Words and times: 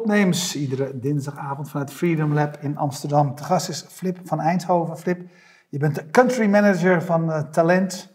Topnames, 0.00 0.56
iedere 0.56 0.98
dinsdagavond 0.98 1.70
vanuit 1.70 1.92
Freedom 1.92 2.34
Lab 2.34 2.56
in 2.60 2.76
Amsterdam. 2.76 3.34
De 3.34 3.42
gast 3.42 3.68
is 3.68 3.84
Flip 3.88 4.18
van 4.24 4.40
Eindhoven. 4.40 4.96
Flip, 4.96 5.20
je 5.68 5.78
bent 5.78 5.94
de 5.94 6.10
country 6.10 6.46
manager 6.46 7.02
van 7.02 7.28
uh, 7.28 7.42
Talent. 7.42 8.12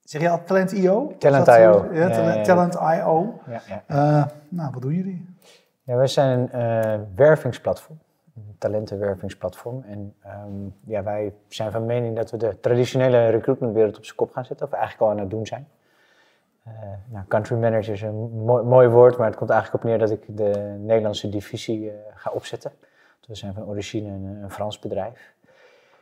Zeg 0.00 0.20
je 0.20 0.30
al 0.30 0.44
Talent 0.44 0.72
IO? 0.72 1.14
Talent.io. 1.18 1.88
Ja, 1.92 2.08
ja, 2.08 2.42
Talent 2.42 2.74
IO. 2.74 3.40
Ja. 3.46 3.82
Uh, 3.88 4.24
nou, 4.48 4.70
wat 4.72 4.82
doen 4.82 4.94
jullie? 4.94 5.34
Ja, 5.82 5.96
wij 5.96 6.06
zijn 6.06 6.48
een 6.52 6.96
uh, 6.96 7.00
wervingsplatform, 7.14 7.98
een 8.36 8.54
talentenwervingsplatform. 8.58 9.82
En 9.82 10.14
um, 10.46 10.74
ja, 10.84 11.02
wij 11.02 11.32
zijn 11.48 11.72
van 11.72 11.86
mening 11.86 12.16
dat 12.16 12.30
we 12.30 12.36
de 12.36 12.60
traditionele 12.60 13.28
recruitmentwereld 13.28 13.96
op 13.96 14.04
zijn 14.04 14.16
kop 14.16 14.32
gaan 14.32 14.44
zetten, 14.44 14.66
of 14.66 14.72
we 14.72 14.78
eigenlijk 14.78 15.06
al 15.06 15.16
aan 15.16 15.22
het 15.22 15.30
doen 15.30 15.46
zijn. 15.46 15.66
Uh, 16.68 16.72
nou, 17.08 17.24
country 17.28 17.56
manager 17.56 17.92
is 17.92 18.02
een 18.02 18.44
mooi, 18.44 18.88
woord, 18.88 19.16
maar 19.16 19.26
het 19.26 19.36
komt 19.36 19.50
eigenlijk 19.50 19.84
op 19.84 19.90
neer 19.90 19.98
dat 19.98 20.10
ik 20.10 20.36
de 20.36 20.76
Nederlandse 20.78 21.28
divisie 21.28 21.84
uh, 21.84 21.92
ga 22.14 22.30
opzetten. 22.30 22.72
We 23.26 23.34
zijn 23.34 23.54
van 23.54 23.66
origine 23.66 24.08
een, 24.08 24.50
Frans 24.50 24.78
bedrijf. 24.78 25.34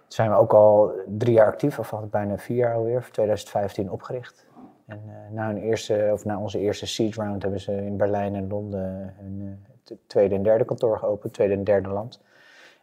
Zijn 0.07 0.31
we 0.31 0.37
ook 0.37 0.53
al 0.53 0.93
drie 1.07 1.35
jaar 1.35 1.47
actief, 1.47 1.79
of 1.79 1.95
bijna 2.11 2.39
vier 2.39 2.57
jaar 2.57 2.75
alweer, 2.75 3.03
voor 3.03 3.13
2015 3.13 3.91
opgericht. 3.91 4.47
En 4.87 5.01
uh, 5.07 5.13
na, 5.31 5.51
een 5.51 5.63
eerste, 5.63 6.11
of 6.13 6.25
na 6.25 6.39
onze 6.39 6.59
eerste 6.59 6.87
seed 6.87 7.15
round 7.15 7.43
hebben 7.43 7.61
ze 7.61 7.73
in 7.73 7.97
Berlijn 7.97 8.35
en 8.35 8.49
Londen 8.49 9.15
een 9.21 9.65
tweede 10.07 10.35
en 10.35 10.43
derde 10.43 10.65
kantoor 10.65 10.99
geopend, 10.99 11.33
tweede 11.33 11.55
en 11.55 11.65
derde 11.65 11.89
land. 11.89 12.21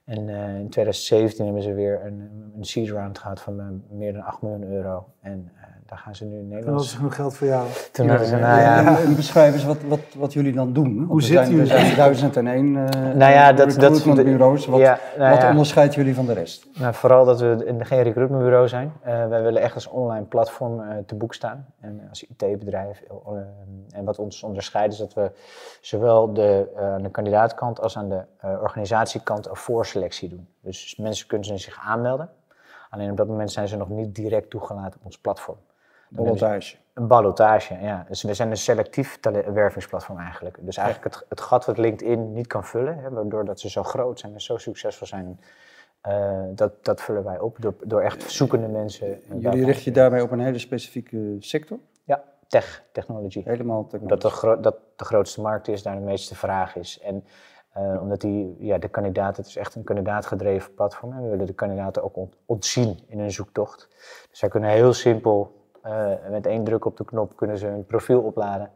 En 0.06 0.30
in 0.30 0.70
2017 0.70 1.46
hebben 1.46 1.64
ze 1.64 1.74
weer 1.74 2.06
een, 2.06 2.30
een 2.58 2.64
seed 2.66 2.90
round 2.90 3.20
gehad 3.20 3.42
van 3.42 3.82
meer 3.90 4.14
dan 4.14 4.22
8 4.24 4.42
miljoen 4.42 4.64
euro. 4.64 5.06
En 5.22 5.52
daar 5.86 5.98
gaan 6.00 6.16
ze 6.16 6.26
nu 6.26 6.38
in 6.38 6.48
Nederland. 6.48 6.64
Toen 6.64 6.72
hadden 6.74 6.90
ze 6.90 6.96
genoeg 6.98 7.16
geld 7.16 7.36
voor 7.38 7.48
jou. 7.48 7.68
Toen 7.92 8.08
hadden 8.10 8.28
ze, 8.28 8.36
nou 8.36 8.60
ja. 8.62 8.78
En, 8.98 9.04
en 9.06 9.16
beschrijf 9.16 9.54
eens 9.54 9.64
wat, 9.66 9.78
wat, 9.88 10.00
wat 10.18 10.34
jullie 10.34 10.54
dan 10.54 10.74
doen. 10.74 10.96
Want 10.98 11.10
Hoe 11.10 11.22
zitten 11.22 11.46
zijn, 11.46 11.60
er 11.60 11.66
jullie? 11.66 11.82
zijn 11.86 11.96
duizend 11.96 12.38
en 12.38 12.48
één 12.48 12.66
uh, 12.66 12.84
Nou 13.16 13.32
ja, 13.32 13.54
dat- 13.54 13.70
dat- 13.70 13.98
recruitmentbureaus. 13.98 14.66
Wat, 14.66 14.80
ja, 14.80 15.00
nou 15.18 15.32
wat 15.34 15.42
ja. 15.42 15.50
onderscheidt 15.50 15.94
jullie 15.96 16.16
van 16.16 16.26
de 16.26 16.34
rest? 16.34 16.68
Nou, 16.80 16.94
vooral 16.94 17.26
dat 17.26 17.40
we 17.40 17.76
geen 17.80 18.02
recruitmentbureau 18.02 18.68
zijn. 18.68 18.92
Eh, 19.02 19.28
wij 19.28 19.42
willen 19.44 19.62
echt 19.62 19.74
als 19.76 19.88
online 19.88 20.26
platform 20.26 20.82
eh, 20.82 20.98
te 21.06 21.16
boek 21.16 21.34
staan. 21.34 21.66
En 21.80 22.02
als 22.10 22.24
IT-bedrijf. 22.24 23.02
eh, 23.02 23.34
en 23.92 24.06
wat 24.06 24.20
ons 24.20 24.44
onderscheidt 24.44 24.94
is 24.94 25.00
dat 25.00 25.14
we 25.14 25.32
zowel 25.82 26.34
de, 26.34 26.70
eh, 26.76 26.94
aan 26.94 27.02
de 27.04 27.10
kandidaatkant 27.12 27.82
als 27.82 27.98
aan 27.98 28.10
de 28.10 28.22
eh, 28.38 28.52
organisatiekant 28.62 29.48
een 29.50 29.56
voorselectie 30.02 30.30
doen. 30.30 30.48
Dus 30.62 30.96
mensen 30.96 31.28
kunnen 31.28 31.60
zich 31.60 31.80
aanmelden. 31.86 32.30
Alleen 32.90 33.12
op 33.12 33.18
dat 33.18 33.28
moment 33.28 33.52
zijn 33.52 33.68
ze 33.68 33.78
nog 33.78 33.90
niet 33.90 34.16
direct 34.16 34.50
toegelaten 34.50 35.00
op 35.00 35.06
ons 35.06 35.18
platform. 35.18 35.58
Dan 36.10 36.26
ze- 36.26 36.32
Ballotage. 36.34 36.76
Een 36.94 37.08
ballotage, 37.08 37.78
ja. 37.82 38.06
Dus 38.08 38.24
we 38.24 38.34
zijn 38.34 38.50
een 38.50 38.58
selectief 38.58 39.20
wervingsplatform 39.54 40.20
eigenlijk. 40.20 40.58
Dus 40.62 40.78
eigenlijk 40.78 41.16
het, 41.16 41.26
het 41.30 41.42
gat 41.42 41.66
wat 41.66 41.78
LinkedIn 41.78 42.34
niet 42.34 42.48
kan 42.48 42.64
vullen, 42.66 42.98
hè, 42.98 43.10
waardoor 43.10 43.46
dat 43.46 43.60
ze 43.60 43.70
zo 43.70 43.84
groot 43.84 44.20
zijn 44.20 44.34
en 44.34 44.42
zo 44.42 44.58
succesvol 44.58 45.08
zijn, 45.08 45.40
eh, 46.02 46.42
dat, 46.56 46.86
dat 46.86 47.02
vullen 47.02 47.24
wij 47.24 47.40
op 47.40 47.56
door, 47.60 47.74
door 47.84 48.02
echt 48.02 48.32
zoekende 48.32 48.68
mensen. 48.68 49.22
en 49.30 49.40
Jullie 49.40 49.66
richten 49.66 49.84
je 49.86 49.92
daarbij 49.92 50.22
op 50.22 50.32
een 50.32 50.40
hele 50.40 50.60
specifieke 50.60 51.36
sector. 51.40 51.78
Ja, 52.04 52.24
tech, 52.48 52.84
technology. 52.92 53.42
Helemaal 53.44 53.78
Omdat 53.92 54.20
technologie. 54.20 54.56
de, 54.56 54.62
dat 54.62 54.76
de 54.96 55.06
grootste 55.06 55.42
markt 55.42 55.68
is, 55.68 55.84
daar 55.84 55.96
de 55.96 56.02
meeste 56.02 56.36
vraag 56.36 56.76
is. 56.76 57.00
En 57.00 57.24
eh, 57.74 57.98
omdat 58.02 58.22
die, 58.22 58.56
ja, 58.60 58.78
de 58.78 58.88
kandidaat, 58.90 59.38
het 59.38 59.46
is 59.46 59.56
echt 59.56 59.76
een 59.76 59.84
kandidaatgedreven 59.84 60.74
platform. 60.74 61.12
En 61.14 61.24
we 61.24 61.30
willen 61.30 61.46
de 61.46 61.54
kandidaten 61.54 62.04
ook 62.04 62.18
ont- 62.18 62.36
ontzien 62.46 63.00
in 63.08 63.20
hun 63.20 63.32
zoektocht. 63.32 63.88
Dus 64.30 64.40
zij 64.40 64.50
kunnen 64.50 64.70
heel 64.70 64.94
simpel, 64.94 65.56
eh, 65.82 66.08
met 66.30 66.46
één 66.46 66.64
druk 66.64 66.86
op 66.86 66.98
de 66.98 67.06
knop, 67.06 67.36
kunnen 67.36 67.58
ze 67.58 67.66
hun 67.68 67.86
profiel 67.86 68.22
opladen. 68.22 68.72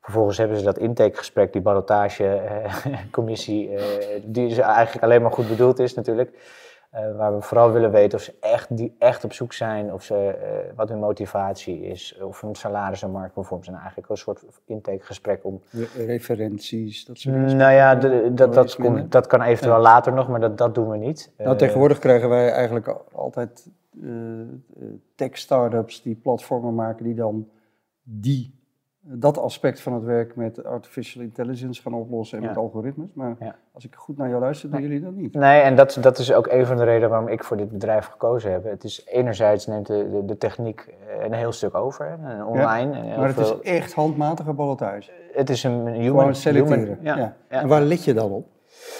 Vervolgens 0.00 0.38
hebben 0.38 0.56
ze 0.56 0.64
dat 0.64 0.78
intakegesprek, 0.78 1.52
die 1.52 1.62
ballotagecommissie, 1.62 3.68
eh 3.74 4.22
die 4.24 4.62
eigenlijk 4.62 5.04
alleen 5.04 5.22
maar 5.22 5.32
goed 5.32 5.48
bedoeld 5.48 5.78
is 5.78 5.94
natuurlijk. 5.94 6.58
Eh, 6.90 7.16
waar 7.16 7.34
we 7.34 7.40
vooral 7.42 7.72
willen 7.72 7.90
weten 7.90 8.18
of 8.18 8.24
ze 8.24 8.34
echt, 8.40 8.76
die 8.76 8.94
echt 8.98 9.24
op 9.24 9.32
zoek 9.32 9.52
zijn, 9.52 9.92
of 9.92 10.02
ze, 10.02 10.14
eh, 10.28 10.76
wat 10.76 10.88
hun 10.88 10.98
motivatie 10.98 11.80
is, 11.82 12.18
of 12.22 12.40
hun 12.40 12.54
salaris 12.54 13.02
en 13.02 13.10
marktconform 13.10 13.64
zijn. 13.64 13.76
Eigenlijk 13.76 14.08
een 14.08 14.16
soort 14.16 14.44
intakegesprek 14.64 15.44
om 15.44 15.60
Re- 15.70 16.04
Referenties, 16.04 17.04
dat 17.04 17.18
soort 17.18 17.34
dingen. 17.34 17.56
nou 17.56 17.72
ja, 17.72 17.94
de- 17.94 18.30
dat, 18.34 18.54
dat, 18.54 18.74
komt, 18.76 19.12
dat 19.12 19.26
kan 19.26 19.42
eventueel 19.42 19.78
later 19.80 20.12
nog, 20.12 20.28
maar 20.28 20.40
dat, 20.40 20.58
dat 20.58 20.74
doen 20.74 20.88
we 20.90 20.96
niet. 20.96 21.32
Nou, 21.36 21.50
Eh, 21.50 21.56
tegenwoordig 21.56 21.98
krijgen 21.98 22.28
wij 22.28 22.50
eigenlijk 22.52 22.88
al- 22.88 23.04
altijd 23.12 23.68
tech-startups 25.14 26.02
die 26.02 26.14
platformen 26.14 26.74
maken 26.74 27.04
die 27.04 27.14
dan 27.14 27.48
die, 28.02 28.59
dat 29.02 29.38
aspect 29.38 29.80
van 29.80 29.92
het 29.92 30.02
werk 30.04 30.36
met 30.36 30.64
artificial 30.64 31.22
intelligence 31.22 31.82
gaan 31.82 31.94
oplossen 31.94 32.38
en 32.38 32.42
Ja. 32.44 32.48
met 32.50 32.58
algoritmes. 32.58 33.08
Maar 33.14 33.36
Ja. 33.40 33.54
als 33.72 33.84
ik 33.84 33.94
goed 33.94 34.16
naar 34.16 34.28
jou 34.28 34.40
luister, 34.40 34.70
doen 34.70 34.80
jullie 34.82 35.00
dat 35.00 35.12
niet. 35.14 35.34
Nee, 35.34 35.60
en 35.60 35.76
dat, 35.76 35.98
dat 36.00 36.18
is 36.18 36.32
ook 36.32 36.46
een 36.46 36.66
van 36.66 36.76
de 36.76 36.84
redenen 36.84 37.08
waarom 37.08 37.28
ik 37.28 37.44
voor 37.44 37.56
dit 37.56 37.70
bedrijf 37.70 38.06
gekozen 38.06 38.52
heb. 38.52 38.64
Het 38.64 38.84
is 38.84 39.06
enerzijds 39.06 39.66
neemt 39.66 39.86
de, 39.86 40.08
de, 40.10 40.24
de 40.24 40.36
techniek 40.38 40.94
eh, 41.18 41.24
een 41.24 41.32
heel 41.32 41.52
stuk 41.52 41.74
over, 41.74 42.18
hè, 42.20 42.44
online. 42.44 42.92
en 42.96 43.04
heel 43.04 43.18
Maar 43.18 43.28
het 43.28 43.38
is 43.38 43.60
echt 43.60 43.92
handmatige 43.92 44.52
ballotage. 44.52 45.10
het 45.32 45.50
is 45.50 45.62
een 45.64 45.86
human... 45.86 46.18
Gewoon 46.18 46.34
selecteren. 46.34 46.78
human- 46.82 46.98
ja, 47.02 47.16
ja. 47.16 47.36
ja. 47.50 47.60
En 47.60 47.68
waar 47.68 47.82
let 47.82 48.04
je 48.04 48.14
dan 48.14 48.30
op? 48.30 48.46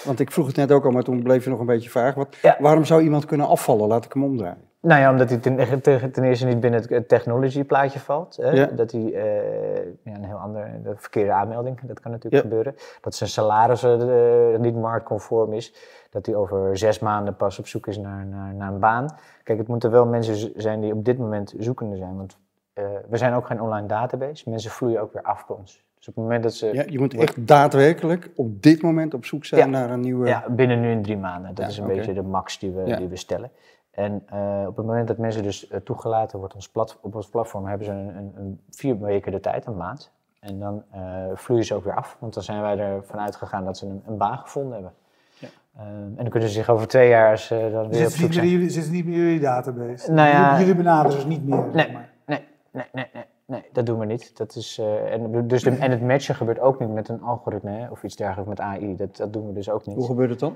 Want 0.05 0.19
ik 0.19 0.31
vroeg 0.31 0.47
het 0.47 0.55
net 0.55 0.71
ook 0.71 0.85
al, 0.85 0.91
maar 0.91 1.03
toen 1.03 1.23
bleef 1.23 1.43
je 1.43 1.49
nog 1.49 1.59
een 1.59 1.65
beetje 1.65 1.89
vaag. 1.89 2.15
Wat, 2.15 2.35
Ja. 2.41 2.57
Waarom 2.59 2.85
zou 2.85 3.01
iemand 3.01 3.25
kunnen 3.25 3.47
afvallen? 3.47 3.87
Laat 3.87 4.05
ik 4.05 4.13
hem 4.13 4.23
omdraaien. 4.23 4.69
Nou 4.81 5.01
ja, 5.01 5.11
omdat 5.11 5.29
hij 5.29 5.37
ten, 5.37 6.23
eerste 6.23 6.45
niet 6.45 6.59
binnen 6.59 6.83
het 6.87 7.07
technology 7.07 7.63
plaatje 7.63 7.99
valt. 7.99 8.35
Hè? 8.35 8.49
Ja. 8.49 8.65
Dat 8.65 8.91
hij 8.91 9.01
eh, 9.13 9.85
ja, 10.03 10.15
een 10.15 10.23
heel 10.23 10.37
ander, 10.37 10.69
de 10.83 10.93
verkeerde 10.95 11.31
aanmelding, 11.31 11.79
dat 11.81 11.99
kan 11.99 12.11
natuurlijk 12.11 12.43
Ja. 12.43 12.49
gebeuren. 12.49 12.75
Dat 13.01 13.15
zijn 13.15 13.29
salaris 13.29 13.83
eh, 13.83 14.59
niet 14.59 14.75
marktconform 14.75 15.53
is. 15.53 15.73
Dat 16.09 16.25
hij 16.25 16.35
over 16.35 16.77
zes 16.77 16.99
maanden 16.99 17.35
pas 17.35 17.59
op 17.59 17.67
zoek 17.67 17.87
is 17.87 17.97
naar, 17.97 18.25
naar, 18.25 18.53
naar 18.53 18.71
een 18.73 18.79
baan. 18.79 19.15
Kijk, 19.43 19.57
het 19.57 19.67
moeten 19.67 19.91
wel 19.91 20.05
mensen 20.05 20.51
zijn 20.61 20.81
die 20.81 20.93
op 20.93 21.05
dit 21.05 21.17
moment 21.17 21.53
zoekende 21.57 21.97
zijn. 21.97 22.17
Want 22.17 22.37
eh, 22.73 22.85
we 23.09 23.17
zijn 23.17 23.33
ook 23.33 23.45
geen 23.45 23.61
online 23.61 23.87
database. 23.87 24.49
Mensen 24.49 24.71
vloeien 24.71 25.01
ook 25.01 25.13
weer 25.13 25.23
af 25.23 25.47
bij 25.47 25.55
ons. 25.55 25.83
Dus 25.97 26.07
op 26.07 26.15
het 26.15 26.23
moment 26.23 26.43
dat 26.43 26.53
ze... 26.53 26.73
Ja, 26.73 26.83
je 26.87 26.99
moet 26.99 27.13
echt 27.13 27.47
daadwerkelijk 27.47 28.29
op 28.35 28.61
dit 28.61 28.81
moment 28.81 29.13
op 29.13 29.25
zoek 29.25 29.45
zijn 29.45 29.61
Ja. 29.61 29.67
naar 29.67 29.89
een 29.89 29.99
nieuwe... 29.99 30.27
Ja, 30.27 30.43
binnen 30.49 30.81
nu 30.81 30.91
in 30.91 31.01
drie 31.03 31.17
maanden. 31.17 31.53
Dat 31.53 31.65
Ja, 31.65 31.71
is 31.71 31.77
een 31.77 31.87
beetje 31.87 32.13
de 32.13 32.21
max 32.21 32.59
die 32.59 32.71
we, 32.71 32.95
die 32.95 33.07
we 33.07 33.15
stellen. 33.15 33.51
En 33.91 34.23
eh, 34.29 34.63
op 34.67 34.77
het 34.77 34.85
moment 34.85 35.07
dat 35.07 35.17
mensen 35.17 35.43
dus 35.43 35.67
eh, 35.67 35.79
toegelaten 35.79 36.37
worden 36.39 36.55
ons 36.57 36.69
plat, 36.69 36.97
op 37.01 37.15
ons 37.15 37.29
platform, 37.29 37.65
hebben 37.65 37.85
ze 37.85 37.91
een, 37.91 38.15
een, 38.17 38.31
een 38.35 38.59
vier 38.69 38.99
weken 38.99 39.31
de 39.31 39.39
tijd, 39.39 39.65
een 39.65 39.77
maand. 39.77 40.11
En 40.39 40.59
dan 40.59 40.83
eh, 40.91 41.01
vloeien 41.33 41.65
ze 41.65 41.75
ook 41.75 41.83
weer 41.83 41.95
af, 41.95 42.17
want 42.19 42.33
dan 42.33 42.43
zijn 42.43 42.61
wij 42.61 42.77
ervan 42.79 43.19
uitgegaan 43.19 43.65
dat 43.65 43.77
ze 43.77 43.85
een, 43.85 44.03
een 44.05 44.17
baan 44.17 44.37
gevonden 44.37 44.73
hebben. 44.73 44.93
Ja. 45.39 45.47
En 45.77 46.13
dan 46.15 46.29
kunnen 46.29 46.49
ze 46.49 46.55
zich 46.55 46.69
over 46.69 46.87
twee 46.87 47.09
jaar 47.09 47.31
als, 47.31 47.47
dan 47.47 47.59
weer 47.87 47.93
Zit 47.93 48.05
op 48.07 48.11
zoek 48.11 48.21
niet, 48.21 48.33
zijn. 48.33 48.45
meer, 48.45 48.53
jullie, 48.55 48.69
zit 48.69 48.83
ze 48.83 48.91
niet 48.91 49.05
meer 49.05 49.13
in 49.17 49.19
jullie 49.21 49.39
database? 49.39 50.11
Nou 50.11 50.29
ja- 50.29 50.59
jullie, 50.59 50.75
benaderen 50.75 51.21
ze 51.21 51.27
niet 51.27 51.45
meer. 51.47 51.63
zeg 51.73 51.73
Nee, 51.85 51.91
maar. 51.93 52.09
nee, 52.25 52.43
nee, 52.71 52.85
nee, 52.91 53.09
nee, 53.13 53.23
nee, 53.51 53.63
dat 53.71 53.85
doen 53.85 53.99
we 53.99 54.05
niet. 54.05 54.37
Dat 54.37 54.55
is, 54.55 54.77
eh, 54.77 55.13
en, 55.13 55.47
dus 55.47 55.63
de, 55.63 55.69
en 55.85 55.91
het 55.91 56.01
matchen 56.01 56.35
gebeurt 56.35 56.59
ook 56.59 56.79
niet 56.79 56.89
met 56.89 57.09
een 57.09 57.21
algoritme 57.21 57.71
hè, 57.71 57.89
of 57.89 58.03
iets 58.03 58.15
dergelijks 58.15 58.49
met 58.49 58.59
AI. 58.59 58.95
Dat, 58.95 59.15
dat 59.15 59.33
doen 59.33 59.47
we 59.47 59.53
dus 59.53 59.69
ook 59.69 59.85
niet. 59.85 59.95
Hoe 59.95 60.05
gebeurt 60.05 60.29
het 60.29 60.39
dan? 60.39 60.55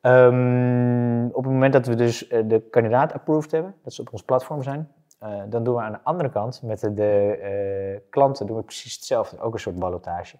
Ehm, 0.00 1.26
op 1.26 1.44
het 1.44 1.52
moment 1.52 1.72
dat 1.72 1.86
we 1.86 1.94
dus 1.94 2.28
eh, 2.28 2.42
de 2.46 2.60
kandidaat 2.60 3.12
approved 3.12 3.50
hebben, 3.50 3.74
dat 3.82 3.92
ze 3.92 4.00
op 4.00 4.12
ons 4.12 4.22
platform 4.22 4.62
zijn, 4.62 4.92
eh, 5.18 5.42
dan 5.48 5.64
doen 5.64 5.74
we 5.74 5.80
aan 5.80 5.92
de 5.92 6.02
andere 6.02 6.30
kant 6.30 6.62
met 6.62 6.80
de, 6.80 6.94
de 6.94 8.02
klanten 8.10 8.46
doen 8.46 8.56
we 8.56 8.62
precies 8.62 8.94
hetzelfde, 8.94 9.40
ook 9.40 9.52
een 9.52 9.60
soort 9.60 9.78
ballotage. 9.78 10.36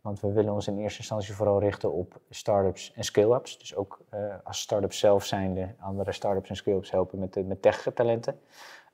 Want 0.00 0.20
we 0.20 0.32
willen 0.32 0.52
ons 0.52 0.66
in 0.66 0.78
eerste 0.78 0.98
instantie 0.98 1.34
vooral 1.34 1.60
richten 1.60 1.92
op 1.92 2.20
start-ups 2.30 2.92
en 2.92 3.04
scale-ups. 3.04 3.58
Dus 3.58 3.76
ook 3.76 4.00
als 4.42 4.60
start-ups 4.60 4.98
zelf 4.98 5.24
zijnde 5.24 5.74
andere 5.80 6.12
start-ups 6.12 6.48
en 6.48 6.56
scale-ups 6.56 6.90
helpen 6.90 7.18
met, 7.18 7.32
de- 7.32 7.44
met 7.44 7.62
tech-talenten. 7.62 8.40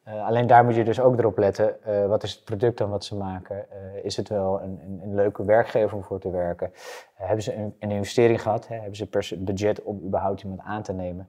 Eh, 0.03 0.27
alleen 0.27 0.47
daar 0.47 0.65
moet 0.65 0.75
je 0.75 0.85
dus 0.85 1.01
ook 1.01 1.19
erop 1.19 1.39
letten, 1.39 1.85
eh, 1.85 2.07
wat 2.07 2.23
is 2.23 2.33
het 2.33 2.45
product 2.45 2.79
dan 2.79 2.91
wat 2.91 3.05
ze 3.05 3.17
maken? 3.17 3.71
Eh, 3.71 4.05
is 4.05 4.17
het 4.17 4.29
wel 4.29 4.63
een, 4.63 4.81
een, 4.85 5.01
een 5.03 5.15
leuke 5.15 5.45
werkgever 5.45 5.97
om 5.97 6.03
voor 6.03 6.19
te 6.19 6.31
werken? 6.31 6.73
Hebben 7.15 7.43
ze 7.43 7.55
een, 7.55 7.75
een 7.79 7.91
investering 7.91 8.43
gehad? 8.43 8.69
Hè? 8.69 8.75
Hebben 8.75 8.97
ze 8.97 9.07
per 9.07 9.31
budget 9.39 9.83
om 9.83 10.01
überhaupt 10.05 10.43
iemand 10.43 10.61
aan 10.61 10.83
te 10.83 10.93
nemen? 10.93 11.29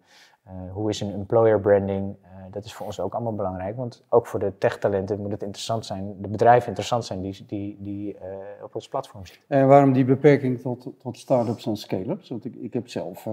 Hoe 0.72 0.90
is 0.90 1.02
een 1.02 1.14
employer 1.14 1.60
branding? 1.60 2.16
Dat 2.52 2.66
is 2.66 2.74
voor 2.74 2.86
ons 2.86 3.00
ook 3.00 3.14
allemaal 3.14 3.36
belangrijk, 3.36 3.76
want 3.76 4.04
ook 4.10 4.28
voor 4.28 4.40
de 4.40 4.58
tech-talenten 4.58 5.22
moet 5.22 5.32
het 5.32 5.44
interessant 5.44 5.86
zijn, 5.86 6.16
de 6.22 6.28
bedrijven 6.28 6.68
interessant 6.68 7.06
zijn 7.06 7.22
die, 7.22 7.46
die, 7.48 7.78
die 7.80 8.18
op 8.64 8.76
ons 8.76 8.88
platform 8.88 9.26
zitten. 9.26 9.46
En 9.48 9.68
waarom 9.68 9.94
die 9.94 10.06
beperking 10.06 10.60
tot, 10.60 10.88
tot 11.00 11.18
start-ups 11.18 11.66
en 11.66 11.78
scale-ups? 11.78 12.30
Want 12.30 12.46
ik, 12.46 12.56
ik 12.56 12.74
heb 12.74 12.90
zelf 12.90 13.28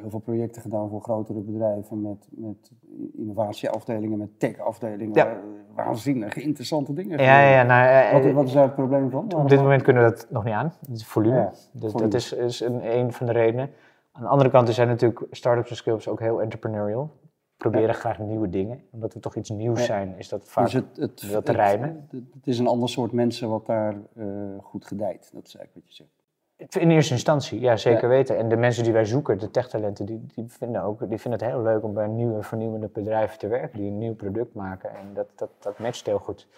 heel 0.00 0.10
veel 0.10 0.18
projecten 0.18 0.62
gedaan 0.62 0.88
voor 0.88 1.00
grotere 1.00 1.40
bedrijven 1.40 2.00
met, 2.02 2.28
met 2.30 2.70
innovatieafdelingen, 3.16 4.18
met 4.18 4.38
tech-afdelingen. 4.40 5.14
Ja. 5.14 5.40
waar 5.74 5.84
Waanzinnig 5.86 6.36
interessante 6.36 6.92
dingen. 6.92 7.18
Ja, 7.18 7.48
ja, 7.48 7.62
nou, 7.62 7.86
eh, 7.86 8.12
Wat, 8.24 8.32
wat 8.32 8.46
is 8.46 8.52
daar 8.52 8.62
het 8.62 8.74
probleem 8.74 9.10
van? 9.10 9.32
Op 9.34 9.48
dit 9.48 9.60
moment 9.60 9.82
kunnen 9.82 10.02
we 10.04 10.08
dat 10.10 10.26
nog 10.30 10.44
niet 10.44 10.54
aan, 10.54 10.72
het 10.90 11.04
volume. 11.04 11.36
Ja, 11.36 11.52
dus 11.72 11.90
volume. 11.90 12.10
dat 12.10 12.14
is, 12.20 12.32
is 12.32 12.60
een, 12.60 12.96
een 12.96 13.12
van 13.12 13.26
de 13.26 13.32
redenen. 13.32 13.70
Aan 14.12 14.22
de 14.22 14.28
andere 14.28 14.50
kant 14.50 14.68
zijn 14.68 14.88
natuurlijk 14.88 15.26
start-ups 15.30 15.70
en 15.70 15.76
scale-ups 15.76 16.08
ook 16.08 16.20
heel 16.20 16.42
entrepreneurial. 16.42 17.10
Proberen 17.56 17.94
graag 17.94 18.18
nieuwe 18.18 18.48
dingen. 18.50 18.82
Omdat 18.90 19.14
we 19.14 19.20
toch 19.20 19.36
iets 19.36 19.50
nieuws 19.50 19.84
zijn, 19.84 20.14
is 20.18 20.28
dat 20.28 20.48
vaak 20.48 20.64
Dus 20.64 20.72
het, 20.72 20.96
het, 20.96 21.16
te 21.16 21.26
het- 21.26 21.48
rijmen. 21.48 22.06
Het, 22.10 22.22
het 22.34 22.46
is 22.46 22.58
een 22.58 22.66
ander 22.66 22.88
soort 22.88 23.12
mensen 23.12 23.48
wat 23.48 23.66
daar 23.66 23.96
eh, 24.16 24.26
goed 24.62 24.86
gedijt. 24.86 25.30
Dat 25.32 25.46
is 25.46 25.56
eigenlijk 25.56 25.74
wat 25.74 25.96
je 25.96 26.02
zegt. 26.02 26.25
In 26.56 26.90
eerste 26.90 27.12
instantie, 27.12 27.60
ja, 27.60 27.76
zeker 27.76 28.08
weten. 28.08 28.36
En 28.38 28.48
de 28.48 28.56
mensen 28.56 28.84
die 28.84 28.92
wij 28.92 29.04
zoeken, 29.04 29.38
de 29.38 29.50
techtalenten, 29.50 30.06
die, 30.06 30.26
die, 30.34 30.44
vinden, 30.48 30.82
ook, 30.82 31.08
die 31.08 31.18
vinden 31.18 31.40
het 31.40 31.50
heel 31.50 31.62
leuk 31.62 31.82
om 31.82 31.94
bij 31.94 32.06
nieuwe, 32.06 32.42
vernieuwende 32.42 32.88
bedrijven 32.88 33.38
te 33.38 33.48
werken, 33.48 33.78
die 33.78 33.90
een 33.90 33.98
nieuw 33.98 34.14
product 34.14 34.54
maken. 34.54 34.90
En 34.90 35.14
dat, 35.14 35.26
dat, 35.34 35.50
dat 35.58 35.78
matcht 35.78 36.06
heel 36.06 36.18
goed. 36.18 36.48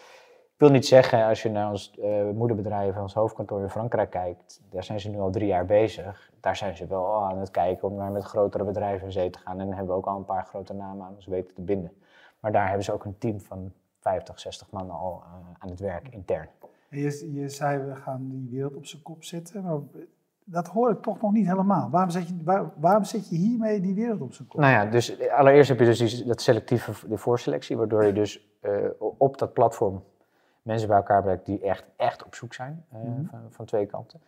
Ik 0.58 0.64
wil 0.64 0.70
niet 0.70 0.86
zeggen, 0.86 1.24
als 1.24 1.42
je 1.42 1.50
naar 1.50 1.70
ons 1.70 1.94
uh, 1.98 2.30
moederbedrijf, 2.30 2.96
ons 2.96 3.14
hoofdkantoor 3.14 3.62
in 3.62 3.70
Frankrijk 3.70 4.10
kijkt, 4.10 4.60
daar 4.70 4.84
zijn 4.84 5.00
ze 5.00 5.08
nu 5.08 5.18
al 5.18 5.30
drie 5.30 5.46
jaar 5.46 5.66
bezig. 5.66 6.30
Daar 6.40 6.56
zijn 6.56 6.76
ze 6.76 6.86
wel 6.86 7.24
aan 7.24 7.38
het 7.38 7.50
kijken 7.50 7.88
om 7.88 7.94
naar 7.94 8.10
met 8.10 8.24
grotere 8.24 8.64
bedrijven 8.64 9.06
in 9.06 9.12
zee 9.12 9.30
te 9.30 9.38
gaan. 9.38 9.60
En 9.60 9.66
dan 9.66 9.76
hebben 9.76 9.94
we 9.94 10.00
ook 10.00 10.06
al 10.06 10.16
een 10.16 10.24
paar 10.24 10.44
grote 10.44 10.74
namen 10.74 11.06
aan 11.06 11.14
ons 11.14 11.26
weten 11.26 11.54
te 11.54 11.60
binden. 11.60 11.92
Maar 12.40 12.52
daar 12.52 12.66
hebben 12.66 12.84
ze 12.84 12.92
ook 12.92 13.04
een 13.04 13.18
team 13.18 13.40
van 13.40 13.72
50, 14.00 14.40
60 14.40 14.70
mannen 14.70 14.96
al 14.96 15.22
uh, 15.24 15.32
aan 15.58 15.70
het 15.70 15.80
werk 15.80 16.08
intern. 16.08 16.48
Je, 16.90 17.32
je 17.32 17.48
zei, 17.48 17.82
we 17.82 17.94
gaan 17.94 18.28
die 18.28 18.48
wereld 18.50 18.76
op 18.76 18.86
zijn 18.86 19.02
kop 19.02 19.24
zetten. 19.24 19.62
Maar 19.62 19.78
dat 20.50 20.68
hoor 20.68 20.90
ik 20.90 21.02
toch 21.02 21.20
nog 21.20 21.32
niet 21.32 21.46
helemaal. 21.46 21.90
Waarom 21.90 22.10
zet 22.10 22.28
je, 22.28 22.34
waar, 22.44 22.70
waarom 22.76 23.04
zet 23.04 23.28
je 23.28 23.36
hiermee 23.36 23.80
die 23.80 23.94
wereld 23.94 24.20
op 24.20 24.32
zijn 24.34 24.48
kop? 24.48 24.60
Nou 24.60 24.72
ja, 24.72 24.86
dus 24.86 25.30
allereerst 25.30 25.68
heb 25.68 25.78
je 25.78 25.84
dus 25.84 25.98
die, 25.98 26.26
dat 26.26 26.40
selectieve 26.40 27.08
de 27.08 27.18
voorselectie, 27.18 27.76
waardoor 27.76 28.04
je 28.04 28.12
dus 28.12 28.46
uh, 28.62 28.70
op 28.98 29.38
dat 29.38 29.52
platform 29.52 30.04
mensen 30.62 30.88
bij 30.88 30.96
elkaar 30.96 31.22
brengt 31.22 31.46
die 31.46 31.60
echt, 31.60 31.84
echt 31.96 32.24
op 32.24 32.34
zoek 32.34 32.54
zijn, 32.54 32.84
uh, 32.94 33.00
mm 33.00 33.14
-hmm. 33.14 33.28
van, 33.30 33.40
van, 33.50 33.64
twee 33.64 33.86
kanten. 33.86 34.20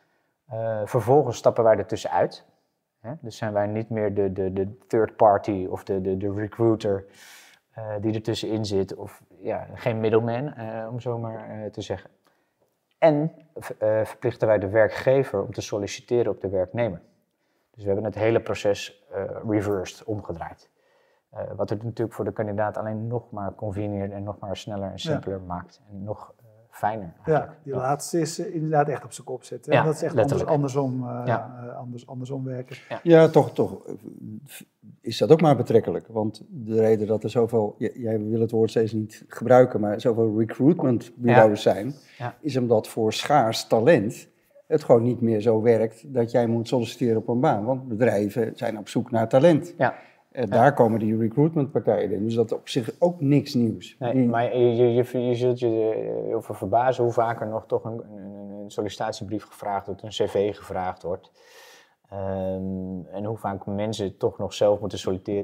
Uh, 0.53 0.81
vervolgens 0.85 1.37
stappen 1.37 1.65
wij 1.65 1.77
er 1.77 1.87
tussenuit. 1.87 2.45
Hè? 3.01 3.13
Dus 3.21 3.37
zijn 3.37 3.53
wij 3.53 3.67
niet 3.67 3.91
meer 3.91 4.15
de, 4.15 4.33
de, 4.33 4.53
de 4.53 4.79
third 4.87 5.17
party 5.17 5.67
of 5.71 5.85
de, 5.85 6.01
de, 6.01 6.17
de 6.17 6.33
recruiter 6.33 7.05
die 8.01 8.15
er 8.15 8.23
tussenin 8.23 8.65
zit, 8.65 8.95
of 8.95 9.23
ja, 9.39 9.67
geen 9.75 10.01
middleman, 10.01 10.55
om 10.89 11.01
zo 11.01 11.19
maar 11.19 11.71
te 11.71 11.81
zeggen. 11.81 12.11
En 13.01 13.33
uh, 13.83 14.05
verplichten 14.05 14.49
wij 14.49 14.59
de 14.59 14.69
werkgever 14.69 15.43
om 15.43 15.53
te 15.53 15.61
solliciteren 15.61 16.33
op 16.33 16.41
de 16.41 16.49
werknemer. 16.49 17.01
Dus 17.71 17.83
we 17.83 17.87
hebben 17.91 18.05
het 18.05 18.15
hele 18.15 18.41
proces 18.41 19.07
uh, 19.15 19.25
reversed, 19.49 20.05
omgedraaid. 20.05 20.71
Uh, 21.35 21.41
wat 21.57 21.71
het 21.71 21.83
natuurlijk 21.83 22.17
voor 22.17 22.25
de 22.25 22.33
kandidaat 22.33 22.77
alleen 22.77 23.07
nog 23.07 23.31
maar 23.31 23.55
convenient 23.55 24.13
en 24.13 24.23
nog 24.23 24.39
maar 24.39 24.57
sneller 24.57 24.91
en 24.91 24.99
simpeler 24.99 25.39
ja. 25.39 25.45
maakt. 25.45 25.81
En 25.91 26.05
nog 26.05 26.35
fijner. 26.71 27.13
Eigenlijk. 27.17 27.47
Ja, 27.47 27.59
die 27.63 27.75
laatste 27.75 28.21
is 28.21 28.39
inderdaad 28.39 28.89
echt 28.89 29.05
op 29.05 29.13
zijn 29.13 29.27
kop 29.27 29.45
zetten. 29.45 29.73
Ja, 29.73 29.79
en 29.79 29.85
dat 29.87 29.95
is 29.95 30.03
echt 30.03 30.17
anders, 30.17 30.45
andersom, 30.45 31.05
ja. 31.05 31.75
anders, 31.79 32.07
andersom 32.07 32.45
werken. 32.45 32.77
Ja, 32.89 33.01
ja 33.03 33.29
toch, 33.29 33.53
toch 33.53 33.83
is 35.01 35.19
dat 35.19 35.33
ook 35.33 35.41
maar 35.41 35.57
betrekkelijk. 35.57 36.07
Want 36.09 36.43
de 36.49 36.81
reden 36.81 37.07
dat 37.07 37.23
er 37.25 37.31
zoveel, 37.31 37.75
jij 37.79 38.21
wil 38.21 38.41
het 38.41 38.51
woord 38.51 38.71
steeds 38.71 38.93
niet 38.93 39.25
gebruiken, 39.29 39.81
maar 39.81 40.01
zoveel 40.01 40.39
recruitment 40.39 41.13
bureaus 41.17 41.63
ja. 41.63 41.73
zijn, 41.73 41.95
ja. 42.19 42.37
is 42.41 42.57
omdat 42.57 42.89
voor 42.89 43.13
schaars 43.13 43.67
talent 43.67 44.29
het 44.67 44.85
gewoon 44.85 45.03
niet 45.03 45.21
meer 45.21 45.41
zo 45.41 45.63
werkt 45.63 46.15
dat 46.15 46.31
jij 46.31 46.47
moet 46.47 46.69
solliciteren 46.69 47.17
op 47.17 47.29
een 47.29 47.41
baan. 47.41 47.65
Want 47.65 47.89
bedrijven 47.89 48.53
zijn 48.55 48.79
op 48.79 48.89
zoek 48.89 49.11
naar 49.11 49.29
talent. 49.29 49.75
Ja. 49.79 49.95
En 50.31 50.51
daar 50.51 50.75
komen 50.75 50.99
die 50.99 51.17
recruitmentpartijen 51.17 52.13
in. 52.13 52.25
Dus 52.25 52.35
dat 52.35 52.51
is 52.51 52.57
op 52.57 52.69
zich 52.69 52.91
ook 52.99 53.21
niks 53.21 53.55
nieuws. 53.55 53.97
Nee, 53.99 54.13
die, 54.13 54.29
maar 54.29 54.57
je, 54.57 54.77
je, 54.77 54.93
je, 54.93 55.19
je 55.19 55.35
zult 55.35 55.59
je 55.59 56.33
over 56.35 56.55
verbazen 56.55 57.05
hoe 57.05 57.13
vaak 57.13 57.41
er 57.41 57.49
nog 57.49 57.67
toch 57.67 57.85
een, 57.85 58.03
een, 58.13 58.51
een 58.51 58.71
sollicitatiebrief 58.71 59.45
gevraagd 59.45 59.87
wordt, 59.87 60.03
een 60.03 60.09
cv 60.09 60.57
gevraagd 60.57 61.03
wordt. 61.03 61.31
Um, 62.13 63.07
en 63.07 63.25
hoe 63.25 63.37
vaak 63.37 63.67
mensen 63.67 64.17
toch 64.17 64.39
nog 64.39 64.55
zelf 64.55 64.81
moeten 64.81 64.99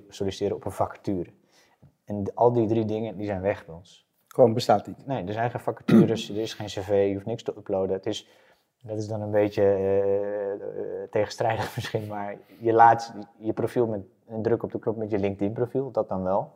solliciteren 0.08 0.56
op 0.56 0.64
een 0.64 0.72
vacature. 0.72 1.30
En 2.04 2.34
al 2.34 2.52
die 2.52 2.66
drie 2.66 2.84
dingen 2.84 3.16
die 3.16 3.26
zijn 3.26 3.40
weg 3.40 3.66
bij 3.66 3.74
ons. 3.74 4.08
Gewoon 4.26 4.54
bestaat 4.54 4.86
niet. 4.86 5.06
Nee, 5.06 5.24
er 5.24 5.32
zijn 5.32 5.50
geen 5.50 5.60
vacatures, 5.60 6.30
er 6.30 6.36
is 6.36 6.54
geen 6.54 6.66
cv, 6.66 7.06
je 7.08 7.14
hoeft 7.14 7.26
niks 7.26 7.42
te 7.42 7.54
uploaden. 7.56 7.96
Het 7.96 8.06
is, 8.06 8.28
dat 8.86 8.98
is 8.98 9.08
dan 9.08 9.20
een 9.20 9.30
beetje 9.30 9.62
uh, 9.62 11.08
tegenstrijdig 11.10 11.74
misschien, 11.76 12.06
maar 12.06 12.36
je 12.58 12.72
laat 12.72 13.12
je 13.38 13.52
profiel 13.52 13.86
met 13.86 14.00
een 14.28 14.42
druk 14.42 14.62
op 14.62 14.72
de 14.72 14.78
knop 14.78 14.96
met 14.96 15.10
je 15.10 15.18
LinkedIn 15.18 15.52
profiel, 15.52 15.90
dat 15.90 16.08
dan 16.08 16.22
wel. 16.22 16.54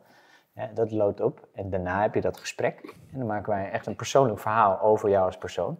Dat 0.73 0.91
loopt 0.91 1.21
op 1.21 1.47
en 1.53 1.69
daarna 1.69 2.01
heb 2.01 2.13
je 2.13 2.21
dat 2.21 2.37
gesprek 2.37 2.95
en 3.11 3.17
dan 3.17 3.27
maken 3.27 3.53
wij 3.53 3.71
echt 3.71 3.85
een 3.85 3.95
persoonlijk 3.95 4.39
verhaal 4.39 4.81
over 4.81 5.09
jou 5.09 5.25
als 5.25 5.37
persoon. 5.37 5.79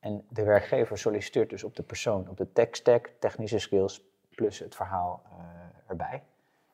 En 0.00 0.24
de 0.28 0.42
werkgever 0.42 0.98
solliciteert 0.98 1.50
dus 1.50 1.64
op 1.64 1.76
de 1.76 1.82
persoon, 1.82 2.28
op 2.28 2.36
de 2.36 2.52
tech 2.52 2.68
stack, 2.70 3.10
technische 3.18 3.58
skills, 3.58 4.04
plus 4.34 4.58
het 4.58 4.74
verhaal 4.74 5.22
uh, 5.32 5.38
erbij. 5.86 6.22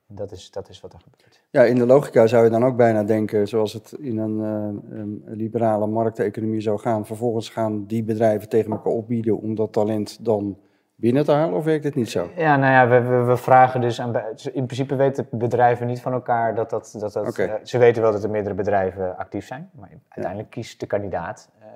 Dat 0.06 0.32
is, 0.32 0.50
dat 0.50 0.68
is 0.68 0.80
wat 0.80 0.92
er 0.92 0.98
gebeurt. 0.98 1.40
Ja, 1.50 1.62
in 1.62 1.74
de 1.74 1.86
logica 1.86 2.26
zou 2.26 2.44
je 2.44 2.50
dan 2.50 2.64
ook 2.64 2.76
bijna 2.76 3.02
denken, 3.02 3.48
zoals 3.48 3.72
het 3.72 3.92
in 3.92 4.18
een, 4.18 4.38
uh, 4.38 4.98
een 4.98 5.22
liberale 5.26 5.86
markteconomie 5.86 6.60
zou 6.60 6.78
gaan. 6.78 7.06
Vervolgens 7.06 7.48
gaan 7.48 7.86
die 7.86 8.04
bedrijven 8.04 8.48
tegen 8.48 8.70
elkaar 8.70 8.92
opbieden 8.92 9.38
om 9.38 9.54
dat 9.54 9.72
talent 9.72 10.24
dan 10.24 10.58
binnen 10.96 11.24
te 11.24 11.32
halen, 11.32 11.56
of 11.56 11.64
werkt 11.64 11.84
het 11.84 11.94
niet 11.94 12.10
zo? 12.10 12.30
Ja, 12.36 12.56
nou 12.56 12.72
ja, 12.72 12.88
we, 12.88 13.08
we, 13.08 13.22
we 13.22 13.36
vragen 13.36 13.80
dus 13.80 14.00
aan. 14.00 14.16
In 14.52 14.66
principe 14.66 14.96
weten 14.96 15.26
bedrijven 15.30 15.86
niet 15.86 16.00
van 16.00 16.12
elkaar 16.12 16.54
dat 16.54 16.70
dat. 16.70 16.94
dat, 16.98 17.38
uh, 17.38 17.54
ze 17.62 17.78
weten 17.78 18.02
wel 18.02 18.12
dat 18.12 18.24
er 18.24 18.30
meerdere 18.30 18.54
bedrijven 18.54 19.16
actief 19.16 19.46
zijn, 19.46 19.70
maar 19.74 19.90
uiteindelijk 20.08 20.52
kiest 20.52 20.80
de 20.80 20.86
kandidaat 20.86 21.50
uh, 21.58 21.66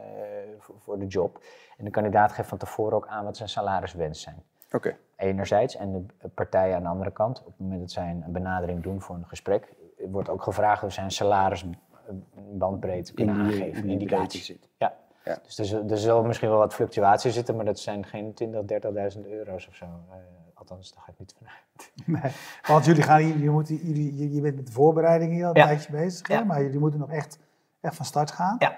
voor, 0.58 0.74
voor 0.78 0.98
de 0.98 1.06
job. 1.06 1.40
En 1.76 1.84
de 1.84 1.90
kandidaat 1.90 2.32
geeft 2.32 2.48
van 2.48 2.58
tevoren 2.58 2.96
ook 2.96 3.06
aan 3.06 3.24
wat 3.24 3.36
zijn 3.36 3.48
salariswens 3.48 4.20
zijn. 4.20 4.42
Oké. 4.72 4.96
Enerzijds, 5.18 5.76
en 5.76 6.06
de 6.20 6.28
partijen 6.28 6.76
aan 6.76 6.82
de 6.82 6.88
andere 6.88 7.10
kant, 7.10 7.38
op 7.40 7.46
het 7.46 7.58
moment 7.58 7.80
dat 7.80 7.90
zij 7.90 8.10
een 8.10 8.24
benadering 8.32 8.82
doen 8.82 9.00
voor 9.00 9.16
een 9.16 9.26
gesprek, 9.26 9.74
wordt 10.10 10.28
ook 10.28 10.42
gevraagd 10.42 10.82
of 10.82 10.92
zij 10.92 11.04
een 11.04 11.10
salarisbandbreedte 11.10 13.14
kunnen 13.14 13.36
In 13.40 13.46
die- 13.48 13.60
aangeven, 13.62 13.88
indicatie. 13.88 14.40
zit. 14.42 14.68
Ja. 14.76 14.94
Ja. 15.24 15.38
Dus 15.42 15.58
er, 15.58 15.64
zul- 15.64 15.88
er 15.90 15.98
zal 15.98 16.24
misschien 16.24 16.48
wel 16.48 16.58
wat 16.58 16.74
fluctuatie 16.74 17.30
zitten, 17.30 17.56
maar 17.56 17.64
dat 17.64 17.78
zijn 17.78 18.04
geen 18.04 18.34
20.000, 18.34 18.66
30.000 18.66 19.26
euro's 19.26 19.68
of 19.68 19.74
zo. 19.74 19.84
Eh, 19.84 20.16
althans, 20.54 20.92
daar 20.94 21.02
ga 21.04 21.12
ik 21.12 21.18
niet 21.18 21.34
vanuit. 21.38 21.92
Nee, 22.22 22.32
want 22.66 22.84
jullie 22.84 23.02
gaan 23.02 23.20
hier, 23.20 23.38
je, 23.38 23.50
moet, 23.50 23.68
jullie, 23.68 24.34
je, 24.34 24.40
bent 24.40 24.56
met 24.56 24.66
de 24.66 24.72
voorbereidingen 24.72 25.34
hier 25.34 25.44
al 25.44 25.50
een 25.50 25.56
Ja. 25.60 25.66
tijdje 25.66 25.92
bezig? 25.92 26.28
Ja. 26.28 26.44
maar 26.44 26.62
jullie 26.62 26.78
moeten 26.78 27.00
nog 27.00 27.10
echt, 27.10 27.38
echt 27.80 27.94
van 27.96 28.04
start 28.04 28.30
gaan. 28.30 28.56
Ja. 28.58 28.76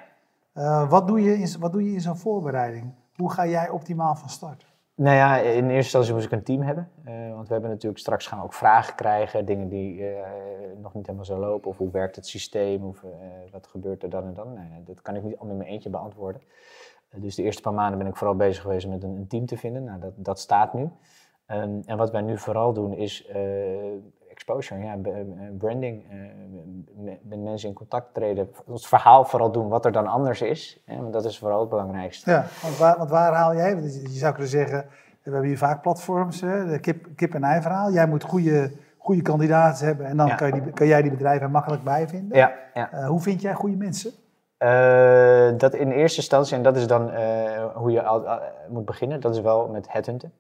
Eh, 0.52 0.90
wat, 0.90 1.06
doe 1.06 1.20
je 1.22 1.38
in, 1.38 1.58
wat 1.58 1.72
doe 1.72 1.84
je 1.84 1.92
in 1.92 2.00
zo'n 2.00 2.16
voorbereiding? 2.16 2.92
Hoe 3.16 3.30
ga 3.32 3.46
jij 3.46 3.68
optimaal 3.68 4.14
van 4.14 4.28
start? 4.28 4.66
Nou 5.00 5.16
ja, 5.16 5.36
in 5.36 5.64
eerste 5.64 5.74
instantie 5.74 6.12
moest 6.12 6.26
ik 6.26 6.32
een 6.32 6.42
team 6.42 6.62
hebben. 6.62 6.90
eh, 7.04 7.34
want 7.34 7.46
we 7.46 7.52
hebben 7.52 7.70
natuurlijk 7.70 8.00
straks 8.00 8.26
gaan 8.26 8.42
ook 8.42 8.54
vragen 8.54 8.94
krijgen, 8.94 9.44
dingen 9.44 9.68
die 9.68 10.06
eh, 10.06 10.30
nog 10.82 10.94
niet 10.94 11.06
helemaal 11.06 11.26
zo 11.26 11.38
lopen. 11.38 11.70
Of 11.70 11.76
hoe 11.76 11.90
werkt 11.90 12.16
het 12.16 12.26
systeem, 12.26 12.84
of 12.84 13.02
eh, 13.02 13.10
wat 13.52 13.66
gebeurt 13.66 14.02
er 14.02 14.10
dan 14.10 14.24
en 14.24 14.34
dan. 14.34 14.52
Nou 14.52 14.66
dat 14.84 15.02
kan 15.02 15.16
ik 15.16 15.22
niet 15.22 15.36
allemaal 15.36 15.52
in 15.52 15.56
mijn 15.56 15.70
eentje 15.70 15.90
beantwoorden. 15.90 16.42
Dus 17.14 17.34
de 17.34 17.42
eerste 17.42 17.62
paar 17.62 17.74
maanden 17.74 17.98
ben 17.98 18.06
ik 18.06 18.16
vooral 18.16 18.36
bezig 18.36 18.62
geweest 18.62 18.86
met 18.88 19.02
een, 19.02 19.16
een 19.16 19.26
team 19.26 19.46
te 19.46 19.56
vinden. 19.56 19.84
Nou, 19.84 20.00
dat, 20.00 20.12
dat 20.16 20.38
staat 20.38 20.74
nu. 20.74 20.90
Ehm, 21.46 21.80
en 21.84 21.96
wat 21.96 22.10
wij 22.10 22.22
nu 22.22 22.38
vooral 22.38 22.72
doen 22.72 22.92
is 22.92 23.28
exposure, 24.44 24.80
ja, 24.84 24.96
branding. 25.58 26.04
eh, 26.10 26.16
met, 27.22 27.42
mensen 27.42 27.68
in 27.68 27.74
contact 27.74 28.14
treden. 28.14 28.48
Het 28.72 28.86
verhaal 28.86 29.24
vooral 29.24 29.52
doen 29.52 29.68
wat 29.68 29.84
er 29.84 29.92
dan 29.92 30.06
anders 30.06 30.42
is. 30.42 30.80
Hè, 30.84 30.96
want 30.96 31.12
dat 31.12 31.24
is 31.24 31.38
vooral 31.38 31.60
het 31.60 31.68
belangrijkste. 31.68 32.30
Ja, 32.30 32.44
want 32.62 32.76
waar, 32.78 32.98
want 32.98 33.10
waar 33.10 33.32
haal 33.32 33.54
jij? 33.54 33.74
Want 33.74 33.94
je 33.94 34.08
zou 34.18 34.32
kunnen 34.32 34.50
zeggen, 34.50 34.78
we 35.22 35.30
hebben 35.30 35.42
hier 35.48 35.58
vaak 35.58 35.82
platforms, 35.82 36.40
hè, 36.40 36.66
de 36.66 36.78
kip, 36.78 37.06
kip 37.16 37.34
en 37.34 37.44
ei 37.44 37.60
verhaal. 37.62 37.92
Jij 37.92 38.06
moet 38.06 38.22
goede, 38.24 38.72
goede 38.98 39.22
kandidaten 39.22 39.86
hebben 39.86 40.06
en 40.06 40.16
dan 40.16 40.26
Ja. 40.26 40.34
kan, 40.34 40.46
je 40.54 40.62
die, 40.62 40.72
kan 40.72 40.86
jij 40.86 41.02
die 41.02 41.10
bedrijven 41.10 41.50
makkelijk 41.50 41.82
bijvinden. 41.84 42.36
Ja, 42.38 42.52
ja. 42.74 42.92
Eh, 42.92 43.06
hoe 43.08 43.20
vind 43.20 43.40
jij 43.40 43.54
goede 43.54 43.76
mensen? 43.76 44.10
Eh, 44.56 45.50
dat 45.58 45.74
in 45.74 45.90
eerste 45.90 46.18
instantie, 46.18 46.56
en 46.56 46.62
dat 46.62 46.76
is 46.76 46.86
dan 46.86 47.10
hoe 47.74 47.90
je 47.90 48.30
moet 48.68 48.84
beginnen, 48.84 49.20
dat 49.20 49.34
is 49.34 49.40
wel 49.40 49.68
met 49.68 49.92
headhunten. 49.92 50.32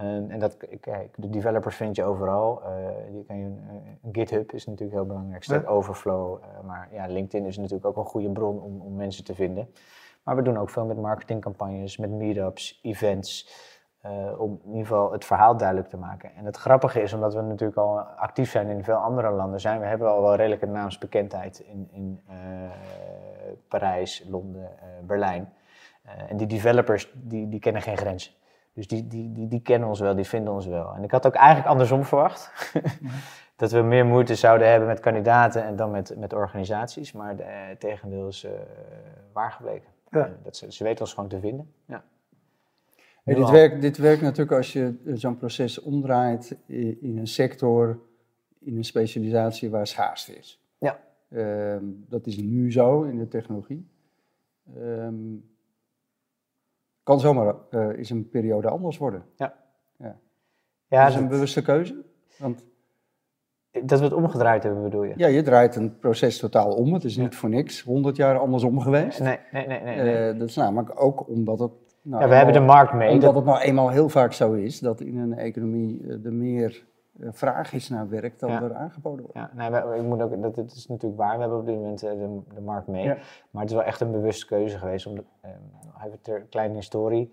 En 0.00 0.38
dat, 0.38 0.56
kijk, 0.80 1.14
de 1.16 1.30
developers 1.30 1.76
vind 1.76 1.96
je 1.96 2.04
overal. 2.04 2.62
Eh, 2.62 2.70
die 3.10 3.24
kan 3.24 3.38
je, 3.38 3.46
eh, 3.46 4.10
GitHub 4.12 4.52
is 4.52 4.66
natuurlijk 4.66 4.96
heel 4.96 5.06
belangrijk, 5.06 5.42
Stack. 5.42 5.70
Overflow. 5.70 6.38
eh, 6.42 6.66
maar 6.66 6.88
ja, 6.92 7.06
LinkedIn 7.06 7.46
is 7.46 7.56
natuurlijk 7.56 7.86
ook 7.86 7.96
een 7.96 8.04
goede 8.04 8.30
bron 8.30 8.60
om, 8.60 8.80
om 8.80 8.96
mensen 8.96 9.24
te 9.24 9.34
vinden. 9.34 9.68
Maar 10.22 10.36
we 10.36 10.42
doen 10.42 10.58
ook 10.58 10.70
veel 10.70 10.84
met 10.84 10.96
marketingcampagnes, 10.96 11.96
met 11.96 12.10
meetups, 12.10 12.80
events. 12.82 13.68
om 14.38 14.60
in 14.64 14.70
ieder 14.70 14.86
geval 14.86 15.12
het 15.12 15.24
verhaal 15.24 15.56
duidelijk 15.56 15.88
te 15.88 15.96
maken. 15.96 16.34
En 16.34 16.44
het 16.44 16.56
grappige 16.56 17.02
is, 17.02 17.12
omdat 17.12 17.34
we 17.34 17.40
natuurlijk 17.40 17.78
al 17.78 17.98
actief 17.98 18.50
zijn 18.50 18.68
in 18.68 18.84
veel 18.84 18.94
andere 18.94 19.30
landen, 19.30 19.60
zijn 19.60 19.80
we 19.80 19.86
hebben 19.86 20.08
al 20.08 20.22
wel 20.22 20.34
redelijke 20.34 20.66
naamsbekendheid 20.66 21.58
in, 21.58 21.88
in 21.92 22.20
Parijs, 23.68 24.24
Londen, 24.28 24.70
Berlijn. 25.02 25.52
En 26.28 26.36
die 26.36 26.46
developers, 26.46 27.12
die, 27.14 27.48
die 27.48 27.60
kennen 27.60 27.82
geen 27.82 27.96
grenzen. 27.96 28.32
Dus 28.72 28.86
die, 28.86 29.06
die, 29.06 29.32
die, 29.32 29.48
die 29.48 29.62
kennen 29.62 29.88
ons 29.88 30.00
wel, 30.00 30.14
die 30.14 30.24
vinden 30.24 30.52
ons 30.52 30.66
wel. 30.66 30.94
En 30.94 31.02
ik 31.02 31.10
had 31.10 31.26
ook 31.26 31.34
eigenlijk 31.34 31.68
andersom 31.68 32.04
verwacht. 32.04 32.52
dat 33.60 33.72
we 33.72 33.80
meer 33.80 34.06
moeite 34.06 34.34
zouden 34.34 34.70
hebben 34.70 34.88
met 34.88 35.00
kandidaten 35.00 35.64
en 35.64 35.76
dan 35.76 35.90
met, 35.90 36.16
met 36.16 36.32
organisaties. 36.32 37.12
Maar 37.12 37.36
de, 37.36 37.42
eh, 37.42 37.68
het 37.68 37.80
tegendeel 37.80 38.28
is 38.28 38.44
eh, 38.44 38.52
waar 39.32 39.52
gebleken. 39.52 39.88
Ja. 40.10 40.26
Eh, 40.26 40.32
dat 40.42 40.56
ze, 40.56 40.72
ze 40.72 40.84
weten 40.84 41.00
ons 41.00 41.14
gewoon 41.14 41.28
te 41.28 41.40
vinden. 41.40 41.72
Ja. 41.84 42.04
Hey, 43.22 43.34
dit, 43.34 43.50
werkt, 43.50 43.80
dit 43.80 43.96
werkt 43.96 44.22
natuurlijk 44.22 44.56
als 44.56 44.72
je 44.72 44.94
zo'n 45.14 45.36
proces 45.36 45.80
omdraait 45.80 46.56
in 46.66 47.18
een 47.18 47.26
sector, 47.26 47.98
in 48.58 48.76
een 48.76 48.84
specialisatie 48.84 49.70
waar 49.70 49.86
schaarste 49.86 50.36
is. 50.36 50.60
Ja. 50.78 51.00
Ehm, 51.28 51.84
dat 51.84 52.26
is 52.26 52.36
nu 52.36 52.72
zo 52.72 53.02
in 53.02 53.18
de 53.18 53.28
technologie. 53.28 53.88
Ehm, 54.76 55.14
kan 57.10 57.20
zomaar 57.20 57.54
uh, 57.70 57.98
eens 57.98 58.10
een 58.10 58.28
periode 58.28 58.68
anders 58.68 58.98
worden. 58.98 59.24
Ja. 59.36 59.54
ja. 59.98 60.16
ja 60.86 61.04
dat 61.04 61.14
is 61.14 61.20
een 61.20 61.28
bewuste 61.28 61.62
keuze. 61.62 62.04
Want 62.38 62.64
dat 63.82 63.98
we 63.98 64.04
het 64.04 64.14
omgedraaid 64.14 64.62
hebben, 64.62 64.82
bedoel 64.82 65.04
je? 65.04 65.14
Ja, 65.16 65.26
je 65.26 65.42
draait 65.42 65.76
een 65.76 65.98
proces 65.98 66.38
totaal 66.38 66.74
om. 66.74 66.94
Het 66.94 67.04
is 67.04 67.16
niet 67.16 67.34
voor 67.34 67.48
niks 67.48 67.82
100 67.82 68.16
jaar 68.16 68.38
andersom 68.38 68.80
geweest. 68.80 69.20
Nee, 69.20 69.38
nee, 69.50 69.66
nee. 69.66 69.80
nee, 69.80 69.96
nee. 69.96 70.32
Uh, 70.32 70.38
dat 70.38 70.48
is 70.48 70.56
namelijk 70.56 71.02
ook 71.02 71.28
omdat 71.28 71.58
het. 71.58 71.72
Nou, 72.02 72.22
ja, 72.22 72.28
we 72.28 72.34
hebben 72.34 72.54
de 72.54 72.60
markt 72.60 72.92
mee. 72.92 73.10
Omdat 73.10 73.34
het 73.34 73.44
nou 73.44 73.60
eenmaal 73.60 73.90
heel 73.90 74.08
vaak 74.08 74.32
zo 74.32 74.52
is 74.52 74.78
dat 74.78 75.00
in 75.00 75.18
een 75.18 75.34
economie 75.34 76.00
uh, 76.02 76.24
er 76.24 76.32
meer 76.32 76.86
vraag 77.22 77.72
is 77.72 77.88
naar 77.88 78.08
werk 78.08 78.38
dan 78.38 78.50
ja. 78.50 78.62
er 78.62 78.74
aangeboden 78.74 79.26
wordt. 79.32 79.50
Ja, 79.56 79.70
we, 79.70 79.96
ik 79.96 80.02
moet 80.02 80.22
ook, 80.22 80.42
dat, 80.42 80.54
dat 80.54 80.72
is 80.72 80.86
natuurlijk 80.86 81.20
waar. 81.20 81.34
We 81.34 81.40
hebben 81.40 81.58
op 81.58 81.66
dit 81.66 81.74
moment 81.74 82.00
de, 82.00 82.40
de 82.54 82.60
markt 82.60 82.86
mee. 82.86 83.04
Ja. 83.04 83.16
Maar 83.50 83.62
het 83.62 83.70
is 83.70 83.76
wel 83.76 83.86
echt 83.86 84.00
een 84.00 84.10
bewuste 84.10 84.46
keuze 84.46 84.78
geweest. 84.78 85.06
Om 85.06 85.14
de, 85.14 85.24
even 86.04 86.20
ter 86.20 86.40
kleine 86.40 86.74
historie. 86.74 87.32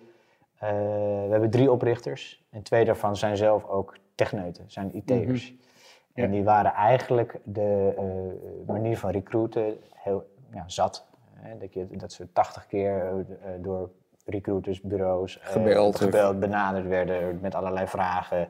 we 0.59 1.27
hebben 1.29 1.49
drie 1.49 1.71
oprichters. 1.71 2.45
En 2.49 2.61
twee 2.61 2.85
daarvan 2.85 3.15
zijn 3.15 3.37
zelf 3.37 3.65
ook 3.65 3.97
techneuten, 4.15 4.63
zijn 4.67 4.95
IT'ers. 4.95 5.51
Mm 5.51 5.57
-hmm. 5.57 5.65
En 6.23 6.31
die 6.31 6.43
waren 6.43 6.73
eigenlijk 6.73 7.39
de 7.43 7.93
uh, 7.97 8.67
manier 8.67 8.97
van 8.97 9.09
recruiten 9.09 9.77
heel 9.93 10.29
ja, 10.53 10.63
zat. 10.67 11.05
Hè? 11.33 11.57
Dat, 11.57 11.73
je, 11.73 11.87
dat 11.91 12.11
ze 12.11 12.31
80 12.31 12.67
keer 12.67 13.11
uh, 13.11 13.23
door 13.59 13.89
recruiters, 14.25 14.81
bureaus 14.81 15.39
gebeld, 15.41 15.99
gebeld, 15.99 16.39
benaderd 16.39 16.87
werden 16.87 17.39
met 17.41 17.55
allerlei 17.55 17.87
vragen. 17.87 18.47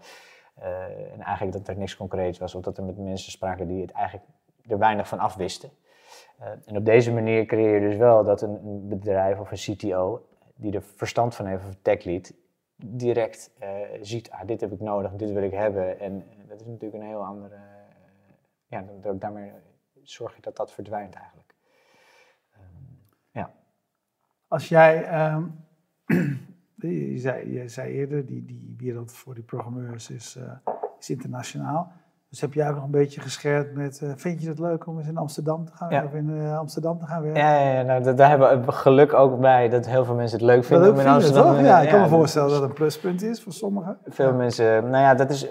En 1.14 1.22
eigenlijk 1.22 1.58
dat 1.58 1.68
er 1.68 1.78
niks 1.78 1.98
concreets 1.98 2.40
was, 2.40 2.56
of 2.56 2.64
dat 2.64 2.78
er 2.78 2.84
met 2.84 2.98
mensen 2.98 3.32
spraken 3.32 3.68
die 3.68 3.82
het 3.82 3.92
eigenlijk 3.92 4.28
er 4.68 4.78
weinig 4.78 5.08
van 5.08 5.20
afwisten. 5.20 5.70
en 6.66 6.78
op 6.78 6.86
deze 6.86 7.14
manier 7.14 7.46
creëer 7.46 7.82
je 7.82 7.90
dus 7.90 7.98
wel 7.98 8.24
dat 8.24 8.42
een, 8.42 8.66
een 8.66 8.88
bedrijf 8.88 9.40
of 9.40 9.52
een 9.52 9.76
CTO, 9.76 10.28
die 10.56 10.74
er 10.74 10.84
verstand 10.84 11.36
van 11.36 11.46
heeft, 11.46 11.64
of 11.68 11.76
tech 11.82 12.04
lead, 12.04 12.34
direct 12.76 13.52
uh, 13.64 13.70
ziet, 14.02 14.32
ah, 14.32 14.46
dit 14.46 14.62
heb 14.62 14.72
ik 14.72 14.80
nodig, 14.80 15.12
dit 15.12 15.32
wil 15.32 15.44
ik 15.44 15.52
hebben. 15.52 16.00
En 16.00 16.24
dat 16.48 16.60
is 16.60 16.66
natuurlijk 16.66 17.04
een 17.04 17.10
heel 17.10 17.26
andere, 17.26 17.58
ja, 18.68 18.86
daarmee 19.14 19.52
zorg 20.04 20.36
je 20.36 20.42
dat 20.42 20.56
dat 20.56 20.72
verdwijnt 20.72 21.14
eigenlijk. 21.14 21.56
Um, 22.56 23.00
ja. 23.32 23.54
Als 24.48 24.70
jij, 24.70 25.32
um, 25.32 25.66
je, 26.78 27.18
zei, 27.18 27.54
je 27.54 27.68
zei 27.68 27.94
eerder, 27.94 28.26
die, 28.26 28.46
die 28.46 28.76
wereld 28.78 29.12
voor 29.12 29.34
die 29.34 29.44
programmeurs 29.44 30.10
is, 30.10 30.38
uh, 30.38 30.74
is 31.00 31.10
internationaal. 31.10 31.92
Dus 32.30 32.42
heb 32.42 32.54
jij 32.54 32.70
ook 32.70 32.76
nog 32.76 32.84
een 32.84 32.92
beetje 32.92 33.22
gescherpt 33.22 33.74
met, 33.74 34.02
uh, 34.04 34.12
vind 34.16 34.42
je 34.42 34.50
het 34.50 34.60
leuk 34.60 34.88
om 34.88 34.98
eens 34.98 35.08
in 35.08 35.18
Amsterdam 35.18 35.66
te 35.66 35.72
gaan, 35.72 35.90
ja. 35.90 36.04
of 36.04 36.14
in 36.14 36.30
uh, 36.30 36.58
Amsterdam 36.58 37.00
te 37.00 37.06
gaan 37.06 37.22
werken? 37.22 37.42
Ja, 37.42 37.60
ja, 37.60 37.72
ja 37.72 37.82
nou, 37.82 38.04
dat, 38.04 38.18
daar 38.18 38.30
hebben 38.30 38.66
we 38.66 38.72
geluk 38.72 39.14
ook 39.14 39.40
bij 39.40 39.70
dat 39.70 39.88
heel 39.88 40.06
veel 40.06 40.16
mensen 40.16 40.38
het 40.38 40.48
leuk 40.48 40.64
vinden 40.64 40.86
dat 40.86 40.96
om 40.96 41.02
in 41.02 41.08
Amsterdam 41.08 41.56
toch? 41.56 41.62
Ja, 41.62 41.82
ik 41.82 41.90
kan 41.90 42.02
me 42.02 42.08
voorstellen 42.08 42.50
dat 42.50 42.62
het 42.62 42.70
een 42.70 42.76
pluspunt 42.76 43.22
is 43.22 43.44
voor 43.44 43.54
sommigen. 43.54 43.98
Veel 44.06 44.34
mensen, 44.34 44.66
nou 44.66 45.04
ja, 45.04 45.16
dat 45.16 45.30
is 45.30 45.48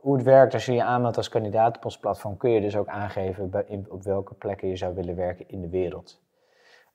hoe 0.00 0.16
het 0.16 0.24
werkt 0.24 0.54
als 0.54 0.66
je 0.66 0.72
je 0.72 0.82
aanmeldt 0.82 1.16
als 1.16 1.28
kandidaat 1.28 1.76
op 1.76 1.84
ons 1.84 1.98
platform, 1.98 2.36
kun 2.36 2.50
je 2.50 2.60
dus 2.60 2.76
ook 2.76 2.88
aangeven 2.88 3.50
op 3.88 4.02
welke 4.02 4.34
plekken 4.34 4.68
je 4.68 4.76
zou 4.76 4.94
willen 4.94 5.16
werken 5.16 5.48
in 5.48 5.60
de 5.60 5.68
wereld. 5.68 6.20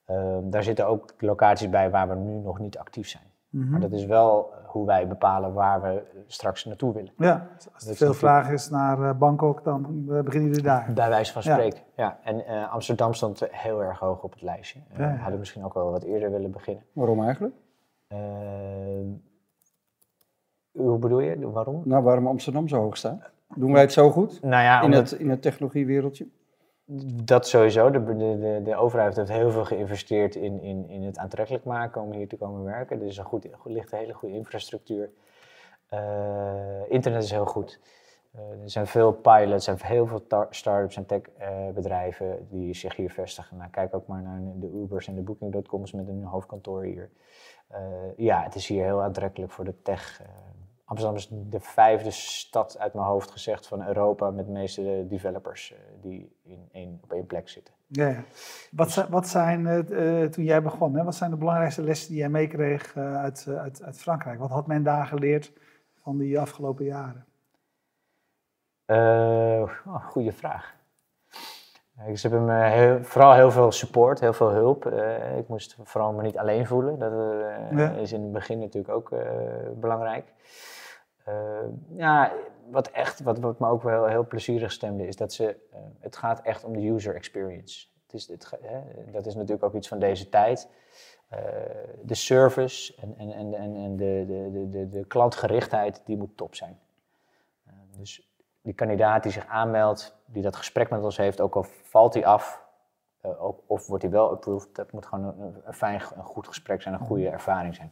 Um, 0.09 0.49
daar 0.49 0.63
zitten 0.63 0.87
ook 0.87 1.13
locaties 1.17 1.69
bij 1.69 1.89
waar 1.89 2.09
we 2.09 2.15
nu 2.15 2.37
nog 2.37 2.59
niet 2.59 2.77
actief 2.77 3.07
zijn. 3.07 3.23
Mm 3.49 3.61
-hmm. 3.61 3.71
Maar 3.71 3.79
dat 3.79 3.91
is 3.91 4.05
wel 4.05 4.53
hoe 4.65 4.85
wij 4.85 5.07
bepalen 5.07 5.53
waar 5.53 5.81
we 5.81 6.03
straks 6.27 6.65
naartoe 6.65 6.93
willen. 6.93 7.11
Ja, 7.17 7.47
als 7.73 7.87
er 7.87 7.95
veel 7.95 8.13
vraag 8.13 8.49
is 8.51 8.69
naar 8.69 8.99
uh, 8.99 9.11
Bangkok, 9.13 9.63
dan 9.63 10.05
uh, 10.09 10.21
beginnen 10.21 10.49
jullie 10.49 10.63
daar. 10.63 10.91
Bij 10.93 11.09
wijze 11.09 11.31
van 11.31 11.43
spreken, 11.43 11.79
ja. 11.95 12.03
ja. 12.03 12.19
En 12.23 12.43
uh, 12.49 12.73
Amsterdam 12.73 13.13
stond 13.13 13.47
heel 13.51 13.83
erg 13.83 13.99
hoog 13.99 14.23
op 14.23 14.31
het 14.31 14.41
lijstje. 14.41 14.79
We 14.93 15.01
ja, 15.01 15.09
ja. 15.09 15.15
hadden 15.15 15.39
misschien 15.39 15.63
ook 15.63 15.73
wel 15.73 15.91
wat 15.91 16.03
eerder 16.03 16.31
willen 16.31 16.51
beginnen. 16.51 16.83
Waarom 16.93 17.23
eigenlijk? 17.23 17.55
Ehm, 18.07 19.07
hoe 20.71 20.97
bedoel 20.97 21.19
je? 21.19 21.51
Waarom? 21.51 21.81
Nou, 21.85 22.03
waarom 22.03 22.27
Amsterdam 22.27 22.67
zo 22.67 22.81
hoog 22.81 22.97
staat? 22.97 23.31
Doen 23.55 23.71
wij 23.71 23.81
het 23.81 23.93
zo 23.93 24.11
goed 24.11 24.41
nou 24.41 24.63
ja, 24.63 24.79
in, 24.79 24.85
omdat, 24.85 25.09
het, 25.09 25.19
in 25.19 25.29
het 25.29 25.41
technologiewereldje? 25.41 26.27
Dat 27.23 27.47
sowieso. 27.47 27.89
De, 27.89 28.03
de, 28.17 28.61
de, 28.63 28.75
overheid 28.75 29.15
heeft 29.15 29.29
heel 29.29 29.51
veel 29.51 29.65
geïnvesteerd 29.65 30.35
in, 30.35 30.61
in, 30.61 30.89
in 30.89 31.03
het 31.03 31.17
aantrekkelijk 31.17 31.63
maken 31.63 32.01
om 32.01 32.11
hier 32.11 32.27
te 32.27 32.37
komen 32.37 32.63
werken. 32.63 32.99
Er 32.99 33.07
is 33.07 33.17
een 33.17 33.25
goed, 33.25 33.47
ligt 33.63 33.91
een 33.91 33.97
hele 33.97 34.13
goede 34.13 34.35
infrastructuur. 34.35 35.11
Uh, 35.93 36.91
internet 36.91 37.23
is 37.23 37.31
heel 37.31 37.45
goed. 37.45 37.79
Uh, 38.35 38.61
er 38.61 38.69
zijn 38.69 38.87
veel 38.87 39.13
pilots 39.13 39.67
en 39.67 39.77
heel 39.81 40.07
veel 40.07 40.23
start-ups 40.49 40.95
en 40.95 41.05
techbedrijven 41.05 42.27
uh, 42.27 42.33
die 42.49 42.73
zich 42.73 42.95
hier 42.95 43.09
vestigen. 43.09 43.57
Nou, 43.57 43.69
kijk 43.69 43.95
ook 43.95 44.07
maar 44.07 44.21
naar 44.21 44.41
de 44.55 44.71
Ubers 44.73 45.07
en 45.07 45.15
de 45.15 45.21
Booking.coms 45.21 45.91
met 45.91 46.07
een 46.07 46.23
hoofdkantoor 46.23 46.83
hier. 46.83 47.09
Ja, 48.17 48.43
het 48.43 48.55
is 48.55 48.67
hier 48.67 48.83
heel 48.83 49.01
aantrekkelijk 49.01 49.51
voor 49.51 49.65
de 49.65 49.81
tech. 49.81 50.21
Amsterdam 50.85 51.17
is 51.17 51.27
de 51.31 51.59
vijfde 51.59 52.11
stad 52.11 52.77
uit 52.79 52.93
mijn 52.93 53.05
hoofd 53.05 53.31
gezegd 53.31 53.67
van 53.67 53.87
Europa 53.87 54.31
met 54.31 54.45
de 54.45 54.51
meeste 54.51 55.05
developers 55.09 55.73
die 56.01 56.35
in 56.43 56.69
één, 56.71 56.99
op 57.03 57.11
één 57.11 57.25
plek 57.25 57.49
zitten. 57.49 57.73
Ja, 57.87 58.07
ja. 58.07 58.23
Wat, 58.71 58.91
zijn, 58.91 59.09
wat 59.09 59.27
zijn 59.27 59.65
uh, 59.65 60.25
toen 60.25 60.43
jij 60.43 60.61
begon, 60.61 60.95
hè, 60.95 61.03
wat 61.03 61.15
zijn 61.15 61.31
de 61.31 61.37
belangrijkste 61.37 61.83
lessen 61.83 62.09
die 62.09 62.17
jij 62.17 62.29
meekreeg 62.29 62.95
uh, 62.95 63.17
uit, 63.17 63.47
uit, 63.47 63.83
uit 63.83 63.99
Frankrijk? 63.99 64.39
Wat 64.39 64.49
had 64.49 64.67
men 64.67 64.83
daar 64.83 65.05
geleerd 65.05 65.51
van 66.01 66.17
die 66.17 66.39
afgelopen 66.39 66.85
jaren? 66.85 67.25
Oh, 68.87 70.05
goede 70.05 70.31
vraag. 70.31 70.75
Ik 72.07 72.19
heb 72.21 72.31
hem 72.31 72.49
heel, 72.49 73.03
vooral 73.03 73.33
heel 73.33 73.51
veel 73.51 73.71
support, 73.71 74.19
heel 74.19 74.33
veel 74.33 74.51
hulp. 74.51 74.85
ik 75.37 75.47
moest 75.47 75.77
vooral 75.83 76.13
me 76.13 76.21
niet 76.21 76.37
alleen 76.37 76.67
voelen. 76.67 76.99
Dat 76.99 77.11
ja. 77.79 77.91
is 77.91 78.11
in 78.11 78.21
het 78.21 78.31
begin 78.31 78.59
natuurlijk 78.59 78.93
ook 78.93 79.09
belangrijk. 79.79 80.33
Uh, 81.29 81.59
ja, 81.95 82.33
wat 82.69 82.87
echt, 82.87 83.19
wat, 83.19 83.39
wat 83.39 83.59
me 83.59 83.67
ook 83.67 83.83
wel 83.83 84.05
heel 84.05 84.27
plezierig 84.27 84.71
stemde, 84.71 85.07
is 85.07 85.15
dat 85.15 85.33
ze, 85.33 85.57
uh, 85.73 85.79
het 85.99 86.15
gaat 86.15 86.41
echt 86.41 86.63
om 86.63 86.73
de 86.73 86.87
user 86.87 87.15
experience. 87.15 87.87
Het 88.03 88.13
is, 88.13 88.27
het, 88.27 88.51
hè, 88.61 89.11
dat 89.11 89.25
is 89.25 89.35
natuurlijk 89.35 89.63
ook 89.63 89.73
iets 89.73 89.87
van 89.87 89.99
deze 89.99 90.29
tijd. 90.29 90.69
Uh, 91.33 91.39
de 92.01 92.15
service 92.15 92.95
en, 93.01 93.15
en, 93.17 93.31
en, 93.31 93.53
en, 93.53 93.75
en 93.75 93.95
de, 93.95 94.23
de, 94.27 94.69
de, 94.69 94.89
de, 94.89 95.05
klantgerichtheid, 95.05 96.01
die 96.05 96.17
moet 96.17 96.37
top 96.37 96.55
zijn. 96.55 96.79
dus 97.97 98.31
die 98.61 98.73
kandidaat 98.73 99.23
die 99.23 99.31
zich 99.31 99.47
aanmeldt, 99.47 100.15
die 100.25 100.41
dat 100.41 100.55
gesprek 100.55 100.89
met 100.89 101.03
ons 101.03 101.17
heeft, 101.17 101.41
ook 101.41 101.55
al 101.55 101.63
valt 101.63 102.13
hij 102.13 102.25
af, 102.25 102.63
ook, 103.21 103.59
of 103.65 103.87
wordt 103.87 104.03
hij 104.03 104.11
wel 104.11 104.29
approved, 104.29 104.75
dat 104.75 104.91
moet 104.91 105.05
gewoon 105.05 105.25
een, 105.25 105.61
een 105.63 105.73
fijn, 105.73 106.01
een 106.15 106.23
goed 106.23 106.47
gesprek 106.47 106.81
zijn, 106.81 106.93
een 106.93 106.99
goede 106.99 107.29
ervaring 107.29 107.75
zijn. 107.75 107.91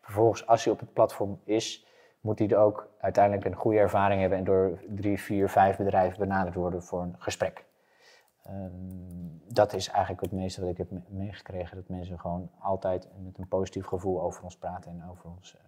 Vervolgens, 0.00 0.46
als 0.46 0.64
hij 0.64 0.72
op 0.72 0.80
het 0.80 0.92
platform 0.92 1.40
is, 1.44 1.86
moet 2.22 2.38
hij 2.38 2.48
er 2.48 2.56
ook 2.56 2.88
uiteindelijk 3.00 3.44
een 3.44 3.54
goede 3.54 3.78
ervaring 3.78 4.20
hebben 4.20 4.38
en 4.38 4.44
door 4.44 4.78
drie, 4.88 5.20
vier, 5.20 5.48
vijf 5.48 5.76
bedrijven 5.76 6.18
benaderd 6.18 6.54
worden 6.54 6.82
voor 6.82 7.02
een 7.02 7.14
gesprek. 7.18 7.64
Um, 8.48 9.42
dat 9.48 9.72
is 9.72 9.88
eigenlijk 9.88 10.20
het 10.20 10.32
meeste 10.32 10.60
wat 10.60 10.70
ik 10.70 10.76
heb 10.76 10.90
meegekregen, 11.08 11.76
dat 11.76 11.88
mensen 11.88 12.20
gewoon 12.20 12.50
altijd 12.58 13.08
met 13.24 13.38
een 13.38 13.48
positief 13.48 13.86
gevoel 13.86 14.22
over 14.22 14.44
ons 14.44 14.56
praten 14.56 14.90
en 14.90 15.10
over 15.10 15.30
ons. 15.30 15.54
Uh, 15.54 15.60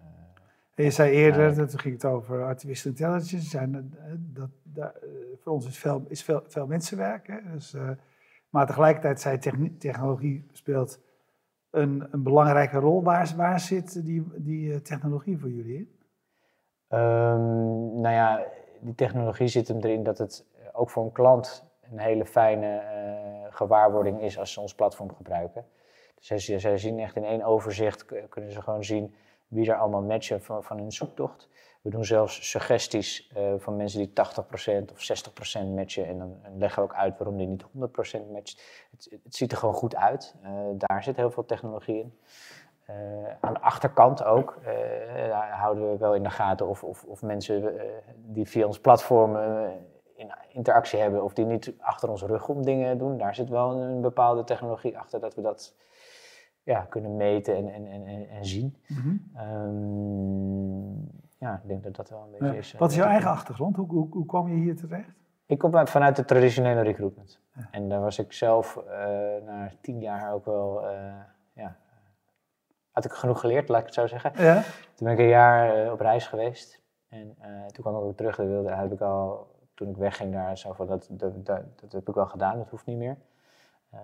en 0.75 0.83
je 0.83 0.91
zei 0.91 1.11
eerder, 1.11 1.55
dat 1.55 1.79
ging 1.79 1.93
het 1.93 2.05
over 2.05 2.43
artificial 2.43 2.91
intelligence, 2.91 3.49
zijn, 3.49 3.93
dat, 4.33 4.49
dat, 4.63 4.95
voor 5.39 5.53
ons 5.53 5.67
is 5.67 5.77
veel, 5.77 6.05
is 6.07 6.23
veel, 6.23 6.43
veel 6.47 6.67
mensenwerk. 6.67 7.27
Hè? 7.27 7.51
Dus, 7.53 7.73
uh, 7.73 7.89
maar 8.49 8.65
tegelijkertijd 8.65 9.21
zei 9.21 9.37
technologie 9.77 10.47
speelt 10.51 10.99
een, 11.69 12.07
een 12.11 12.23
belangrijke 12.23 12.77
rol. 12.77 13.03
Waar, 13.03 13.33
waar 13.35 13.59
zit 13.59 14.05
die, 14.05 14.23
die 14.35 14.81
technologie 14.81 15.37
voor 15.37 15.49
jullie 15.49 15.77
in? 15.77 15.94
Um, 16.89 18.01
nou 18.01 18.13
ja, 18.13 18.43
die 18.79 18.95
technologie 18.95 19.47
zit 19.47 19.67
hem 19.67 19.79
erin 19.79 20.03
dat 20.03 20.17
het 20.17 20.45
ook 20.73 20.89
voor 20.89 21.03
een 21.03 21.11
klant 21.11 21.63
een 21.91 21.99
hele 21.99 22.25
fijne 22.25 22.81
uh, 22.81 23.55
gewaarwording 23.55 24.21
is 24.21 24.39
als 24.39 24.53
ze 24.53 24.61
ons 24.61 24.75
platform 24.75 25.15
gebruiken. 25.15 25.65
Dus 26.15 26.45
zij, 26.45 26.77
zien 26.77 26.99
echt 26.99 27.15
in 27.15 27.23
één 27.23 27.43
overzicht, 27.43 28.05
kunnen 28.29 28.51
ze 28.51 28.61
gewoon 28.61 28.83
zien 28.83 29.15
wie 29.47 29.69
er 29.71 29.77
allemaal 29.77 30.01
matchen 30.01 30.41
van, 30.41 30.77
hun 30.77 30.91
zoektocht. 30.91 31.49
We 31.81 31.89
doen 31.89 32.05
zelfs 32.05 32.49
suggesties 32.49 33.31
uh, 33.37 33.53
van 33.57 33.75
mensen 33.75 33.99
die 33.99 34.09
80% 34.09 34.91
of 34.91 35.23
60% 35.63 35.67
matchen. 35.75 36.07
En 36.07 36.17
dan 36.17 36.37
leggen 36.57 36.83
we 36.83 36.89
ook 36.89 36.95
uit 36.95 37.17
waarom 37.17 37.37
die 37.37 37.47
niet 37.47 37.63
100% 37.63 37.67
matcht. 38.31 38.61
Het, 38.91 39.17
het, 39.23 39.35
ziet 39.35 39.51
er 39.51 39.57
gewoon 39.57 39.75
goed 39.75 39.95
uit. 39.95 40.35
Uh, 40.43 40.49
daar 40.77 41.03
zit 41.03 41.15
heel 41.15 41.31
veel 41.31 41.45
technologie 41.45 41.99
in. 41.99 42.19
Uh, 42.89 42.95
aan 43.39 43.53
de 43.53 43.61
achterkant 43.61 44.23
ook 44.23 44.59
uh, 44.67 45.51
houden 45.51 45.91
we 45.91 45.97
wel 45.97 46.15
in 46.15 46.23
de 46.23 46.29
gaten 46.29 46.67
of, 46.67 46.83
of, 46.83 47.03
of 47.03 47.21
mensen 47.21 47.63
uh, 47.63 47.81
die 48.15 48.47
via 48.47 48.65
ons 48.65 48.79
platform 48.79 49.37
in 50.15 50.31
interactie 50.49 50.99
hebben 50.99 51.23
of 51.23 51.33
die 51.33 51.45
niet 51.45 51.73
achter 51.79 52.09
onze 52.09 52.25
rug 52.25 52.47
om 52.47 52.63
dingen 52.63 52.97
doen. 52.97 53.17
Daar 53.17 53.35
zit 53.35 53.49
wel 53.49 53.71
een, 53.71 53.89
een 53.89 54.01
bepaalde 54.01 54.43
technologie 54.43 54.97
achter 54.97 55.19
dat 55.19 55.35
we 55.35 55.41
dat 55.41 55.75
ja, 56.63 56.79
kunnen 56.89 57.15
meten 57.15 57.55
en, 57.55 57.73
en, 57.73 58.05
en, 58.07 58.29
en 58.29 58.45
zien. 58.45 58.75
Mm 58.87 58.97
-hmm. 58.97 59.37
um, 59.51 61.09
ja, 61.37 61.53
ik 61.63 61.67
denk 61.67 61.83
dat 61.83 61.95
dat 61.95 62.09
wel 62.09 62.23
een 62.23 62.31
beetje 62.31 62.45
ja. 62.45 62.53
is. 62.53 62.73
Wat 62.73 62.89
is 62.89 62.95
jouw 62.95 63.07
eigen 63.07 63.29
achtergrond? 63.29 63.75
Hoe, 63.75 63.87
hoe, 63.87 64.07
hoe 64.11 64.25
kwam 64.25 64.47
je 64.47 64.55
hier 64.55 64.75
terecht? 64.75 65.13
Ik 65.45 65.57
kom 65.57 65.87
vanuit 65.87 66.15
de 66.15 66.25
traditionele 66.25 66.81
recruitment. 66.81 67.39
Ja. 67.55 67.67
En 67.71 67.89
daar 67.89 68.01
was 68.01 68.19
ik 68.19 68.33
zelf 68.33 68.79
na 69.45 69.71
tien 69.81 69.99
jaar 69.99 70.33
ook 70.33 70.45
wel 70.45 70.83
ja, 71.53 71.77
had 72.95 73.05
ik 73.05 73.11
genoeg 73.11 73.39
geleerd, 73.39 73.69
laat 73.69 73.79
ik 73.79 73.85
het 73.85 73.95
zo 73.95 74.07
zeggen. 74.07 74.31
Ja? 74.35 74.63
Toen 74.95 75.07
ben 75.07 75.11
ik 75.11 75.19
een 75.19 75.27
jaar 75.27 75.85
eh, 75.85 75.91
op 75.91 75.99
reis 75.99 76.27
geweest. 76.27 76.79
En 77.09 77.35
eh, 77.39 77.49
toen 77.49 77.83
kwam 77.83 77.95
ik 77.95 78.01
ook 78.01 78.17
terug. 78.17 78.35
Dat 78.35 78.47
wilde, 78.47 78.73
heb 78.73 78.91
ik 78.91 79.01
al, 79.01 79.47
toen 79.73 79.89
ik 79.89 79.97
wegging 79.97 80.33
daar, 80.33 80.57
zo 80.57 80.73
van, 80.73 80.87
dat, 80.87 81.07
dat, 81.09 81.45
dat, 81.45 81.61
dat 81.81 81.91
heb 81.91 82.07
ik 82.07 82.15
wel 82.15 82.25
gedaan, 82.25 82.57
dat 82.57 82.69
hoeft 82.69 82.85
niet 82.85 82.97
meer. 82.97 83.15
Eh, 83.89 83.99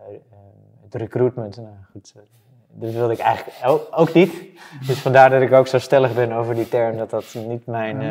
het 0.84 0.96
recruitment, 0.96 1.58
nou 1.58 1.76
goed, 1.92 2.14
dat 2.68 2.92
wilde 2.92 3.14
ik 3.14 3.20
eigenlijk 3.20 3.58
ook, 3.66 3.88
ook 3.92 4.14
niet. 4.14 4.60
Dus 4.88 5.02
vandaar 5.02 5.30
dat 5.30 5.42
ik 5.42 5.52
ook 5.52 5.68
zo 5.68 5.80
stellig 5.80 6.16
ben 6.16 6.32
over 6.32 6.56
die 6.56 6.70
term, 6.70 6.98
dat 6.98 7.10
dat 7.10 7.36
niet 7.48 7.66
mijn... 7.66 8.02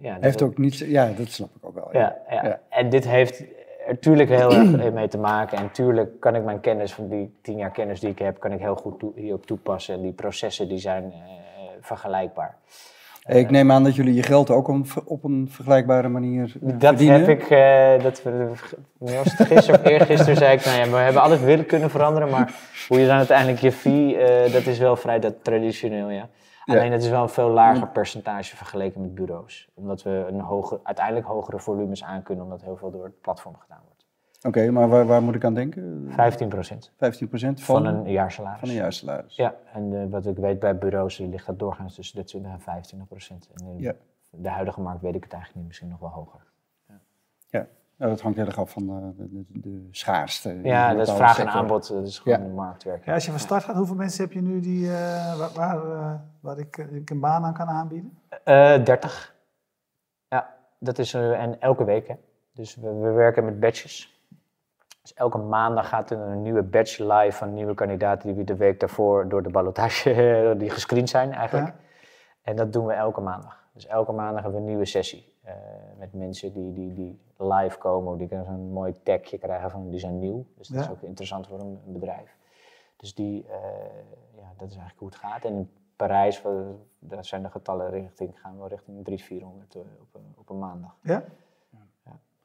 ja, 0.00 0.14
dat 0.14 0.22
Heeft 0.22 0.42
ook 0.42 0.58
niet, 0.58 0.78
ja, 0.78 1.12
dat 1.16 1.28
snap 1.28 1.48
ik 1.56 1.66
ook 1.66 1.74
wel. 1.74 1.88
ja, 1.92 2.16
ja. 2.28 2.44
Ja. 2.44 2.60
en 2.68 2.88
dit 2.88 3.08
heeft 3.08 3.42
er 3.86 3.98
tuurlijk 3.98 4.28
heel 4.28 4.52
erg 4.52 4.92
mee 4.92 5.08
te 5.08 5.18
maken. 5.18 5.58
En 5.58 5.70
tuurlijk 5.70 6.20
kan 6.20 6.34
ik 6.34 6.44
mijn 6.44 6.60
kennis, 6.60 6.92
van 6.92 7.08
die 7.08 7.34
tien 7.42 7.56
jaar 7.56 7.70
kennis 7.70 8.00
die 8.00 8.10
ik 8.10 8.18
heb, 8.18 8.40
kan 8.40 8.52
ik 8.52 8.60
heel 8.60 8.74
goed 8.76 8.98
toe- 8.98 9.12
hierop 9.14 9.46
toepassen. 9.46 9.94
En 9.94 10.02
die 10.02 10.12
processen 10.12 10.68
die 10.68 10.78
zijn 10.78 11.04
eh, 11.12 11.62
vergelijkbaar. 11.80 12.56
Ik 13.28 13.50
neem 13.50 13.70
aan 13.72 13.84
dat 13.84 13.94
jullie 13.94 14.14
je 14.14 14.22
geld 14.22 14.50
ook 14.50 14.68
op 15.04 15.24
een 15.24 15.48
vergelijkbare 15.50 16.08
manier 16.08 16.52
eh, 16.62 16.68
Dat 16.68 16.80
verdienen. 16.88 17.18
heb 17.20 17.28
ik, 17.28 17.50
eh, 17.50 18.02
dat 18.02 18.22
we, 18.22 18.50
gisteren 19.36 19.80
of 19.80 19.86
eergisteren 19.92 20.36
zei 20.36 20.56
ik, 20.56 20.64
nou 20.64 20.78
ja, 20.78 20.90
we 20.90 20.96
hebben 20.96 21.22
alles 21.22 21.40
willen 21.40 21.66
kunnen 21.66 21.90
veranderen, 21.90 22.28
maar 22.30 22.54
hoe 22.88 23.00
je 23.00 23.06
dan 23.06 23.16
uiteindelijk 23.16 23.58
je 23.58 23.72
fee, 23.72 24.16
eh, 24.16 24.52
dat 24.52 24.66
is 24.66 24.78
wel 24.78 24.96
vrij 24.96 25.18
dat 25.18 25.34
traditioneel, 25.42 26.10
ja. 26.10 26.28
Alleen 26.66 26.92
het 26.92 27.02
is 27.02 27.08
wel 27.10 27.22
een 27.22 27.28
veel 27.28 27.48
lager 27.50 27.88
percentage 27.88 28.56
vergeleken 28.56 29.00
met 29.00 29.14
bureaus. 29.14 29.68
Omdat 29.74 30.02
we 30.02 30.26
een 30.28 30.40
hoge, 30.40 30.80
uiteindelijk 30.82 31.26
hogere 31.26 31.58
volumes 31.58 32.04
aankunnen, 32.04 32.44
omdat 32.44 32.62
heel 32.62 32.76
veel 32.76 32.90
door 32.90 33.04
het 33.04 33.20
platform 33.20 33.56
gedaan 33.56 33.80
wordt. 33.84 34.06
Oké, 34.46 34.70
maar 34.70 34.88
waar, 34.88 35.06
waar 35.06 35.22
moet 35.22 35.34
ik 35.34 35.44
aan 35.44 35.54
denken? 35.54 36.06
15 36.10 36.48
procent 36.48 36.90
15% 36.92 36.96
van, 36.96 37.54
van, 37.56 37.86
een 37.86 38.10
jaarsalaris. 38.10 38.60
van 38.60 38.68
een 38.68 38.74
jaarsalaris. 38.74 39.36
Ja, 39.36 39.54
en 39.72 40.02
eh, 40.02 40.10
wat 40.10 40.26
ik 40.26 40.36
weet 40.36 40.58
bij 40.58 40.78
bureaus 40.78 41.20
eh, 41.20 41.28
ligt 41.28 41.46
dat 41.46 41.58
doorgaans 41.58 41.94
tussen 41.94 42.16
de 42.16 42.24
20 42.24 42.52
en 42.52 42.60
25 42.60 43.08
procent. 43.08 43.48
En 43.54 43.66
in 43.66 43.78
Ja. 43.78 43.92
de 44.30 44.48
huidige 44.48 44.80
markt 44.80 45.00
weet 45.00 45.14
ik 45.14 45.22
het 45.22 45.32
eigenlijk 45.32 45.58
niet, 45.60 45.66
misschien 45.66 45.88
nog 45.88 45.98
wel 45.98 46.08
hoger. 46.10 46.40
Ja, 47.50 47.66
nou, 47.96 48.10
dat 48.10 48.20
hangt 48.20 48.36
heel 48.36 48.46
erg 48.46 48.58
af 48.58 48.70
van 48.70 48.88
eh, 48.88 48.96
de, 49.16 49.28
de, 49.30 49.60
de 49.60 49.88
schaarste. 49.90 50.60
Ja, 50.62 50.90
de 50.90 50.96
dat 50.96 51.08
is 51.08 51.14
vraag 51.14 51.38
en 51.38 51.48
aanbod, 51.48 51.88
dat 51.88 52.06
is 52.06 52.18
gewoon 52.18 52.38
Ja. 52.38 52.44
de 52.44 52.50
marktwerking. 52.52 53.06
Ja, 53.06 53.14
als 53.14 53.24
je 53.24 53.30
van 53.30 53.40
start 53.40 53.64
gaat, 53.64 53.76
hoeveel 53.76 53.94
mensen 53.96 54.24
heb 54.24 54.32
je 54.32 54.42
nu 54.42 54.60
die, 54.60 54.86
eh, 54.92 55.38
waar, 55.38 55.50
waar, 55.54 55.90
eh, 55.90 56.14
waar 56.40 56.58
ik, 56.58 56.78
eh, 56.78 56.92
ik 56.94 57.10
een 57.10 57.20
baan 57.20 57.44
aan 57.44 57.54
kan 57.54 57.68
aanbieden? 57.68 58.18
Eh 58.44 58.84
30. 58.84 59.34
Ja, 60.28 60.54
dat 60.78 60.98
is 60.98 61.14
eh, 61.14 61.42
en 61.42 61.60
elke 61.60 61.84
week. 61.84 62.08
Hè. 62.08 62.14
Dus 62.52 62.74
we, 62.76 62.92
we 62.94 63.10
werken 63.10 63.44
met 63.44 63.60
batches. 63.60 64.14
Dus 65.02 65.14
elke 65.14 65.38
maandag 65.38 65.88
gaat 65.88 66.10
er 66.10 66.18
een 66.18 66.42
nieuwe 66.42 66.62
batch 66.62 66.98
live 66.98 67.36
van 67.36 67.54
nieuwe 67.54 67.74
kandidaten 67.74 68.26
die 68.28 68.36
we 68.36 68.44
de 68.44 68.56
week 68.56 68.80
daarvoor 68.80 69.28
door 69.28 69.42
de 69.42 69.50
ballotage 69.50 70.12
eh, 70.12 70.50
die 70.60 70.70
gescreend 70.70 71.08
zijn 71.08 71.32
eigenlijk. 71.32 71.66
Ja. 71.66 71.74
En 72.42 72.56
dat 72.56 72.72
doen 72.72 72.86
we 72.86 72.92
elke 72.92 73.20
maandag. 73.20 73.64
Dus 73.72 73.86
elke 73.86 74.12
maandag 74.12 74.42
hebben 74.42 74.52
we 74.52 74.58
een 74.58 74.72
nieuwe 74.72 74.84
sessie 74.86 75.34
eh, 75.46 75.54
met 75.98 76.12
mensen 76.14 76.52
die, 76.52 76.72
die, 76.72 76.92
die 76.94 77.18
live 77.38 77.78
komen. 77.78 78.18
Die 78.18 78.28
kunnen 78.28 78.46
zo'n 78.46 78.72
mooi 78.72 78.94
tagje 79.02 79.38
krijgen 79.38 79.70
van 79.70 79.90
die 79.90 79.98
zijn 80.00 80.18
nieuw. 80.18 80.44
Dus 80.56 80.68
dat 80.68 80.80
is 80.80 80.86
Ja. 80.86 80.92
ook 80.92 81.02
interessant 81.02 81.46
voor 81.46 81.60
een, 81.60 81.78
een 81.86 81.92
bedrijf. 81.92 82.36
Dus 82.96 83.14
die, 83.14 83.44
eh, 83.48 83.52
ja, 84.36 84.52
dat 84.56 84.68
is 84.68 84.76
eigenlijk 84.76 84.98
hoe 84.98 85.08
het 85.08 85.16
gaat. 85.16 85.44
En 85.44 85.54
in 85.54 85.70
Parijs, 85.96 86.42
wa- 86.42 86.64
daar 86.98 87.24
zijn 87.24 87.42
de 87.42 87.50
getallen 87.50 87.90
richting, 87.90 88.40
gaan 88.40 88.62
we 88.62 88.68
richting 88.68 89.04
300, 89.04 89.22
400 89.22 89.74
eh, 89.74 89.80
op, 90.00 90.14
een, 90.14 90.34
op 90.36 90.50
een 90.50 90.58
maandag. 90.58 90.96
Ja? 91.02 91.24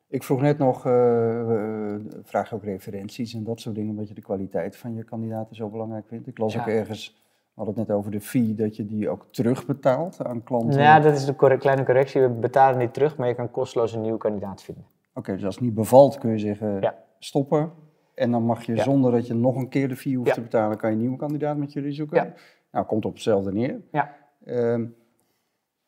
Ik 0.08 0.23
vroeg 0.23 0.41
net 0.41 0.58
nog, 0.58 0.86
eh, 0.86 1.93
eh, 1.93 2.02
vraag 2.23 2.49
je 2.49 2.56
ook 2.56 2.63
referenties 2.63 3.34
en 3.34 3.43
dat 3.43 3.60
soort 3.60 3.76
dingen, 3.76 3.89
omdat 3.89 4.08
je 4.08 4.13
de 4.13 4.21
kwaliteit 4.21 4.78
van 4.78 4.93
je 4.93 5.04
kandidaten 5.04 5.56
zo 5.56 5.69
belangrijk 5.69 6.08
vindt. 6.08 6.28
Ik 6.28 6.38
las 6.38 6.54
Ja. 6.54 6.60
ook 6.62 6.67
ergens, 6.67 7.20
we 7.54 7.62
hadden 7.62 7.76
het 7.80 7.88
net 7.88 7.98
over 7.98 8.12
de 8.12 8.22
fee, 8.22 8.56
dat 8.56 8.76
je 8.76 8.86
die 8.86 9.10
ook 9.10 9.26
terugbetaalt 9.32 10.24
aan 10.24 10.44
klanten. 10.44 10.82
Ja, 10.82 11.00
dat 11.00 11.16
is 11.16 11.26
de 11.26 11.36
corre- 11.36 11.58
kleine 11.58 11.84
correctie. 11.86 12.22
We 12.22 12.30
betalen 12.30 12.80
niet 12.80 12.94
terug, 12.94 13.18
maar 13.18 13.28
je 13.28 13.36
kan 13.36 13.52
kosteloos 13.52 13.94
een 13.94 14.02
nieuwe 14.02 14.18
kandidaat 14.18 14.64
vinden. 14.64 14.86
Oké, 15.14 15.34
dus 15.34 15.46
als 15.46 15.56
het 15.56 15.64
niet 15.64 15.74
bevalt 15.74 16.18
kun 16.18 16.30
je 16.32 16.38
zeggen 16.38 16.82
Ja. 16.82 16.96
stoppen. 17.20 17.72
En 18.14 18.32
dan 18.32 18.44
mag 18.44 18.64
je 18.64 18.76
Ja. 18.76 18.84
zonder 18.84 19.12
dat 19.12 19.28
je 19.28 19.34
nog 19.34 19.56
een 19.56 19.70
keer 19.70 19.88
de 19.88 19.96
fee 19.96 20.16
hoeft 20.16 20.28
Ja. 20.28 20.34
te 20.34 20.42
betalen, 20.42 20.78
kan 20.78 20.90
je 20.90 20.96
een 20.96 21.02
nieuwe 21.02 21.18
kandidaat 21.18 21.58
met 21.58 21.74
jullie 21.74 21.92
zoeken. 21.92 22.34
Nou, 22.72 22.86
komt 22.86 23.06
op 23.06 23.14
hetzelfde 23.14 23.52
neer. 23.52 23.82
Ja. 23.92 24.16
Ehm, 24.46 24.86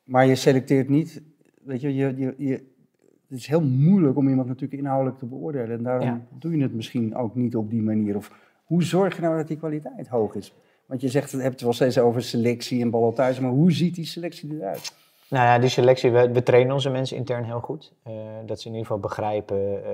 maar 0.04 0.26
je 0.26 0.36
selecteert 0.36 0.89
niet, 0.89 1.21
weet 1.63 1.82
je, 1.82 1.95
je, 1.95 2.13
je, 2.17 2.34
je, 2.38 2.52
het 3.30 3.39
is 3.39 3.47
heel 3.47 3.62
moeilijk 3.63 4.17
om 4.17 4.28
iemand 4.30 4.47
natuurlijk 4.47 4.82
inhoudelijk 4.82 5.17
te 5.17 5.26
beoordelen. 5.26 5.78
En 5.78 5.84
daarom 5.84 6.23
doe 6.39 6.58
je 6.58 6.63
het 6.63 6.73
misschien 6.73 7.15
ook 7.15 7.36
niet 7.36 7.56
op 7.56 7.69
die 7.69 7.82
manier. 7.82 8.15
Of 8.15 8.32
hoe 8.63 8.84
zorg 8.84 9.15
je 9.15 9.21
nou 9.21 9.38
dat 9.38 9.47
die 9.47 9.58
kwaliteit 9.58 10.08
hoog 10.08 10.36
is? 10.36 10.56
Want 10.93 11.06
je 11.06 11.12
zegt, 11.12 11.32
je 11.32 11.38
hebt 11.38 11.53
het 11.53 11.62
wel 11.62 11.73
steeds 11.73 11.97
over 11.99 12.21
selectie 12.23 12.82
en 12.82 12.89
ballotage, 12.89 13.41
maar 13.41 13.51
hoe 13.51 13.71
ziet 13.71 13.95
die 13.95 14.06
selectie 14.06 14.56
eruit? 14.56 14.93
Nou 15.29 15.45
ja, 15.45 15.60
die 15.60 15.69
selectie, 15.69 16.12
we, 16.12 16.32
we 16.32 16.43
trainen 16.43 16.73
onze 16.73 16.89
mensen 16.89 17.17
intern 17.17 17.43
heel 17.43 17.60
goed. 17.60 17.93
Eh, 18.03 18.13
dat 18.45 18.60
ze 18.62 18.67
in 18.67 18.73
ieder 18.73 18.88
geval 18.88 19.01
begrijpen 19.01 19.86
eh, 19.86 19.91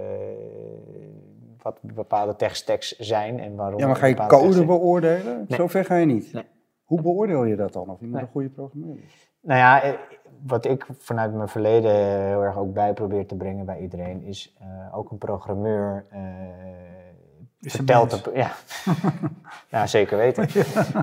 wat 1.62 1.78
bepaalde 1.82 2.36
techstacks 2.36 2.98
zijn 2.98 3.40
en 3.40 3.56
waarom. 3.56 3.80
Ja, 3.80 3.88
maar 3.88 3.96
ga 3.96 4.06
je 4.06 4.16
code 4.16 4.30
techstacks- 4.30 4.66
beoordelen? 4.66 5.36
Nee. 5.48 5.58
Zover 5.58 5.86
ga 5.86 5.96
je 5.96 6.06
niet. 6.06 6.34
Nee. 6.34 6.44
Hoe 6.84 7.02
beoordeel 7.02 7.44
je 7.44 7.56
dat 7.56 7.74
dan? 7.74 7.90
Of 7.90 8.02
iemand 8.02 8.14
Nee. 8.14 8.22
een 8.22 8.28
goede 8.32 8.50
programmeur 8.50 8.96
is? 8.96 9.30
Nou 9.42 9.60
ja, 9.60 9.82
eh, 9.84 9.94
wat 10.46 10.66
ik 10.66 10.86
vanuit 10.98 11.34
mijn 11.34 11.50
verleden 11.50 11.92
heel 12.28 12.44
erg 12.44 12.58
ook 12.58 12.74
bij 12.74 12.94
probeer 12.94 13.26
te 13.26 13.36
brengen 13.36 13.66
bij 13.66 13.80
iedereen, 13.80 14.24
is 14.24 14.56
ook 14.94 15.12
een 15.12 15.18
programmeur 15.18 16.06
Is 17.62 17.74
vertelt 17.74 18.14
op, 18.14 18.36
ja. 18.36 18.52
ja, 19.70 19.88
zeker 19.88 20.18
weten. 20.18 20.48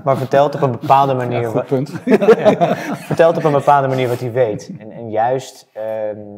Maar 0.03 0.17
vertelt 0.17 0.55
op 0.55 0.61
een 0.61 0.71
bepaalde 0.71 1.13
manier. 1.13 1.41
Ja, 1.41 1.49
goed 1.49 1.65
punt. 1.65 1.89
ja, 2.05 2.75
vertelt 2.95 3.37
op 3.37 3.43
een 3.43 3.51
bepaalde 3.51 3.87
manier 3.87 4.07
wat 4.07 4.19
hij 4.19 4.31
weet. 4.31 4.71
En, 4.79 4.91
en 4.91 5.09
juist, 5.09 5.69
ehm, 5.73 6.35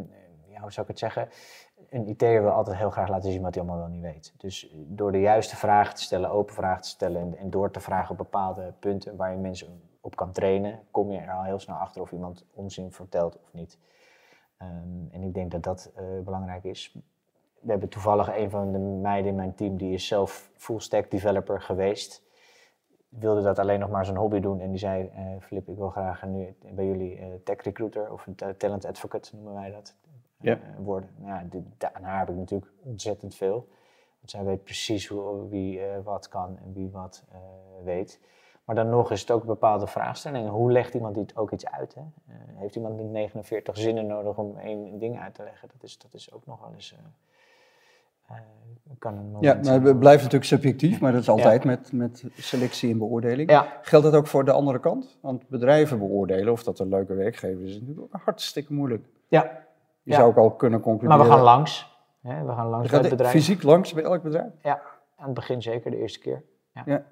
ja, 0.47 0.61
hoe 0.61 0.71
zou 0.71 0.81
ik 0.81 0.87
het 0.87 0.99
zeggen? 0.99 1.29
Een 1.89 2.07
IT'er 2.07 2.41
wil 2.41 2.51
altijd 2.51 2.77
heel 2.77 2.89
graag 2.89 3.09
laten 3.09 3.31
zien 3.31 3.41
wat 3.41 3.53
hij 3.55 3.63
allemaal 3.63 3.81
wel 3.81 3.91
niet 3.95 4.01
weet. 4.01 4.33
Dus 4.37 4.73
door 4.73 5.11
de 5.11 5.19
juiste 5.19 5.55
vragen 5.55 5.95
te 5.95 6.01
stellen, 6.01 6.29
open 6.29 6.55
vragen 6.55 6.81
te 6.81 6.89
stellen 6.89 7.21
en, 7.21 7.37
en 7.37 7.49
door 7.49 7.71
te 7.71 7.79
vragen 7.79 8.11
op 8.11 8.17
bepaalde 8.17 8.73
punten 8.79 9.15
waar 9.15 9.31
je 9.31 9.37
mensen 9.37 9.81
op 10.01 10.15
kan 10.15 10.31
trainen, 10.31 10.79
kom 10.91 11.11
je 11.11 11.19
er 11.19 11.33
al 11.33 11.43
heel 11.43 11.59
snel 11.59 11.75
achter 11.75 12.01
of 12.01 12.11
iemand 12.11 12.45
onzin 12.53 12.91
vertelt 12.91 13.35
of 13.41 13.53
niet. 13.53 13.77
Ehm, 14.57 15.07
en 15.11 15.23
ik 15.23 15.33
denk 15.33 15.51
dat 15.51 15.63
dat 15.63 15.91
eh, 15.95 16.03
belangrijk 16.23 16.63
is. 16.63 16.95
We 17.61 17.71
hebben 17.71 17.89
toevallig 17.89 18.35
een 18.37 18.49
van 18.49 18.71
de 18.71 18.77
meiden 18.79 19.29
in 19.31 19.37
mijn 19.37 19.55
team, 19.55 19.77
die 19.77 19.93
is 19.93 20.07
zelf 20.07 20.49
full 20.55 20.79
stack 20.79 21.11
developer 21.11 21.61
geweest 21.61 22.23
wilde 23.09 23.41
dat 23.41 23.59
alleen 23.59 23.79
nog 23.79 23.89
maar 23.89 24.05
zijn 24.05 24.17
hobby 24.17 24.39
doen. 24.39 24.59
En 24.59 24.69
die 24.69 24.79
zei, 24.79 25.07
eh 25.15 25.21
Filip, 25.39 25.67
ik 25.69 25.75
wil 25.77 25.89
graag 25.89 26.23
nu 26.25 26.55
bij 26.73 26.85
jullie 26.85 27.17
eh, 27.17 27.27
tech 27.43 27.61
recruiter 27.63 28.11
of 28.11 28.27
een 28.27 28.35
ta- 28.35 28.53
talent 28.53 28.85
advocate 28.85 29.35
noemen 29.35 29.53
wij 29.53 29.71
dat 29.71 29.95
Ja. 30.39 30.53
eh, 30.53 30.59
worden. 30.77 31.09
Nou, 31.15 31.33
ja, 31.33 31.43
dit- 31.49 31.63
da- 31.77 31.93
aan 31.93 32.03
haar 32.03 32.19
heb 32.19 32.29
ik 32.29 32.35
natuurlijk 32.35 32.71
ontzettend 32.83 33.35
veel. 33.35 33.67
Want 34.19 34.31
zij 34.31 34.43
weet 34.43 34.63
precies 34.63 35.07
hoe, 35.07 35.49
wie 35.49 35.81
wat 36.03 36.27
kan 36.27 36.57
en 36.63 36.73
wie 36.73 36.89
wat 36.89 37.23
weet. 37.83 38.19
Maar 38.63 38.75
dan 38.75 38.89
nog 38.89 39.11
is 39.11 39.21
het 39.21 39.31
ook 39.31 39.41
een 39.41 39.47
bepaalde 39.47 39.87
vraagstelling. 39.87 40.49
Hoe 40.49 40.71
legt 40.71 40.93
iemand 40.93 41.15
dit 41.15 41.37
ook 41.37 41.51
iets 41.51 41.65
uit? 41.67 41.95
Hè? 41.95 42.01
Heeft 42.55 42.75
iemand 42.75 42.97
niet 42.97 43.09
49 43.09 43.77
zinnen 43.77 44.05
nodig 44.07 44.37
om 44.37 44.57
één 44.57 44.99
ding 44.99 45.19
uit 45.19 45.33
te 45.35 45.43
leggen? 45.43 45.67
Dat 45.73 45.83
is, 45.83 45.97
dat 45.97 46.13
is 46.13 46.33
ook 46.33 46.45
nog 46.45 46.59
wel 46.59 46.73
eens... 46.73 46.95
eh, 48.37 48.95
kan 48.99 49.17
een 49.17 49.31
moment 49.31 49.43
Ja, 49.65 49.71
maar 49.77 49.81
het 49.81 49.99
blijft 49.99 50.17
natuurlijk 50.23 50.49
subjectief, 50.49 50.99
maar 50.99 51.11
dat 51.11 51.21
is 51.21 51.29
altijd 51.29 51.63
met, 51.63 51.91
met 51.93 52.23
selectie 52.37 52.91
en 52.91 52.97
beoordeling. 52.97 53.49
Ja, 53.49 53.67
Geldt 53.81 54.05
dat 54.05 54.15
ook 54.15 54.27
voor 54.27 54.45
de 54.45 54.51
andere 54.51 54.79
kant? 54.79 55.17
Want 55.21 55.47
bedrijven 55.47 55.97
beoordelen 55.97 56.51
of 56.53 56.63
dat 56.63 56.79
een 56.79 56.89
leuke 56.89 57.13
werkgever 57.13 57.63
is, 57.63 57.69
is 57.75 57.79
natuurlijk 57.81 58.07
hartstikke 58.23 58.73
moeilijk. 58.73 59.05
ja, 59.27 59.43
Je 60.03 60.11
Ja. 60.11 60.15
zou 60.17 60.29
ook 60.29 60.37
al 60.37 60.51
kunnen 60.51 60.79
concluderen. 60.79 61.17
maar 61.19 61.27
we 61.27 61.33
gaan 61.33 61.43
langs. 61.43 61.97
Hè? 62.21 62.45
We 62.45 62.51
gaan 62.51 62.67
langs 62.67 62.89
bij 62.89 62.99
het 62.99 63.09
bedrijf. 63.09 63.31
fysiek 63.31 63.63
langs 63.63 63.93
bij 63.93 64.03
elk 64.03 64.23
bedrijf? 64.23 64.51
Ja, 64.63 64.81
aan 65.17 65.25
het 65.25 65.33
begin 65.33 65.61
zeker, 65.61 65.91
de 65.91 65.97
eerste 65.97 66.19
keer. 66.19 66.43
Ja, 66.73 67.03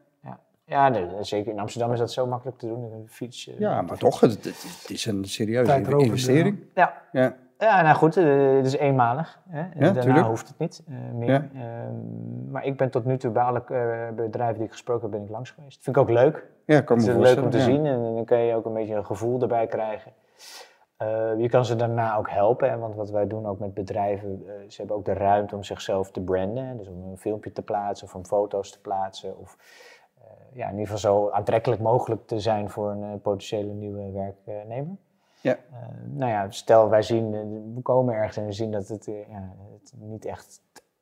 Ja. 0.66 0.90
nee, 0.90 1.08
zeker. 1.24 1.52
In 1.52 1.60
Amsterdam 1.60 1.94
is 1.94 2.00
dat 2.00 2.12
zo 2.12 2.28
makkelijk 2.28 2.58
te 2.58 2.68
doen. 2.68 2.92
Een 2.92 3.08
fiets. 3.10 3.48
eh, 3.48 3.60
Ja, 3.60 3.82
maar 3.82 3.98
toch, 3.98 4.20
het, 4.20 4.44
het- 4.44 4.86
is 4.90 5.06
een 5.06 5.26
serieuze 5.26 5.76
investering. 5.98 6.60
Ja. 6.76 7.02
Ja. 7.12 7.36
Ja, 7.58 7.82
nou 7.82 7.96
goed, 7.96 8.18
eh, 8.18 8.56
het 8.56 8.66
is 8.66 8.78
eenmalig. 8.78 9.40
Hè. 9.50 9.64
Daarna 9.80 10.02
tuurlijk. 10.02 10.26
hoeft 10.26 10.48
het 10.48 10.58
niet 10.58 10.84
eh, 10.88 10.96
meer. 11.14 11.30
Ja. 11.30 11.48
Ehm, 11.54 12.52
maar 12.52 12.66
ik 12.66 12.78
ben 12.78 12.90
tot 12.90 13.06
nu 13.06 13.18
toe 13.18 13.32
bij 13.32 13.44
alle 13.44 13.64
eh, 13.68 14.16
bedrijven 14.16 14.56
die 14.56 14.66
ik 14.66 14.72
gesproken 14.72 15.02
heb, 15.02 15.12
ben 15.12 15.24
ik 15.24 15.30
langs 15.30 15.52
geweest. 15.52 15.84
Vind 15.84 15.96
ik 15.96 16.02
ook 16.02 16.10
leuk. 16.10 16.46
Ja, 16.66 16.82
kan 16.82 16.98
Het 16.98 17.08
is 17.08 17.16
leuk 17.16 17.44
om 17.44 17.50
te 17.50 17.58
ja. 17.58 17.64
zien 17.64 17.86
en 17.86 18.02
dan 18.02 18.26
kan 18.26 18.40
je 18.40 18.56
ook 18.56 18.66
een 18.66 18.74
beetje 18.74 18.96
een 18.96 19.06
gevoel 19.06 19.42
erbij 19.42 19.68
krijgen. 19.68 20.12
Eh, 20.98 21.40
je 21.40 21.50
kan 21.50 21.66
ze 21.66 21.76
daarna 21.76 22.18
ook 22.18 22.30
helpen, 22.30 22.70
hè, 22.70 22.78
want 22.78 22.96
wat 22.96 23.10
wij 23.10 23.28
doen 23.28 23.46
ook 23.46 23.60
met 23.60 23.74
bedrijven, 23.74 24.44
ze 24.68 24.78
hebben 24.78 24.96
ook 24.96 25.06
de 25.06 25.14
ruimte 25.14 25.56
om 25.56 25.64
zichzelf 25.64 26.12
te 26.12 26.22
branden. 26.22 26.68
hè, 26.68 26.76
Dus 26.76 26.88
om 26.88 27.04
een 27.12 27.18
filmpje 27.18 27.52
te 27.52 27.62
plaatsen 27.62 28.08
of 28.08 28.16
om 28.16 28.26
foto's 28.26 28.72
te 28.72 28.82
plaatsen. 28.82 29.38
Of 29.38 29.58
ja, 30.54 30.66
in 30.66 30.72
ieder 30.72 30.86
geval 30.86 31.12
zo 31.12 31.30
aantrekkelijk 31.30 31.82
mogelijk 31.82 32.28
te 32.28 32.40
zijn 32.40 32.70
voor 32.70 32.92
een 32.92 33.22
potentiële 33.22 33.74
nieuwe 33.74 34.12
werknemer. 34.46 34.96
Ja. 35.48 35.58
Eh, 35.72 35.88
nou 36.04 36.32
ja, 36.32 36.52
stel 36.52 36.90
wij 36.90 37.02
zien, 37.02 37.32
we 37.76 37.82
komen 37.82 38.16
ergens 38.16 38.38
en 38.38 38.46
we 38.46 38.52
zien 38.52 38.72
dat 38.72 38.88
het, 38.88 39.08
eh, 39.08 39.30
ja, 39.30 39.54
het 39.74 39.94
niet 39.96 40.26
echt 40.26 40.62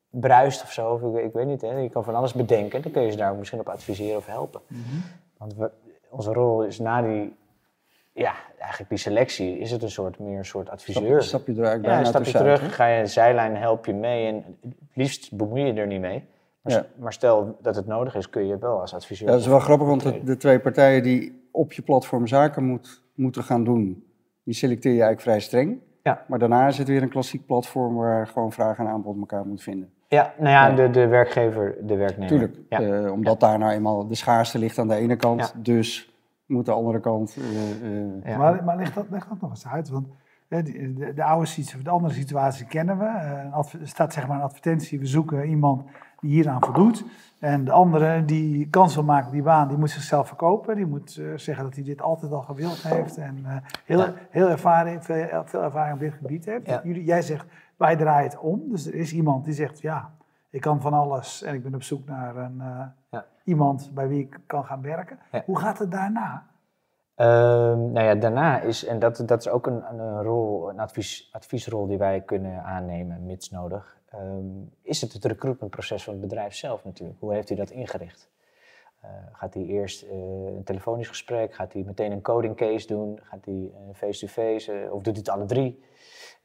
bruist 0.10 0.62
of 0.64 0.72
zo. 0.72 0.92
Of 0.94 1.02
ik, 1.02 1.24
ik 1.24 1.34
weet 1.34 1.46
niet, 1.46 1.62
hè, 1.62 1.78
je 1.78 1.90
kan 1.90 2.04
van 2.04 2.16
alles 2.16 2.34
bedenken. 2.34 2.82
Dan 2.82 2.92
kun 2.92 3.02
je 3.02 3.12
ze 3.12 3.18
daar 3.18 3.36
misschien 3.36 3.60
op 3.60 3.70
adviseren 3.70 4.18
of 4.18 4.26
helpen. 4.26 4.62
Mhm. 4.68 4.82
Want 5.38 5.56
we, 5.56 5.72
onze 6.10 6.34
rol 6.34 6.64
is 6.64 6.80
na 6.80 7.02
die, 7.02 7.36
ja, 8.14 8.34
eigenlijk 8.60 8.90
die 8.90 9.00
selectie, 9.00 9.58
is 9.60 9.72
het 9.72 9.84
een 9.84 9.92
soort 9.92 10.20
meer 10.20 10.38
een 10.38 10.46
soort 10.46 10.70
adviseur. 10.70 11.24
Stap, 11.24 11.42
stap 11.42 11.56
je 11.56 11.62
er 11.62 11.68
eigenlijk 11.68 11.86
ja, 11.86 11.92
bijna 11.92 12.00
een 12.00 12.26
stapje 12.26 12.32
terug, 12.32 12.76
ga 12.76 12.86
je 12.86 13.00
een 13.00 13.10
zijlijn, 13.10 13.56
help 13.56 13.86
je 13.86 13.94
mee 13.94 14.28
en 14.28 14.36
het 14.62 14.74
liefst 14.94 15.36
bemoei 15.36 15.62
je 15.62 15.74
er 15.74 15.88
niet 15.88 16.02
mee. 16.02 16.24
Maar, 16.62 16.74
Ja. 16.74 16.86
maar 16.96 17.14
stel 17.14 17.58
dat 17.62 17.76
het 17.76 17.88
nodig 17.88 18.16
is, 18.16 18.30
kun 18.30 18.46
je 18.48 18.58
wel 18.58 18.82
als 18.82 18.94
adviseur. 18.94 19.28
Ja, 19.28 19.34
dat 19.34 19.42
is 19.42 19.48
wel 19.48 19.60
grappig, 19.60 19.88
want 19.88 20.02
de, 20.04 20.24
de 20.24 20.38
twee 20.38 20.60
partijen 20.60 21.04
die 21.04 21.48
op 21.52 21.74
je 21.74 21.82
platform 21.82 22.28
zaken 22.28 22.64
moet, 22.64 23.02
moeten 23.14 23.44
gaan 23.44 23.64
doen, 23.64 24.05
die 24.46 24.54
selecteer 24.54 24.92
je 24.94 25.02
eigenlijk 25.02 25.22
vrij 25.22 25.40
streng. 25.40 25.78
Ja. 26.04 26.24
Maar 26.28 26.40
daarna 26.40 26.68
is 26.68 26.78
het 26.78 26.88
weer 26.88 27.02
een 27.02 27.10
klassiek 27.10 27.46
platform 27.46 27.96
waar 27.96 28.28
gewoon 28.28 28.52
vraag 28.52 28.78
en 28.78 28.88
aanbod 28.88 29.18
elkaar 29.20 29.46
moet 29.46 29.64
vinden. 29.64 29.90
Ja, 30.08 30.34
nou 30.38 30.50
ja, 30.50 30.68
Ja. 30.68 30.76
de, 30.76 30.90
de 30.90 31.08
werkgever, 31.08 31.76
de 31.82 31.96
werknemer. 31.96 32.28
Tuurlijk, 32.28 32.58
Ja. 32.70 32.82
eh, 32.82 33.12
omdat 33.12 33.40
daar 33.40 33.58
nou 33.60 33.72
eenmaal 33.72 34.08
de 34.08 34.16
schaarste 34.16 34.60
ligt 34.60 34.78
aan 34.80 34.88
de 34.88 34.96
ene 34.96 35.16
kant, 35.16 35.40
Ja. 35.56 35.62
dus 35.62 36.14
moet 36.46 36.66
de 36.66 36.72
andere 36.72 37.00
kant... 37.00 37.38
eh, 37.40 37.72
eh, 37.92 38.26
Ja. 38.26 38.38
Maar, 38.38 38.64
maar 38.64 38.76
leg, 38.78 38.94
dat, 38.94 39.06
leg 39.10 39.28
dat 39.28 39.42
nog 39.42 39.50
eens 39.50 39.68
uit. 39.68 39.90
Want 39.90 40.08
de, 40.48 41.14
de, 41.16 41.24
oude 41.24 41.46
situatie, 41.46 41.84
de 41.84 41.90
andere 41.90 42.14
situatie 42.14 42.66
kennen 42.66 42.98
we. 42.98 43.06
Eh, 43.06 43.82
er 43.82 43.88
staat 43.88 44.14
zeg 44.14 44.28
maar 44.28 44.38
een 44.38 44.44
advertentie, 44.44 45.00
we 45.00 45.06
zoeken 45.06 45.48
iemand 45.48 45.84
die 46.20 46.32
hieraan 46.32 46.62
voldoet. 46.62 47.06
En 47.40 47.66
de 47.66 47.72
andere 47.72 48.26
die 48.26 48.70
kans 48.70 48.96
wil 48.96 49.04
maken 49.04 49.28
op 49.28 49.34
die 49.34 49.42
baan, 49.42 49.68
die 49.68 49.78
moet 49.78 49.90
zichzelf 49.90 50.28
verkopen. 50.28 50.76
Die 50.76 50.86
moet 50.86 51.18
eh, 51.18 51.26
zeggen 51.36 51.64
dat 51.64 51.76
hij 51.76 51.84
dit 51.84 52.02
altijd 52.02 52.32
al 52.32 52.42
gewild 52.42 52.84
heeft. 52.84 53.18
En 53.18 53.40
eh, 53.46 53.56
heel, 53.86 54.06
heel 54.30 54.50
ervaring, 54.50 55.06
veel, 55.06 55.44
veel 55.46 55.62
ervaring 55.64 55.94
op 55.94 56.00
dit 56.00 56.14
gebied 56.14 56.46
heeft. 56.46 56.68
Ja. 56.68 56.82
Jullie, 56.84 57.04
jij 57.04 57.22
zegt, 57.22 57.46
wij 57.78 57.96
draaien 57.96 58.30
het 58.30 58.40
om. 58.40 58.62
Dus 58.70 58.88
er 58.88 58.96
is 58.96 59.14
iemand 59.14 59.46
die 59.46 59.54
zegt, 59.54 59.82
ja, 59.82 60.12
ik 60.50 60.62
kan 60.62 60.82
van 60.82 60.94
alles. 60.94 61.44
En 61.44 61.54
ik 61.54 61.64
ben 61.64 61.76
op 61.76 61.84
zoek 61.84 62.08
naar 62.08 62.36
een, 62.36 62.62
Ja. 63.10 63.26
iemand 63.44 63.92
bij 63.94 64.08
wie 64.08 64.20
ik 64.20 64.40
kan 64.46 64.66
gaan 64.66 64.82
werken. 64.82 65.20
Ja. 65.32 65.44
Hoe 65.46 65.60
gaat 65.60 65.80
het 65.80 65.92
daarna? 65.92 66.44
Ehm, 67.16 67.92
nou 67.92 68.06
ja, 68.06 68.16
daarna 68.16 68.62
is, 68.62 68.86
en 68.86 69.00
dat, 69.00 69.24
dat 69.26 69.40
is 69.40 69.48
ook 69.48 69.68
een, 69.68 69.84
een 70.00 70.24
rol, 70.24 70.70
een 70.70 70.80
advies, 70.80 71.30
adviesrol 71.32 71.88
die 71.88 71.98
wij 71.98 72.22
kunnen 72.22 72.64
aannemen, 72.64 73.26
mits 73.26 73.50
nodig, 73.50 73.98
ehm, 74.10 74.46
is 74.82 75.02
het 75.02 75.14
het 75.14 75.26
recruitmentproces 75.26 76.04
van 76.04 76.14
het 76.14 76.22
bedrijf 76.22 76.54
zelf 76.54 76.84
natuurlijk. 76.84 77.20
Hoe 77.20 77.34
heeft 77.34 77.48
hij 77.48 77.58
dat 77.58 77.70
ingericht? 77.70 78.30
Eh, 79.06 79.38
gaat 79.40 79.54
hij 79.54 79.64
eerst 79.64 80.02
eh, 80.04 80.10
een 80.58 80.64
telefonisch 80.64 81.08
gesprek? 81.08 81.54
Gaat 81.54 81.74
hij 81.74 81.84
meteen 81.86 82.12
een 82.12 82.22
coding 82.22 82.56
case 82.56 82.88
doen? 82.88 83.20
Gaat 83.24 83.46
hij 83.46 83.54
eh, 83.74 83.96
face-to-face? 83.96 84.72
of 84.92 85.02
doet 85.02 85.06
hij 85.16 85.24
het 85.26 85.30
alle 85.30 85.46
drie? 85.46 85.84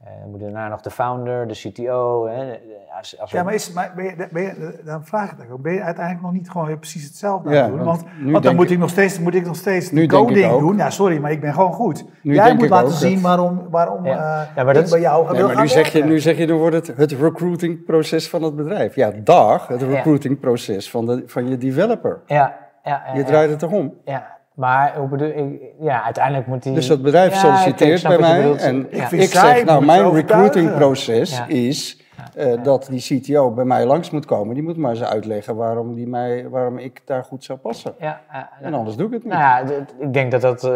Eh, 0.05 0.11
moet 0.31 0.41
daarna 0.41 0.69
nog 0.69 0.81
de 0.81 0.91
founder, 0.91 1.49
de 1.49 1.55
CTO? 1.55 2.27
Hè? 2.27 2.59
Als, 2.99 3.19
als 3.21 3.31
we- 3.31 3.37
Ja, 3.37 3.43
maar, 3.43 3.55
is, 3.55 3.73
maar 3.73 3.93
ben 3.97 4.05
je, 4.05 4.29
ben 4.33 4.43
je, 4.43 4.81
dan 4.85 5.05
vraag 5.05 5.33
ik 5.33 5.39
het 5.41 5.51
ook. 5.51 5.63
Ben 5.63 5.73
je 5.73 5.83
uiteindelijk 5.83 6.25
nog 6.25 6.33
niet 6.35 6.51
gewoon 6.51 6.67
weer 6.67 6.79
precies 6.79 7.05
hetzelfde 7.05 7.49
aan 7.49 7.55
Ja, 7.55 7.63
het 7.65 7.71
doen? 7.77 7.85
want 7.85 8.03
Want, 8.25 8.45
dan 8.45 8.55
moet 8.55 8.65
ik- 8.65 8.71
ik, 8.71 8.79
nog 8.79 8.91
steeds, 8.91 9.19
moet 9.19 9.35
ik 9.35 9.47
nog 9.47 9.57
steeds 9.57 9.91
Nu 9.91 10.07
coding 10.07 10.59
doen. 10.59 10.77
Ja, 10.77 10.91
sorry, 10.91 11.19
maar 11.19 11.31
ik 11.31 11.41
ben 11.41 11.55
gewoon 11.55 11.73
goed. 11.73 12.05
Nu 12.23 12.35
Jij 12.35 12.55
moet 12.55 12.63
ik 12.63 12.71
laten 12.71 12.93
zien 12.95 13.13
dat- 13.13 13.23
waarom, 13.23 13.67
waarom 13.71 14.05
Ja. 14.07 14.13
eh, 14.49 14.57
Ja, 14.57 14.65
maar 14.65 14.75
dat 14.75 14.85
is- 14.85 14.91
bij 14.91 15.01
jou 15.01 15.33
Nee, 15.33 15.43
maar 15.43 15.61
nu 15.61 15.69
zeg, 15.69 15.93
je, 15.93 16.05
nu 16.05 16.19
zeg 16.21 16.37
je, 16.39 16.47
dan 16.47 16.59
wordt 16.59 16.75
het 16.87 16.97
het 16.97 17.13
recruitingproces 17.13 18.29
van 18.29 18.43
het 18.43 18.57
bedrijf. 18.57 18.95
Ja, 18.95 19.11
dag, 19.11 19.67
het 19.67 19.83
recruitingproces 19.83 20.91
van, 20.91 21.07
de, 21.07 21.23
van 21.27 21.49
je 21.49 21.59
developer. 21.59 22.21
ja, 22.27 22.50
ja, 22.85 23.03
ja, 23.07 23.13
Je 23.13 23.19
ja. 23.19 23.25
draait 23.25 23.51
het 23.51 23.59
toch 23.59 23.73
om? 23.73 23.95
Ja, 24.05 24.37
maar 24.55 24.97
hoe 24.97 25.09
bedoel 25.09 25.29
ik? 25.29 25.61
Ja, 25.81 26.03
uiteindelijk 26.05 26.47
moet 26.47 26.65
hij. 26.65 26.75
Dus 26.75 26.87
dat 26.87 27.03
bedrijf 27.03 27.33
Ja, 27.33 27.39
solliciteert 27.39 28.03
bij 28.03 28.19
mij 28.19 28.37
bedoelt. 28.43 28.61
en 28.61 28.87
Ja. 28.91 29.11
ik, 29.11 29.31
zeg, 29.31 29.65
nou, 29.65 29.85
mijn 29.85 30.13
recruitingproces 30.13 31.37
Ja. 31.37 31.47
is 31.47 31.99
eh, 32.35 32.63
dat 32.63 32.87
die 32.91 33.21
CTO 33.21 33.51
bij 33.51 33.65
mij 33.65 33.87
langs 33.87 34.11
moet 34.11 34.25
komen. 34.25 34.55
Die 34.55 34.63
moet 34.63 34.77
maar 34.77 34.91
eens 34.91 35.03
uitleggen 35.03 35.57
waarom, 35.57 35.95
die 35.95 36.07
mij, 36.09 36.49
waarom 36.49 36.79
ik 36.79 37.03
daar 37.07 37.25
goed 37.25 37.45
zou 37.45 37.59
passen. 37.59 37.95
Ja. 37.99 38.21
En 38.61 38.75
anders 38.75 38.97
doe 38.97 39.07
ik 39.07 39.13
het 39.13 39.25
niet. 39.25 39.33
Nou 39.33 39.43
ja, 39.45 39.75
ik 39.99 40.13
denk 40.13 40.31
dat 40.31 40.41
dat 40.41 40.65
eh, 40.65 40.71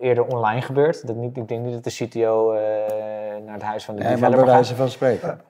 eerder 0.00 0.24
online 0.26 0.60
gebeurt. 0.60 1.06
Dat 1.06 1.16
niet, 1.16 1.36
ik 1.36 1.48
denk 1.48 1.64
niet 1.64 1.72
dat 1.72 1.84
de 1.84 1.90
CTO 2.06 2.52
eh, 2.52 2.60
naar 3.44 3.54
het 3.54 3.62
huis 3.62 3.84
van 3.84 3.94
de 3.96 4.02
nee, 4.02 4.10
maar 4.10 4.18
developer 4.20 4.44
bij 4.44 4.54
gaat. 4.54 4.60
wijze 4.66 4.74
van 4.76 4.88
spreken. 4.88 5.40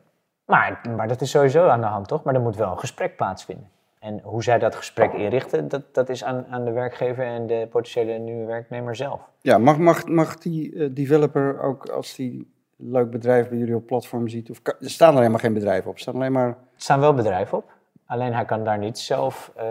Maar, 0.46 0.80
maar 0.96 1.08
dat 1.08 1.20
is 1.20 1.30
sowieso 1.30 1.68
aan 1.68 1.80
de 1.80 1.86
hand, 1.86 2.08
toch? 2.08 2.22
Maar 2.22 2.34
er 2.34 2.40
moet 2.40 2.56
wel 2.56 2.70
een 2.70 2.78
gesprek 2.78 3.16
plaatsvinden. 3.16 3.68
En 4.00 4.20
hoe 4.20 4.42
zij 4.42 4.58
dat 4.58 4.74
gesprek 4.74 5.12
inrichten, 5.12 5.68
dat, 5.68 5.94
dat 5.94 6.08
is 6.08 6.24
aan, 6.24 6.46
aan 6.46 6.64
de 6.64 6.70
werkgever 6.72 7.24
en 7.26 7.46
de 7.46 7.66
potentiële 7.70 8.18
nieuwe 8.18 8.44
werknemer 8.44 8.96
zelf. 8.96 9.20
Ja, 9.40 9.58
mag, 9.58 9.78
mag, 9.78 10.06
mag 10.06 10.38
die 10.38 10.74
eh, 10.74 10.88
developer 10.94 11.60
ook 11.60 11.88
als 11.88 12.14
die 12.14 12.52
leuk 12.76 13.10
bedrijf 13.10 13.48
bij 13.48 13.58
jullie 13.58 13.74
op 13.76 13.86
platform 13.86 14.28
ziet, 14.28 14.50
of 14.50 14.62
kan- 14.62 14.74
er 14.80 14.90
staan 14.90 15.12
er 15.12 15.18
helemaal 15.18 15.38
geen 15.38 15.52
bedrijven 15.54 15.88
op, 15.90 15.94
er 15.94 16.00
staan 16.00 16.14
alleen 16.14 16.32
maar... 16.32 16.48
Er 16.48 16.56
staan 16.76 17.00
wel 17.00 17.14
bedrijven 17.14 17.58
op, 17.58 17.72
alleen 18.06 18.34
hij 18.34 18.44
kan 18.44 18.64
daar 18.64 18.78
niet 18.78 18.98
zelf. 18.98 19.52
eh, 19.56 19.66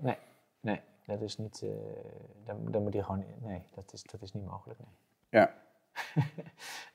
nee, 0.00 0.16
nee, 0.60 0.80
dat 1.06 1.20
is 1.20 1.38
niet. 1.38 1.60
eh, 1.62 1.68
dan, 2.44 2.56
dan 2.70 2.82
moet 2.82 2.92
hij 2.94 3.02
gewoon. 3.02 3.24
Nee, 3.42 3.62
dat 3.74 3.92
is, 3.92 4.02
dat 4.02 4.22
is 4.22 4.32
niet 4.32 4.46
mogelijk. 4.46 4.78
Nee. 4.78 5.42
Ja. 5.42 5.50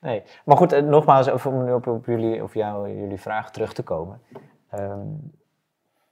nee. 0.08 0.22
Maar 0.44 0.56
goed, 0.56 0.84
nogmaals, 0.84 1.44
om 1.46 1.64
nu 1.64 1.72
op, 1.72 1.86
op 1.86 2.06
jullie, 2.06 2.42
of 2.42 2.54
jou, 2.54 2.98
jullie 3.00 3.20
vraag 3.20 3.50
terug 3.50 3.72
te 3.72 3.82
komen. 3.82 4.20
Ehm, 4.70 5.00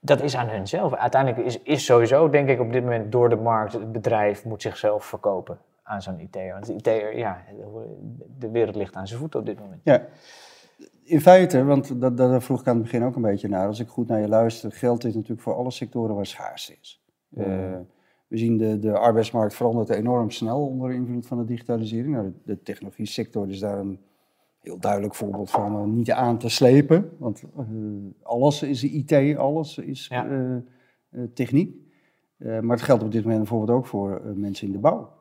dat 0.05 0.21
is 0.21 0.35
aan 0.35 0.49
hun 0.49 0.67
zelf. 0.67 0.93
Uiteindelijk 0.93 1.45
is, 1.45 1.61
is 1.61 1.85
sowieso, 1.85 2.29
denk 2.29 2.49
ik, 2.49 2.59
op 2.59 2.71
dit 2.71 2.83
moment 2.83 3.11
door 3.11 3.29
de 3.29 3.35
markt, 3.35 3.73
het 3.73 3.91
bedrijf 3.91 4.45
moet 4.45 4.61
zichzelf 4.61 5.05
verkopen 5.05 5.57
aan 5.83 6.01
zo'n 6.01 6.19
IT'er. 6.19 6.51
Want 6.51 6.65
de 6.65 6.73
IT'er, 6.73 7.17
ja, 7.17 7.43
de 8.37 8.49
wereld 8.49 8.75
ligt 8.75 8.95
aan 8.95 9.07
zijn 9.07 9.19
voeten 9.19 9.39
op 9.39 9.45
dit 9.45 9.59
moment. 9.59 9.81
Ja, 9.83 10.05
in 11.03 11.21
feite, 11.21 11.63
want 11.63 12.01
dat, 12.01 12.17
dat 12.17 12.43
vroeg 12.43 12.59
ik 12.59 12.67
aan 12.67 12.75
het 12.75 12.83
begin 12.83 13.03
ook 13.03 13.15
een 13.15 13.21
beetje 13.21 13.47
naar. 13.47 13.67
Als 13.67 13.79
ik 13.79 13.87
goed 13.87 14.07
naar 14.07 14.19
je 14.19 14.27
luister, 14.27 14.71
geldt 14.71 15.01
dit 15.01 15.13
natuurlijk 15.13 15.41
voor 15.41 15.55
alle 15.55 15.71
sectoren 15.71 16.15
waar 16.15 16.25
schaarste 16.25 16.75
is. 16.81 17.03
Eh, 17.35 17.45
we 18.27 18.37
zien 18.37 18.57
de, 18.57 18.79
de 18.79 18.97
arbeidsmarkt 18.97 19.55
verandert 19.55 19.89
enorm 19.89 20.31
snel 20.31 20.67
onder 20.67 20.91
invloed 20.91 21.27
van 21.27 21.37
de 21.37 21.45
digitalisering. 21.45 22.13
Nou, 22.13 22.25
de, 22.25 22.33
de 22.43 22.61
technologie 22.61 23.05
sector 23.05 23.49
is 23.49 23.59
daar 23.59 23.79
een 23.79 23.99
heel 24.65 24.79
duidelijk 24.79 25.15
voorbeeld 25.15 25.49
van. 25.51 25.75
eh, 25.75 25.83
niet 25.83 26.11
aan 26.11 26.37
te 26.37 26.49
slepen, 26.49 27.09
want 27.17 27.43
eh, 27.57 27.63
alles 28.23 28.63
is 28.63 28.83
IT, 28.83 29.37
alles 29.37 29.77
is 29.77 30.07
Ja. 30.07 30.27
eh, 30.27 30.55
eh, 30.55 30.61
techniek. 31.33 31.75
Eh, 32.37 32.59
maar 32.59 32.75
het 32.75 32.85
geldt 32.85 33.03
op 33.03 33.11
dit 33.11 33.21
moment 33.23 33.39
bijvoorbeeld 33.41 33.77
ook 33.77 33.85
voor 33.85 34.21
mensen 34.35 34.67
in 34.67 34.73
de 34.73 34.79
bouw. 34.79 35.13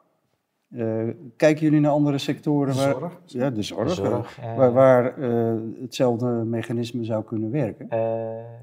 Eh, 0.70 1.08
kijken 1.36 1.62
jullie 1.64 1.80
naar 1.80 1.90
andere 1.90 2.18
sectoren? 2.18 2.74
Waar, 2.74 2.92
Zorg. 2.98 3.20
Ja, 3.24 3.50
de 3.50 3.62
zorg. 3.62 3.94
De 3.94 4.10
waar 4.56 4.72
waar 4.72 5.18
eh, 5.18 5.54
hetzelfde 5.80 6.26
mechanisme 6.26 7.04
zou 7.04 7.24
kunnen 7.24 7.50
werken. 7.50 7.88
Eh, 7.90 7.98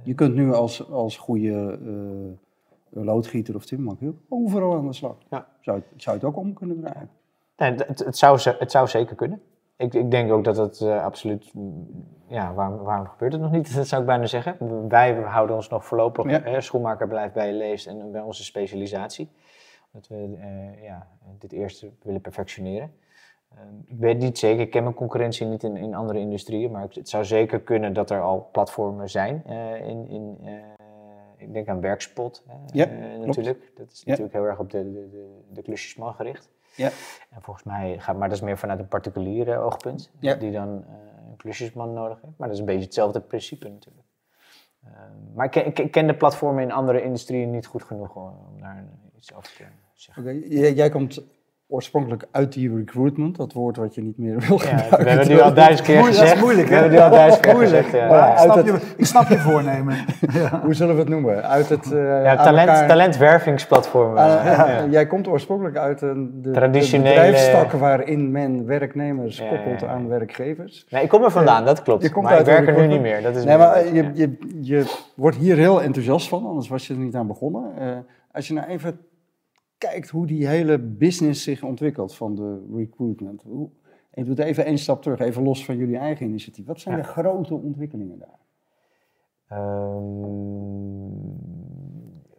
Je 0.03 0.13
kunt 0.13 0.35
nu 0.35 0.53
als, 0.53 0.89
als 0.89 1.17
goede 1.17 1.79
eh, 1.85 3.03
loodgieter 3.03 3.55
of 3.55 3.65
timmerman 3.65 4.15
overal 4.29 4.75
aan 4.75 4.87
de 4.87 4.93
slag. 4.93 5.15
Ja. 5.29 5.47
Zou, 5.61 5.77
je- 5.77 5.83
zou 6.01 6.17
je 6.19 6.25
het 6.25 6.31
ook 6.35 6.41
om 6.41 6.53
kunnen 6.53 6.79
draaien? 6.81 7.09
Nee, 7.57 7.71
het, 7.87 7.99
het, 8.05 8.17
zou, 8.17 8.37
ze- 8.37 8.55
het 8.59 8.71
zou 8.71 8.87
zeker 8.87 9.15
kunnen. 9.15 9.41
Ik, 9.81 9.93
ik 9.93 10.11
denk 10.11 10.31
ook 10.31 10.43
dat 10.43 10.57
het 10.57 10.81
eh, 10.81 11.03
absoluut. 11.03 11.53
mm, 11.53 11.87
Ja, 12.27 12.53
waarom, 12.53 12.77
waarom 12.77 13.07
gebeurt 13.07 13.31
het 13.33 13.41
nog 13.41 13.51
niet? 13.51 13.73
Dat 13.75 13.87
zou 13.87 14.01
ik 14.01 14.07
bijna 14.07 14.25
zeggen. 14.25 14.87
Wij 14.87 15.13
houden 15.13 15.55
ons 15.55 15.69
nog 15.69 15.85
voorlopig. 15.85 16.29
Ja. 16.29 16.41
Hè, 16.41 16.61
schoenmaker 16.61 17.07
blijft 17.07 17.33
bij 17.33 17.47
je 17.47 17.53
leest 17.53 17.87
en 17.87 18.11
bij 18.11 18.21
onze 18.21 18.43
specialisatie. 18.43 19.29
Dat 19.91 20.07
we 20.07 20.37
eh, 20.39 20.83
ja, 20.83 21.07
dit 21.39 21.51
eerste 21.51 21.91
willen 22.01 22.21
perfectioneren. 22.21 22.93
Ehm, 23.55 23.75
ik 23.85 23.97
weet 23.99 24.17
niet 24.17 24.37
zeker, 24.37 24.61
ik 24.61 24.71
ken 24.71 24.83
mijn 24.83 24.95
concurrentie 24.95 25.45
niet 25.45 25.63
in, 25.63 25.77
in 25.77 25.95
andere 25.95 26.19
industrieën, 26.19 26.71
maar 26.71 26.87
het, 26.93 27.09
zou 27.09 27.25
zeker 27.25 27.59
kunnen 27.59 27.93
dat 27.93 28.09
er 28.09 28.21
al 28.21 28.49
platformen 28.51 29.09
zijn. 29.09 29.43
eh, 29.45 29.87
in, 29.87 30.07
in, 30.09 30.37
ik 31.37 31.53
denk 31.53 31.67
aan 31.67 31.81
Werkspot 31.81 32.43
Ja, 32.73 32.85
natuurlijk. 33.25 33.71
Dat 33.75 33.91
is 33.91 34.03
natuurlijk 34.03 34.33
heel 34.33 34.45
erg 34.45 34.59
op 34.59 34.69
de, 34.69 34.91
de, 34.91 35.09
de, 35.09 35.39
de 35.53 35.61
klusjesman 35.61 36.13
gericht. 36.13 36.49
Ja. 36.75 36.89
En 37.29 37.41
volgens 37.41 37.65
mij 37.65 37.99
gaat, 37.99 38.17
maar 38.17 38.27
dat 38.29 38.37
is 38.37 38.43
meer 38.43 38.57
vanuit 38.57 38.79
een 38.79 38.87
particuliere 38.87 39.57
oogpunt, 39.57 40.11
Ja. 40.19 40.33
die 40.35 40.51
dan 40.51 40.83
eh, 40.87 40.93
een 41.29 41.37
klusjesman 41.37 41.93
nodig 41.93 42.21
heeft. 42.21 42.37
Maar 42.37 42.47
dat 42.47 42.55
is 42.55 42.59
een 42.59 42.65
beetje 42.69 42.85
hetzelfde 42.85 43.19
principe 43.21 43.69
natuurlijk. 43.69 44.07
Ehm, 44.83 45.33
maar 45.33 45.45
ik 45.45 45.51
ken, 45.73 45.85
ik 45.85 46.07
de 46.07 46.15
platformen 46.15 46.63
in 46.63 46.71
andere 46.71 47.03
industrieën 47.03 47.51
niet 47.51 47.65
goed 47.65 47.83
genoeg 47.83 48.15
om 48.15 48.59
daar 48.59 48.85
iets 49.17 49.33
over 49.33 49.51
te 49.57 49.65
zeggen. 49.93 50.39
Jij 50.75 50.89
komt 50.89 51.21
oorspronkelijk 51.71 52.27
uit 52.31 52.53
die 52.53 52.75
recruitment, 52.75 53.35
dat 53.37 53.53
woord 53.53 53.77
wat 53.77 53.95
je 53.95 54.01
niet 54.01 54.17
meer 54.17 54.39
wil 54.47 54.57
Ja, 54.57 54.63
gebruiken. 54.63 54.89
we 54.89 54.95
hebben 54.95 55.17
het 55.17 55.27
nu 55.27 55.39
al 55.39 55.53
duizend 55.53 55.81
keer 55.87 55.97
Moeilijk, 55.97 56.17
dat 56.19 56.23
gezegd. 56.27 56.35
is 56.39 56.43
moeilijk, 56.43 56.67
We 56.67 56.73
hè? 56.75 56.79
hebben 56.81 56.99
het 56.99 57.09
nu 57.09 57.11
al 57.11 57.17
duizend 57.17 57.41
keer 57.45 57.53
Moeilijk. 57.53 57.85
gezegd. 57.85 58.09
Ja. 58.09 58.31
Ik, 58.31 58.37
snap 58.37 58.55
het- 58.55 58.65
je, 58.65 58.79
ik 58.97 59.05
snap 59.05 59.27
je 59.27 59.37
voornemen. 59.37 59.95
ja. 60.41 60.61
Hoe 60.63 60.73
zullen 60.73 60.93
we 60.95 60.99
het 60.99 61.09
noemen? 61.09 61.43
Uit 61.49 61.69
het 61.69 61.91
eh, 61.91 62.23
Ja, 62.23 62.35
talent, 62.35 62.69
elkaar- 62.69 62.87
talentwervingsplatform. 62.87 64.17
eh, 64.17 64.23
ja, 64.45 64.67
ja. 64.71 64.85
Jij 64.89 65.07
komt 65.07 65.27
oorspronkelijk 65.27 65.77
uit 65.77 66.01
een 66.01 66.41
de, 66.41 66.51
Traditionele- 66.51 67.09
de 67.09 67.15
bedrijfstak 67.15 67.71
waarin 67.71 68.31
men 68.31 68.65
werknemers 68.65 69.37
Ja, 69.37 69.47
koppelt 69.49 69.83
aan 69.83 70.07
werkgevers. 70.07 70.85
Nee, 70.89 71.03
ik 71.03 71.09
kom 71.09 71.23
er 71.23 71.31
vandaan, 71.31 71.65
dat 71.65 71.81
klopt. 71.81 72.03
Je 72.03 72.11
komt 72.11 72.25
maar 72.25 72.33
uit 72.33 72.47
ik 72.47 72.53
werk 72.53 72.65
de 72.65 72.71
er 72.71 72.81
nu 72.81 72.87
niet 72.87 73.01
meer. 73.01 73.21
Dat 73.21 73.35
is 73.35 73.43
Nee, 73.43 73.57
meer- 73.57 73.67
maar 73.67 73.75
eh, 73.75 73.93
je, 73.95 74.11
je, 74.13 74.37
je 74.61 74.85
wordt 75.15 75.37
hier 75.37 75.57
heel 75.57 75.81
enthousiast 75.81 76.27
van, 76.27 76.45
anders 76.45 76.67
was 76.67 76.87
je 76.87 76.93
er 76.93 76.99
niet 76.99 77.15
aan 77.15 77.27
begonnen. 77.27 77.63
Eh, 77.79 77.87
als 78.31 78.47
je 78.47 78.53
nou 78.53 78.67
even 78.67 78.99
kijkt 79.89 80.09
hoe 80.09 80.25
die 80.27 80.47
hele 80.47 80.79
business 80.79 81.43
zich 81.43 81.63
ontwikkelt 81.63 82.15
van 82.15 82.35
de 82.35 82.65
recruitment. 82.75 83.41
Hoe, 83.43 83.69
je 84.13 84.23
doet 84.23 84.39
even 84.39 84.65
één 84.65 84.77
stap 84.77 85.01
terug, 85.01 85.19
even 85.19 85.43
los 85.43 85.65
van 85.65 85.77
jullie 85.77 85.97
eigen 85.97 86.25
initiatief. 86.25 86.65
Wat 86.65 86.79
zijn 86.79 86.95
Ja. 86.97 87.01
de 87.01 87.07
grote 87.07 87.53
ontwikkelingen 87.53 88.19
daar? 88.19 88.39
Ehm, 89.47 90.09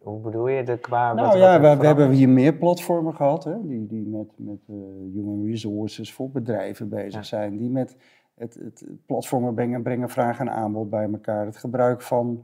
hoe 0.01 0.19
bedoel 0.21 0.47
je? 0.47 0.63
De, 0.63 0.77
qua, 0.77 1.13
Nou 1.13 1.27
wat- 1.27 1.37
ja, 1.37 1.59
wat 1.61 1.77
we, 1.79 1.85
hebben 1.85 2.11
hier 2.11 2.29
meer 2.29 2.53
platformen 2.55 3.13
gehad, 3.15 3.43
hè, 3.43 3.67
die, 3.67 3.87
die 3.87 4.05
met, 4.07 4.27
met 4.35 4.59
eh, 4.69 4.75
human 5.13 5.45
resources 5.45 6.13
voor 6.13 6.29
bedrijven 6.29 6.89
bezig 6.89 7.13
Ja. 7.13 7.23
zijn. 7.23 7.57
Die 7.57 7.69
met 7.69 7.97
het, 8.35 8.53
het 8.53 8.85
platformen 9.05 9.53
brengen, 9.53 9.81
brengen 9.83 10.09
vraag 10.09 10.39
en 10.39 10.49
aanbod 10.51 10.89
bij 10.89 11.09
elkaar. 11.11 11.45
Het 11.45 11.57
gebruik 11.57 12.01
van 12.01 12.43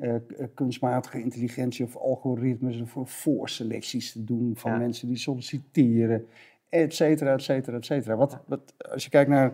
eh, 0.00 0.14
eh, 0.14 0.20
kunstmatige 0.54 1.20
intelligentie 1.20 1.84
of 1.84 1.96
algoritmes 1.96 2.82
voor 2.84 3.06
voorselecties 3.06 4.12
te 4.12 4.24
doen 4.24 4.52
van 4.56 4.70
Ja. 4.72 4.78
mensen 4.78 5.08
die 5.08 5.16
solliciteren, 5.16 6.26
et 6.68 6.94
cetera, 6.94 7.32
et 7.32 7.42
cetera, 7.42 7.76
et 7.76 7.84
cetera. 7.84 8.16
Wat, 8.16 8.38
wat, 8.46 8.74
als 8.92 9.04
je 9.04 9.10
kijkt 9.10 9.30
naar 9.30 9.52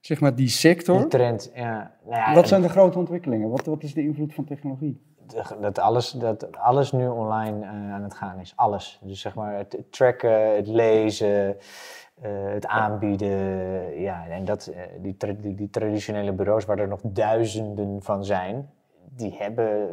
zeg 0.00 0.20
maar, 0.20 0.34
die 0.34 0.48
sector, 0.48 0.98
Die 0.98 1.06
trend, 1.06 1.50
ja. 1.54 1.94
Nou 2.04 2.16
ja, 2.16 2.34
wat 2.34 2.48
zijn 2.48 2.62
de 2.62 2.68
grote 2.68 2.98
ontwikkelingen? 2.98 3.50
Wat, 3.50 3.66
wat 3.66 3.82
is 3.82 3.94
de 3.94 4.02
invloed 4.02 4.34
van 4.34 4.44
technologie? 4.44 5.00
dat 5.60 5.78
alles, 5.78 6.10
dat 6.10 6.52
alles 6.56 6.92
nu 6.92 7.08
online 7.08 7.62
eh, 7.64 7.92
aan 7.92 8.02
het 8.02 8.14
gaan 8.14 8.40
is. 8.40 8.52
Alles. 8.56 9.00
Dus 9.02 9.20
zeg 9.20 9.34
maar 9.34 9.56
het, 9.56 9.78
tracken, 9.90 10.56
het 10.56 10.66
lezen, 10.66 11.56
het 12.20 12.66
aanbieden. 12.66 14.00
Ja, 14.00 14.26
en 14.28 14.44
dat, 14.44 14.72
die, 15.02 15.16
tra- 15.16 15.32
die, 15.40 15.54
die 15.54 15.70
traditionele 15.70 16.32
bureaus 16.32 16.64
waar 16.64 16.78
er 16.78 16.88
nog 16.88 17.00
duizenden 17.02 18.02
van 18.02 18.24
zijn, 18.24 18.70
die 19.10 19.34
hebben 19.38 19.88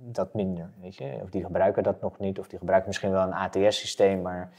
dat 0.00 0.34
minder. 0.34 0.70
Weet 0.80 0.96
je? 0.96 1.18
Of 1.22 1.30
die 1.30 1.44
gebruiken 1.44 1.82
dat 1.82 2.00
nog 2.00 2.18
niet. 2.18 2.38
Of 2.38 2.48
die 2.48 2.58
gebruiken 2.58 2.88
misschien 2.88 3.10
wel 3.10 3.22
een 3.22 3.32
ATS-systeem, 3.34 4.22
maar 4.22 4.50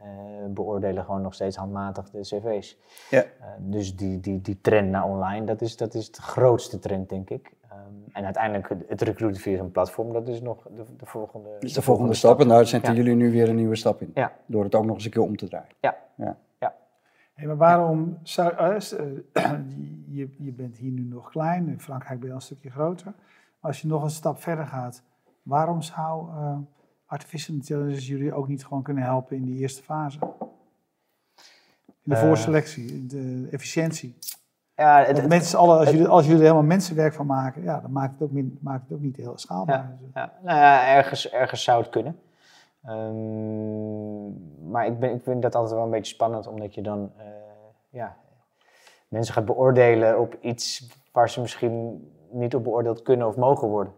eh, 0.00 0.06
beoordelen 0.48 1.04
gewoon 1.04 1.22
nog 1.22 1.34
steeds 1.34 1.56
handmatig 1.56 2.10
de 2.10 2.20
cv's. 2.20 2.78
Ja. 3.10 3.22
Eh, 3.22 3.26
dus 3.58 3.96
die, 3.96 4.20
die, 4.20 4.40
die 4.40 4.60
trend 4.60 4.90
naar 4.90 5.04
online, 5.04 5.46
dat 5.46 5.60
is, 5.60 5.76
dat 5.76 5.94
is 5.94 6.10
de 6.10 6.22
grootste 6.22 6.78
trend, 6.78 7.08
denk 7.08 7.30
ik. 7.30 7.52
Ehm, 7.68 7.78
en 8.12 8.24
uiteindelijk 8.24 8.68
het- 8.88 9.02
recruiten 9.02 9.42
via 9.42 9.58
een 9.58 9.70
platform, 9.70 10.12
dat 10.12 10.28
is 10.28 10.40
nog 10.40 10.62
de, 10.74 10.82
de 10.96 11.06
volgende 11.06 11.48
is 11.60 11.72
de 11.72 11.82
volgende 11.82 12.14
stap 12.14 12.40
en 12.40 12.48
daar 12.48 12.66
zetten 12.66 12.90
Ja. 12.94 12.96
jullie 12.98 13.14
nu 13.14 13.30
weer 13.30 13.48
een 13.48 13.56
nieuwe 13.56 13.76
stap 13.76 14.00
in. 14.00 14.10
Ja. 14.14 14.32
Door 14.46 14.64
het 14.64 14.74
ook 14.74 14.84
nog 14.84 14.94
eens 14.94 15.04
een 15.04 15.10
keer 15.10 15.22
om 15.22 15.36
te 15.36 15.48
draaien. 15.48 15.68
Ja. 15.80 15.96
Hey, 17.40 17.48
maar 17.48 17.56
waarom 17.56 18.18
zou, 18.22 18.54
eh, 18.56 18.76
eh, 19.32 19.52
je, 20.18 20.28
je 20.38 20.52
bent 20.52 20.76
hier 20.76 20.90
nu 20.90 21.02
nog 21.02 21.30
klein, 21.30 21.68
in 21.68 21.80
Frankrijk 21.80 22.18
ben 22.18 22.28
je 22.28 22.34
al 22.34 22.40
een 22.40 22.46
stukje 22.46 22.70
groter. 22.70 23.12
Als 23.60 23.80
je 23.80 23.88
nog 23.88 24.02
een 24.02 24.10
stap 24.10 24.40
verder 24.40 24.66
gaat, 24.66 25.02
waarom 25.42 25.82
zou 25.82 26.30
eh, 26.30 26.56
artificial 27.06 27.56
intelligence 27.56 28.06
jullie 28.06 28.32
ook 28.32 28.48
niet 28.48 28.64
gewoon 28.64 28.82
kunnen 28.82 29.02
helpen 29.02 29.36
in 29.36 29.44
die 29.44 29.58
eerste 29.58 29.82
fase? 29.82 30.18
In 31.86 32.12
de 32.12 32.16
voorselectie, 32.16 33.06
de 33.06 33.48
efficiëntie. 33.50 34.16
Ja, 34.74 35.04
het, 35.04 35.28
mensen, 35.28 35.58
alle, 35.58 35.78
als, 35.78 35.90
jullie, 35.90 36.06
als 36.06 36.24
jullie 36.24 36.38
er 36.38 36.46
helemaal 36.46 36.66
mensenwerk 36.66 37.14
van 37.14 37.26
maken, 37.26 37.62
ja, 37.62 37.80
dan 37.80 37.92
maakt 37.92 38.12
het 38.12 38.22
ook, 38.22 38.30
min, 38.30 38.58
maakt 38.60 38.82
het 38.82 38.92
ook 38.92 39.02
niet 39.02 39.16
heel 39.16 39.38
schaalbaar. 39.38 39.98
Ja, 40.14 40.32
nou 40.42 40.58
ja, 40.58 40.94
ergens, 40.96 41.30
ergens 41.30 41.62
zou 41.62 41.82
het 41.82 41.90
kunnen. 41.90 42.18
Ehm, 42.84 44.70
maar 44.70 44.86
ik, 44.86 44.98
ben, 44.98 45.14
ik 45.14 45.22
vind 45.22 45.42
dat 45.42 45.54
altijd 45.54 45.74
wel 45.74 45.84
een 45.84 45.90
beetje 45.90 46.14
spannend, 46.14 46.46
omdat 46.46 46.74
je 46.74 46.82
dan 46.82 47.12
eh, 47.16 47.26
ja, 47.88 48.16
mensen 49.08 49.34
gaat 49.34 49.44
beoordelen 49.44 50.20
op 50.20 50.36
iets 50.40 50.88
waar 51.12 51.30
ze 51.30 51.40
misschien 51.40 52.06
niet 52.30 52.54
op 52.54 52.64
beoordeeld 52.64 53.02
kunnen 53.02 53.26
of 53.26 53.36
mogen 53.36 53.68
worden. 53.68 53.92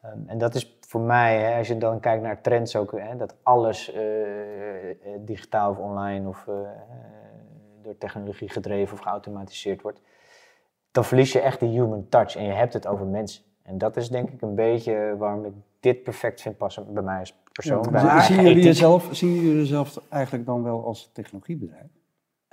Ehm, 0.00 0.18
en 0.26 0.38
dat 0.38 0.54
is 0.54 0.78
voor 0.80 1.00
mij, 1.00 1.38
hè, 1.38 1.58
als 1.58 1.68
je 1.68 1.78
dan 1.78 2.00
kijkt 2.00 2.22
naar 2.22 2.40
trends 2.40 2.76
ook, 2.76 2.92
hè, 2.92 3.16
dat 3.16 3.34
alles 3.42 3.92
eh, 3.92 4.90
eh, 4.90 4.96
digitaal 5.20 5.70
of 5.70 5.78
online 5.78 6.28
of 6.28 6.48
door 7.82 7.98
technologie 7.98 8.48
gedreven 8.48 8.94
of 8.94 9.00
geautomatiseerd 9.00 9.82
wordt, 9.82 10.00
dan 10.90 11.04
verlies 11.04 11.32
je 11.32 11.40
echt 11.40 11.60
de 11.60 11.66
human 11.66 12.08
touch 12.08 12.36
en 12.36 12.44
je 12.44 12.52
hebt 12.52 12.72
het 12.72 12.86
over 12.86 13.06
mensen. 13.06 13.44
En 13.62 13.78
dat 13.78 13.96
is 13.96 14.08
denk 14.08 14.30
ik 14.30 14.42
een 14.42 14.54
beetje 14.54 15.14
waarom 15.18 15.44
ik 15.44 15.52
dit 15.80 16.02
perfect 16.02 16.40
vind 16.40 16.56
passen 16.56 16.94
bij 16.94 17.02
mij 17.02 17.18
als 17.18 17.41
persoon. 17.52 17.82
Ja, 17.82 17.90
bij 17.90 18.20
zien- 18.20 18.42
jullie 18.42 18.64
jezelf, 18.64 19.08
zien 19.12 19.34
jullie 19.34 19.54
jezelf 19.56 20.00
eigenlijk 20.08 20.46
dan 20.46 20.62
wel 20.62 20.84
als 20.84 21.10
technologiebedrijf? 21.12 21.90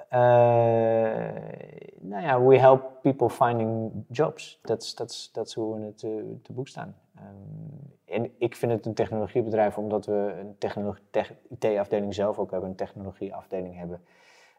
Eh, 0.10 0.20
nou 2.02 2.24
ja, 2.24 2.42
we 2.42 2.58
help 2.60 3.00
people 3.02 3.30
finding 3.30 3.92
jobs. 4.08 4.60
Dat 4.62 4.82
is- 4.82 5.54
hoe 5.54 5.76
we 5.80 5.86
het 5.86 6.04
eh, 6.04 6.10
te 6.44 6.54
boek 6.54 6.68
staan. 6.68 6.96
Ehm, 7.16 7.26
en 8.06 8.32
ik 8.38 8.56
vind 8.56 8.72
het 8.72 8.86
een 8.86 8.94
technologiebedrijf 8.94 9.78
omdat 9.78 10.06
we 10.06 10.36
een 10.40 10.56
technologie, 10.58 11.04
tech- 11.12 11.34
IT-afdeling 11.50 12.14
zelf 12.14 12.40
ook 12.40 12.52
hebben, 12.52 12.70
een 12.70 12.76
technologieafdeling 12.76 13.78
hebben, 13.78 14.02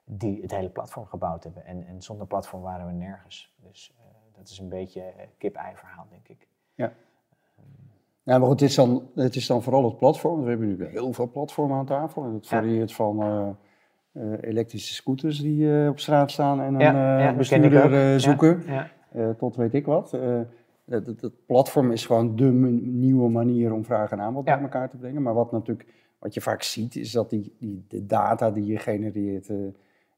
die 0.04 0.42
het 0.42 0.50
hele 0.50 0.68
platform 0.68 1.06
gebouwd 1.06 1.44
hebben. 1.44 1.64
En, 1.64 1.86
en 1.86 2.02
zonder 2.02 2.26
platform 2.26 2.62
waren 2.62 2.86
we 2.86 2.92
nergens. 2.92 3.54
Dus 3.56 3.94
eh, 3.98 4.04
dat 4.36 4.48
is 4.48 4.58
een 4.58 4.68
beetje 4.68 5.02
kip-ei 5.38 5.76
verhaal, 5.76 6.06
denk 6.10 6.28
ik. 6.28 6.46
Ja, 6.74 6.92
maar 8.38 8.48
goed, 8.48 8.60
het 8.60 8.68
is, 8.68 8.74
dan, 8.74 9.02
het 9.14 9.36
is 9.36 9.46
dan 9.46 9.62
vooral 9.62 9.84
het 9.84 9.96
platform. 9.96 10.42
We 10.42 10.48
hebben 10.48 10.66
nu 10.76 10.84
heel 10.86 11.12
veel 11.12 11.30
platformen 11.30 11.76
aan 11.76 11.86
tafel. 11.86 12.24
En 12.24 12.32
het 12.34 12.48
Ja. 12.48 12.56
varieert 12.58 12.92
van 12.92 13.22
eh, 13.22 13.48
eh, 14.12 14.38
elektrische 14.40 14.94
scooters 14.94 15.40
die 15.40 15.82
eh, 15.82 15.88
op 15.88 15.98
straat 15.98 16.30
staan 16.30 16.60
en 16.60 16.74
een 16.74 16.80
Ja, 16.80 17.18
ja, 17.20 17.30
ik 17.30 17.36
bestuurder 17.36 17.94
Ja, 17.94 18.18
zoeken. 18.18 18.62
Ja, 19.12 19.34
tot 19.34 19.56
weet 19.56 19.74
ik 19.74 19.86
wat. 19.86 20.10
Het, 20.10 21.06
het- 21.06 21.20
het 21.20 21.46
platform 21.46 21.92
is 21.92 22.06
gewoon 22.06 22.36
de 22.36 22.44
nieuwe 22.82 23.28
manier 23.30 23.72
om 23.72 23.84
vraag 23.84 24.10
en 24.10 24.20
aanbod 24.20 24.46
Ja. 24.46 24.54
bij 24.54 24.62
elkaar 24.62 24.88
te 24.90 24.96
brengen. 24.96 25.22
Maar 25.22 25.34
wat 25.34 25.52
natuurlijk, 25.52 25.88
wat 26.18 26.34
je 26.34 26.40
vaak 26.40 26.62
ziet, 26.62 26.96
is 26.96 27.12
dat 27.12 27.30
die, 27.30 27.54
die, 27.58 27.84
de 27.88 28.06
data 28.06 28.50
die 28.50 28.66
je 28.66 28.76
genereert, 28.78 29.48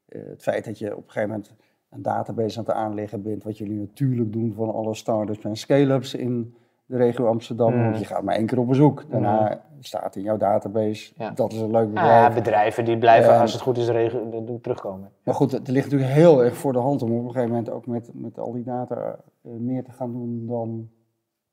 het 0.09 0.41
feit 0.43 0.65
dat 0.65 0.79
je 0.79 0.91
op 0.95 1.03
een 1.03 1.11
gegeven 1.11 1.29
moment 1.29 1.53
een 1.89 2.01
database 2.01 2.57
aan 2.59 2.65
het 2.65 2.73
aanleggen 2.73 3.21
bent, 3.21 3.43
wat 3.43 3.57
jullie 3.57 3.77
natuurlijk 3.77 4.33
doen 4.33 4.53
van 4.53 4.73
alle 4.73 4.93
start-ups 4.95 5.43
en 5.45 5.55
scale-ups 5.55 6.13
in 6.15 6.53
de 6.97 6.99
regio 6.99 7.27
Amsterdam. 7.27 7.73
Mm. 7.75 7.83
Want 7.83 7.99
je 7.99 8.05
gaat 8.05 8.23
maar 8.23 8.35
één 8.35 8.45
keer 8.45 8.59
op 8.59 8.67
bezoek. 8.67 9.03
Daarna 9.09 9.61
staat 9.79 10.15
in 10.15 10.21
jouw 10.21 10.37
database, 10.37 11.13
Ja. 11.17 11.29
dat 11.31 11.51
is 11.51 11.59
een 11.59 11.71
leuk 11.71 11.87
bedrijf. 11.87 12.27
ja, 12.27 12.33
bedrijven 12.33 12.85
die 12.85 12.97
blijven, 12.97 13.39
als 13.39 13.53
het 13.53 13.61
goed 13.61 13.77
is, 13.77 13.85
de- 13.85 14.43
de- 14.45 14.59
terugkomen. 14.61 15.09
Maar 15.23 15.33
goed, 15.35 15.51
het 15.51 15.67
ligt 15.67 15.85
natuurlijk 15.91 16.11
heel 16.11 16.43
erg 16.43 16.55
voor 16.57 16.73
de 16.73 16.79
hand 16.79 17.01
om 17.01 17.11
op 17.11 17.17
een 17.25 17.25
gegeven 17.31 17.49
moment 17.49 17.69
ook 17.69 17.85
met, 17.87 18.09
met 18.13 18.39
al 18.39 18.51
die 18.51 18.63
data 18.63 18.95
eh, 19.43 19.51
meer 19.59 19.83
te 19.83 19.91
gaan 19.91 20.11
doen 20.11 20.45
dan 20.47 20.89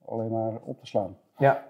alleen 0.05 0.31
maar 0.31 0.53
op 0.65 0.79
te 0.81 0.87
slaan. 0.87 1.17
Ja. 1.37 1.63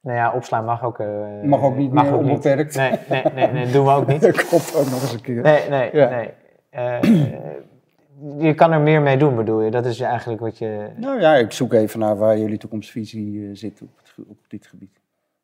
Nou 0.00 0.16
ja, 0.16 0.32
opslaan 0.32 0.64
mag 0.64 0.84
ook. 0.84 0.98
eh, 0.98 1.42
Mag 1.42 1.62
ook 1.62 1.76
niet 1.76 1.92
meer 1.92 2.16
onbeperkt. 2.16 2.76
Nee, 2.76 2.92
nee, 3.08 3.22
nee, 3.34 3.46
nee, 3.52 3.64
dat 3.64 3.72
doen 3.72 3.84
we 3.84 3.90
ook 3.92 4.06
niet. 4.06 4.20
Dat 4.20 4.48
komt 4.50 4.74
ook 4.76 4.84
nog 4.90 5.00
eens 5.02 5.12
een 5.12 5.20
keer. 5.20 5.42
Nee, 5.42 5.68
nee, 5.68 5.90
Ja. 5.96 6.08
nee. 6.08 6.30
Eh, 6.70 6.98
je 8.38 8.54
kan 8.54 8.72
er 8.72 8.80
meer 8.80 9.02
mee 9.02 9.16
doen, 9.16 9.36
bedoel 9.36 9.60
je? 9.60 9.70
Dat 9.70 9.84
is 9.86 10.00
eigenlijk 10.00 10.40
wat 10.40 10.58
je... 10.58 10.90
Nou 10.96 11.20
ja, 11.20 11.34
ik 11.34 11.52
zoek 11.52 11.72
even 11.72 11.98
naar 11.98 12.16
waar 12.16 12.38
jullie 12.38 12.58
toekomstvisie 12.58 13.48
eh, 13.48 13.54
zit 13.56 13.82
op, 13.82 13.88
het 13.96 14.26
op 14.28 14.36
dit 14.48 14.66
gebied. 14.66 15.00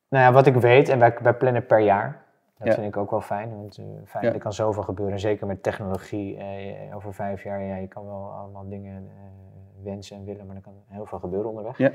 Nou 0.09 0.25
ja, 0.25 0.33
wat 0.33 0.47
ik 0.47 0.55
weet, 0.55 0.89
en 0.89 0.99
wij, 0.99 1.17
wij 1.23 1.35
plannen 1.35 1.67
per 1.67 1.79
jaar. 1.81 2.23
Dat 2.59 2.67
Ja. 2.67 2.75
vind 2.75 2.87
ik 2.87 2.97
ook 2.97 3.11
wel 3.11 3.21
fijn, 3.21 3.57
want 3.57 3.77
eh, 3.79 3.85
fijn, 4.07 4.25
Ja. 4.25 4.33
er 4.33 4.39
kan 4.39 4.53
zoveel 4.53 4.83
gebeuren. 4.83 5.21
Zeker 5.21 5.47
met 5.47 5.63
technologie. 5.63 6.37
eh, 6.37 6.97
over 6.97 7.15
vijf 7.15 7.43
jaar, 7.43 7.63
ja, 7.63 7.77
je 7.77 7.89
kan 7.89 8.05
wel 8.05 8.31
allemaal 8.31 8.69
dingen 8.69 9.09
wensen 9.83 10.17
en 10.17 10.25
willen, 10.25 10.47
maar 10.47 10.57
er 10.57 10.63
kan 10.63 10.73
heel 10.87 11.07
veel 11.07 11.19
gebeuren 11.19 11.49
onderweg. 11.49 11.79
Ja. 11.79 11.91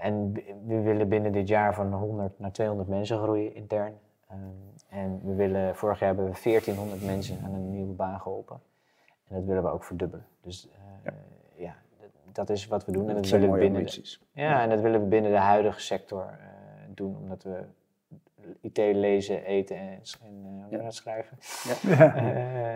En 0.00 0.32
we- 0.32 0.54
we 0.66 0.80
willen 0.80 1.08
binnen 1.08 1.32
dit 1.32 1.48
jaar 1.48 1.74
van 1.74 1.92
100 1.92 2.38
naar 2.38 2.52
200 2.52 2.88
mensen 2.88 3.18
groeien 3.18 3.54
intern. 3.54 3.92
Ehm, 4.28 4.38
en 4.88 5.20
we 5.24 5.34
willen, 5.34 5.76
vorig 5.76 5.98
jaar 5.98 6.08
hebben 6.14 6.26
we 6.32 6.36
1400 6.40 7.04
mensen 7.04 7.38
aan 7.44 7.54
een 7.54 7.70
nieuwe 7.70 7.92
baan 7.92 8.20
geholpen. 8.20 8.60
En 9.28 9.36
dat 9.36 9.44
willen 9.44 9.62
we 9.62 9.68
ook 9.70 9.84
verdubbelen. 9.84 10.26
Dus 10.40 10.68
eh, 11.04 11.12
ja, 11.56 11.74
dat, 12.00 12.10
dat 12.32 12.50
is 12.50 12.66
wat 12.66 12.84
we 12.84 12.92
doen. 12.92 13.08
En 13.08 13.14
dat 13.14 13.28
willen 13.28 13.52
we 13.52 13.58
binnen 13.58 13.84
de- 13.86 14.16
ja, 14.32 14.62
en 14.62 14.68
dat 14.68 14.80
willen 14.80 15.00
we 15.00 15.06
binnen 15.06 15.30
de 15.30 15.36
huidige 15.38 15.80
sector 15.80 16.22
eh, 16.22 16.36
doen, 16.94 17.16
omdat 17.16 17.42
we 17.42 17.62
IT 18.60 18.76
lezen, 18.78 19.44
eten 19.44 19.76
en, 19.76 20.00
eh, 20.70 20.78
Ja. 20.80 20.90
schrijven. 20.90 21.38
Ja. 21.88 22.14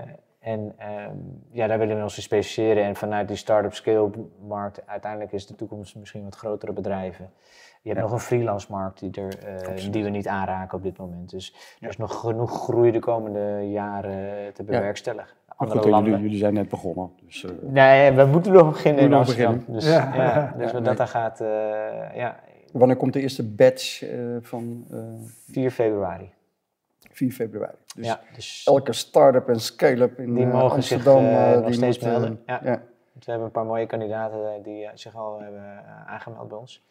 En 0.43 0.73
ehm, 0.79 1.17
ja, 1.51 1.67
daar 1.67 1.79
willen 1.79 1.97
we 1.97 2.03
ons 2.03 2.17
in 2.17 2.23
specialiseren. 2.23 2.85
En 2.85 2.97
vanuit 2.97 3.29
die 3.29 3.37
start-up 3.37 3.75
scale-markt, 3.75 4.87
uiteindelijk 4.87 5.33
is 5.33 5.47
de 5.47 5.55
toekomst 5.55 5.97
misschien 5.97 6.25
wat 6.25 6.35
grotere 6.35 6.73
bedrijven. 6.73 7.31
Je 7.83 7.89
hebt 7.89 7.97
Ja. 7.97 8.03
nog 8.03 8.13
een 8.13 8.19
freelance 8.27 8.67
markt 8.71 8.99
die, 9.01 9.11
er, 9.23 9.91
die 9.91 10.05
we 10.05 10.09
niet 10.11 10.29
aanraken 10.29 10.77
op 10.79 10.83
dit 10.83 10.97
moment. 10.99 11.31
Dus 11.31 11.55
Ja. 11.79 11.87
er 11.87 11.89
is 11.89 11.97
nog 11.97 12.21
genoeg 12.21 12.51
groei 12.63 12.91
de 12.91 12.99
komende 12.99 13.71
jaren 13.71 14.53
te 14.53 14.63
bewerkstelligen. 14.65 15.37
Maar 15.69 15.77
goed, 15.77 15.85
jullie, 16.05 16.21
jullie 16.21 16.39
zijn 16.39 16.55
net 16.55 16.69
begonnen. 16.69 17.11
Dus, 17.27 17.45
eh, 17.45 17.51
Nee, 17.61 18.13
we 18.13 18.25
moeten 18.25 18.53
nog 18.53 18.71
beginnen 18.71 19.03
in 19.03 19.11
Moeten 19.11 19.37
nog 19.37 19.49
Amsterdam. 19.49 19.55
beginnen. 19.55 19.75
Dus, 19.81 19.85
Ja. 19.93 20.15
ja. 20.15 20.53
dus 20.57 20.67
Ja, 20.67 20.73
wat 20.73 20.73
nee. 20.73 20.83
dat 20.83 20.97
dan 20.97 21.09
gaat, 21.09 21.41
eh, 21.41 22.17
ja, 22.17 22.37
wanneer 22.73 22.97
komt 22.97 23.13
de 23.13 23.21
eerste 23.21 23.49
batch 23.49 24.03
eh, 24.03 24.19
van 24.41 24.85
eh 24.91 24.99
4 25.51 25.71
februari. 25.71 26.31
4 27.11 27.33
februari? 27.33 27.75
Dus 27.97 28.07
ja, 28.07 28.21
dus 28.35 28.63
elke 28.65 28.93
start-up 28.93 29.49
en 29.49 29.61
scale-up 29.61 30.19
in 30.19 30.35
Die 30.35 30.47
mogen 30.47 30.83
zich, 30.83 30.97
Amsterdam... 30.97 31.25
eh, 31.25 31.51
eh, 31.53 31.57
nog 31.57 31.65
die 31.67 31.75
steeds 31.75 31.99
moet, 31.99 32.09
melden. 32.11 32.41
Ja. 32.47 32.61
ja. 32.65 32.83
we 33.13 33.21
hebben 33.25 33.47
een 33.47 33.53
paar 33.53 33.65
mooie 33.67 33.87
kandidaten 33.87 34.63
die 34.63 34.89
zich 34.95 35.17
al 35.17 35.41
hebben 35.41 35.63
aangemeld 36.07 36.49
bij 36.49 36.59
ons. 36.59 36.85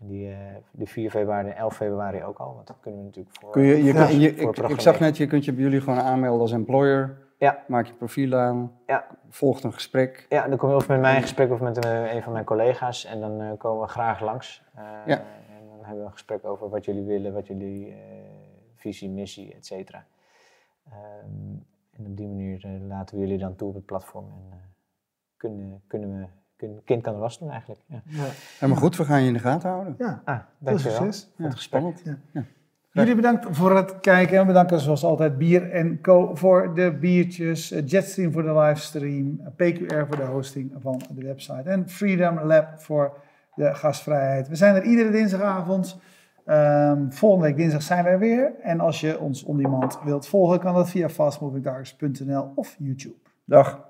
En 0.00 0.06
die, 0.06 0.28
eh 0.30 0.36
de 0.70 0.86
4 0.86 1.10
februari 1.10 1.48
en 1.48 1.56
11 1.56 1.76
februari 1.76 2.22
ook 2.24 2.38
al, 2.38 2.54
want 2.54 2.66
dat 2.66 2.76
kunnen 2.80 3.00
we 3.00 3.06
natuurlijk 3.06 3.36
voor... 3.40 3.50
Kun 3.50 3.62
je, 3.62 3.84
je, 3.84 3.92
Ja, 3.92 4.08
je- 4.08 4.34
voor 4.36 4.56
ik, 4.64 4.68
ik 4.68 4.80
zag 4.80 5.00
net, 5.00 5.16
je 5.16 5.26
kunt 5.26 5.44
je 5.44 5.52
bij 5.52 5.62
jullie 5.62 5.80
gewoon 5.80 5.98
aanmelden 6.00 6.40
als 6.40 6.52
employer. 6.52 7.16
Ja. 7.40 7.64
Maak 7.66 7.86
je 7.86 7.92
profiel 7.92 8.34
aan. 8.38 8.72
Ja. 8.86 9.06
Volgt 9.30 9.64
een 9.64 9.72
gesprek. 9.72 10.26
Ja, 10.28 10.48
dan 10.48 10.56
kom 10.58 10.68
je 10.68 10.74
of 10.74 10.88
met 10.88 11.00
mij 11.00 11.14
in 11.16 11.22
gesprek 11.22 11.50
of 11.50 11.60
met 11.60 11.84
een, 11.84 12.14
een 12.16 12.22
van 12.22 12.32
mijn 12.32 12.44
collega's 12.44 13.04
en 13.04 13.20
dan 13.20 13.40
eh, 13.40 13.50
komen 13.58 13.82
we 13.82 13.88
graag 13.88 14.20
langs. 14.20 14.62
Eh, 14.74 14.84
Ja. 15.06 15.16
En 15.18 15.66
dan 15.68 15.78
hebben 15.80 15.98
we 15.98 16.04
een 16.04 16.12
gesprek 16.12 16.44
over 16.44 16.68
wat 16.68 16.84
jullie 16.84 17.04
willen, 17.04 17.32
wat 17.32 17.46
jullie 17.46 17.88
eh, 17.92 17.96
visie, 18.76 19.08
missie, 19.10 19.54
et 19.54 19.66
cetera. 19.66 20.04
Ehm, 20.86 21.56
en 21.96 22.06
op 22.06 22.16
die 22.16 22.26
manier 22.26 22.64
eh, 22.64 22.70
laten 22.88 23.14
we 23.16 23.20
jullie 23.22 23.38
dan 23.38 23.56
toe 23.56 23.68
op 23.68 23.74
het 23.74 23.84
platform 23.86 24.24
en 24.30 24.46
eh, 24.50 24.56
kunnen, 25.36 25.82
kunnen 25.86 26.18
we, 26.18 26.26
kun, 26.56 26.80
kind 26.84 27.02
kan 27.02 27.14
er 27.14 27.20
was 27.20 27.38
doen 27.38 27.50
eigenlijk. 27.50 27.80
Ja. 27.86 28.02
Ja, 28.04 28.24
Helemaal 28.58 28.82
goed, 28.82 28.96
we 28.96 29.04
gaan 29.04 29.20
je 29.20 29.26
in 29.26 29.32
de 29.32 29.38
gaten 29.38 29.70
houden. 29.70 29.94
ja. 29.98 30.22
Ah, 30.24 30.34
veel 30.36 30.44
dankjewel 30.58 30.96
succes. 30.96 31.28
voor 31.36 31.44
het 31.44 31.54
gesprek. 31.54 31.82
Spannend. 31.94 32.18
Jullie 32.92 33.14
bedankt 33.14 33.46
voor 33.50 33.76
het 33.76 34.00
kijken 34.00 34.38
en 34.38 34.46
bedanken 34.46 34.80
zoals 34.80 35.04
altijd 35.04 35.38
Bier 35.38 35.98
Co 36.00 36.34
voor 36.34 36.74
de 36.74 36.92
biertjes, 36.92 37.70
eh, 37.70 37.86
Jetstream 37.86 38.32
voor 38.32 38.42
de 38.42 38.58
livestream, 38.58 39.40
PQR 39.56 40.06
voor 40.06 40.16
de 40.16 40.24
hosting 40.24 40.72
van 40.78 41.00
de 41.14 41.24
website 41.24 41.70
en 41.70 41.88
Freedom 41.88 42.40
Lab 42.40 42.80
voor 42.80 43.18
de 43.54 43.74
gastvrijheid. 43.74 44.48
We 44.48 44.56
zijn 44.56 44.74
er 44.74 44.82
iedere 44.82 45.10
dinsdagavond. 45.10 45.98
Ehm, 46.44 47.10
volgende 47.10 47.46
week 47.46 47.56
dinsdag 47.56 47.82
zijn 47.82 48.04
wij 48.04 48.18
weer. 48.18 48.52
En 48.62 48.80
als 48.80 49.00
je 49.00 49.18
ons 49.18 49.44
on 49.44 49.56
demand 49.56 49.98
wilt 50.04 50.28
volgen, 50.28 50.60
kan 50.60 50.74
dat 50.74 50.90
via 50.90 51.08
fastmovingtargets.nl 51.08 52.52
of 52.54 52.76
YouTube. 52.78 53.16
Dag. 53.44 53.88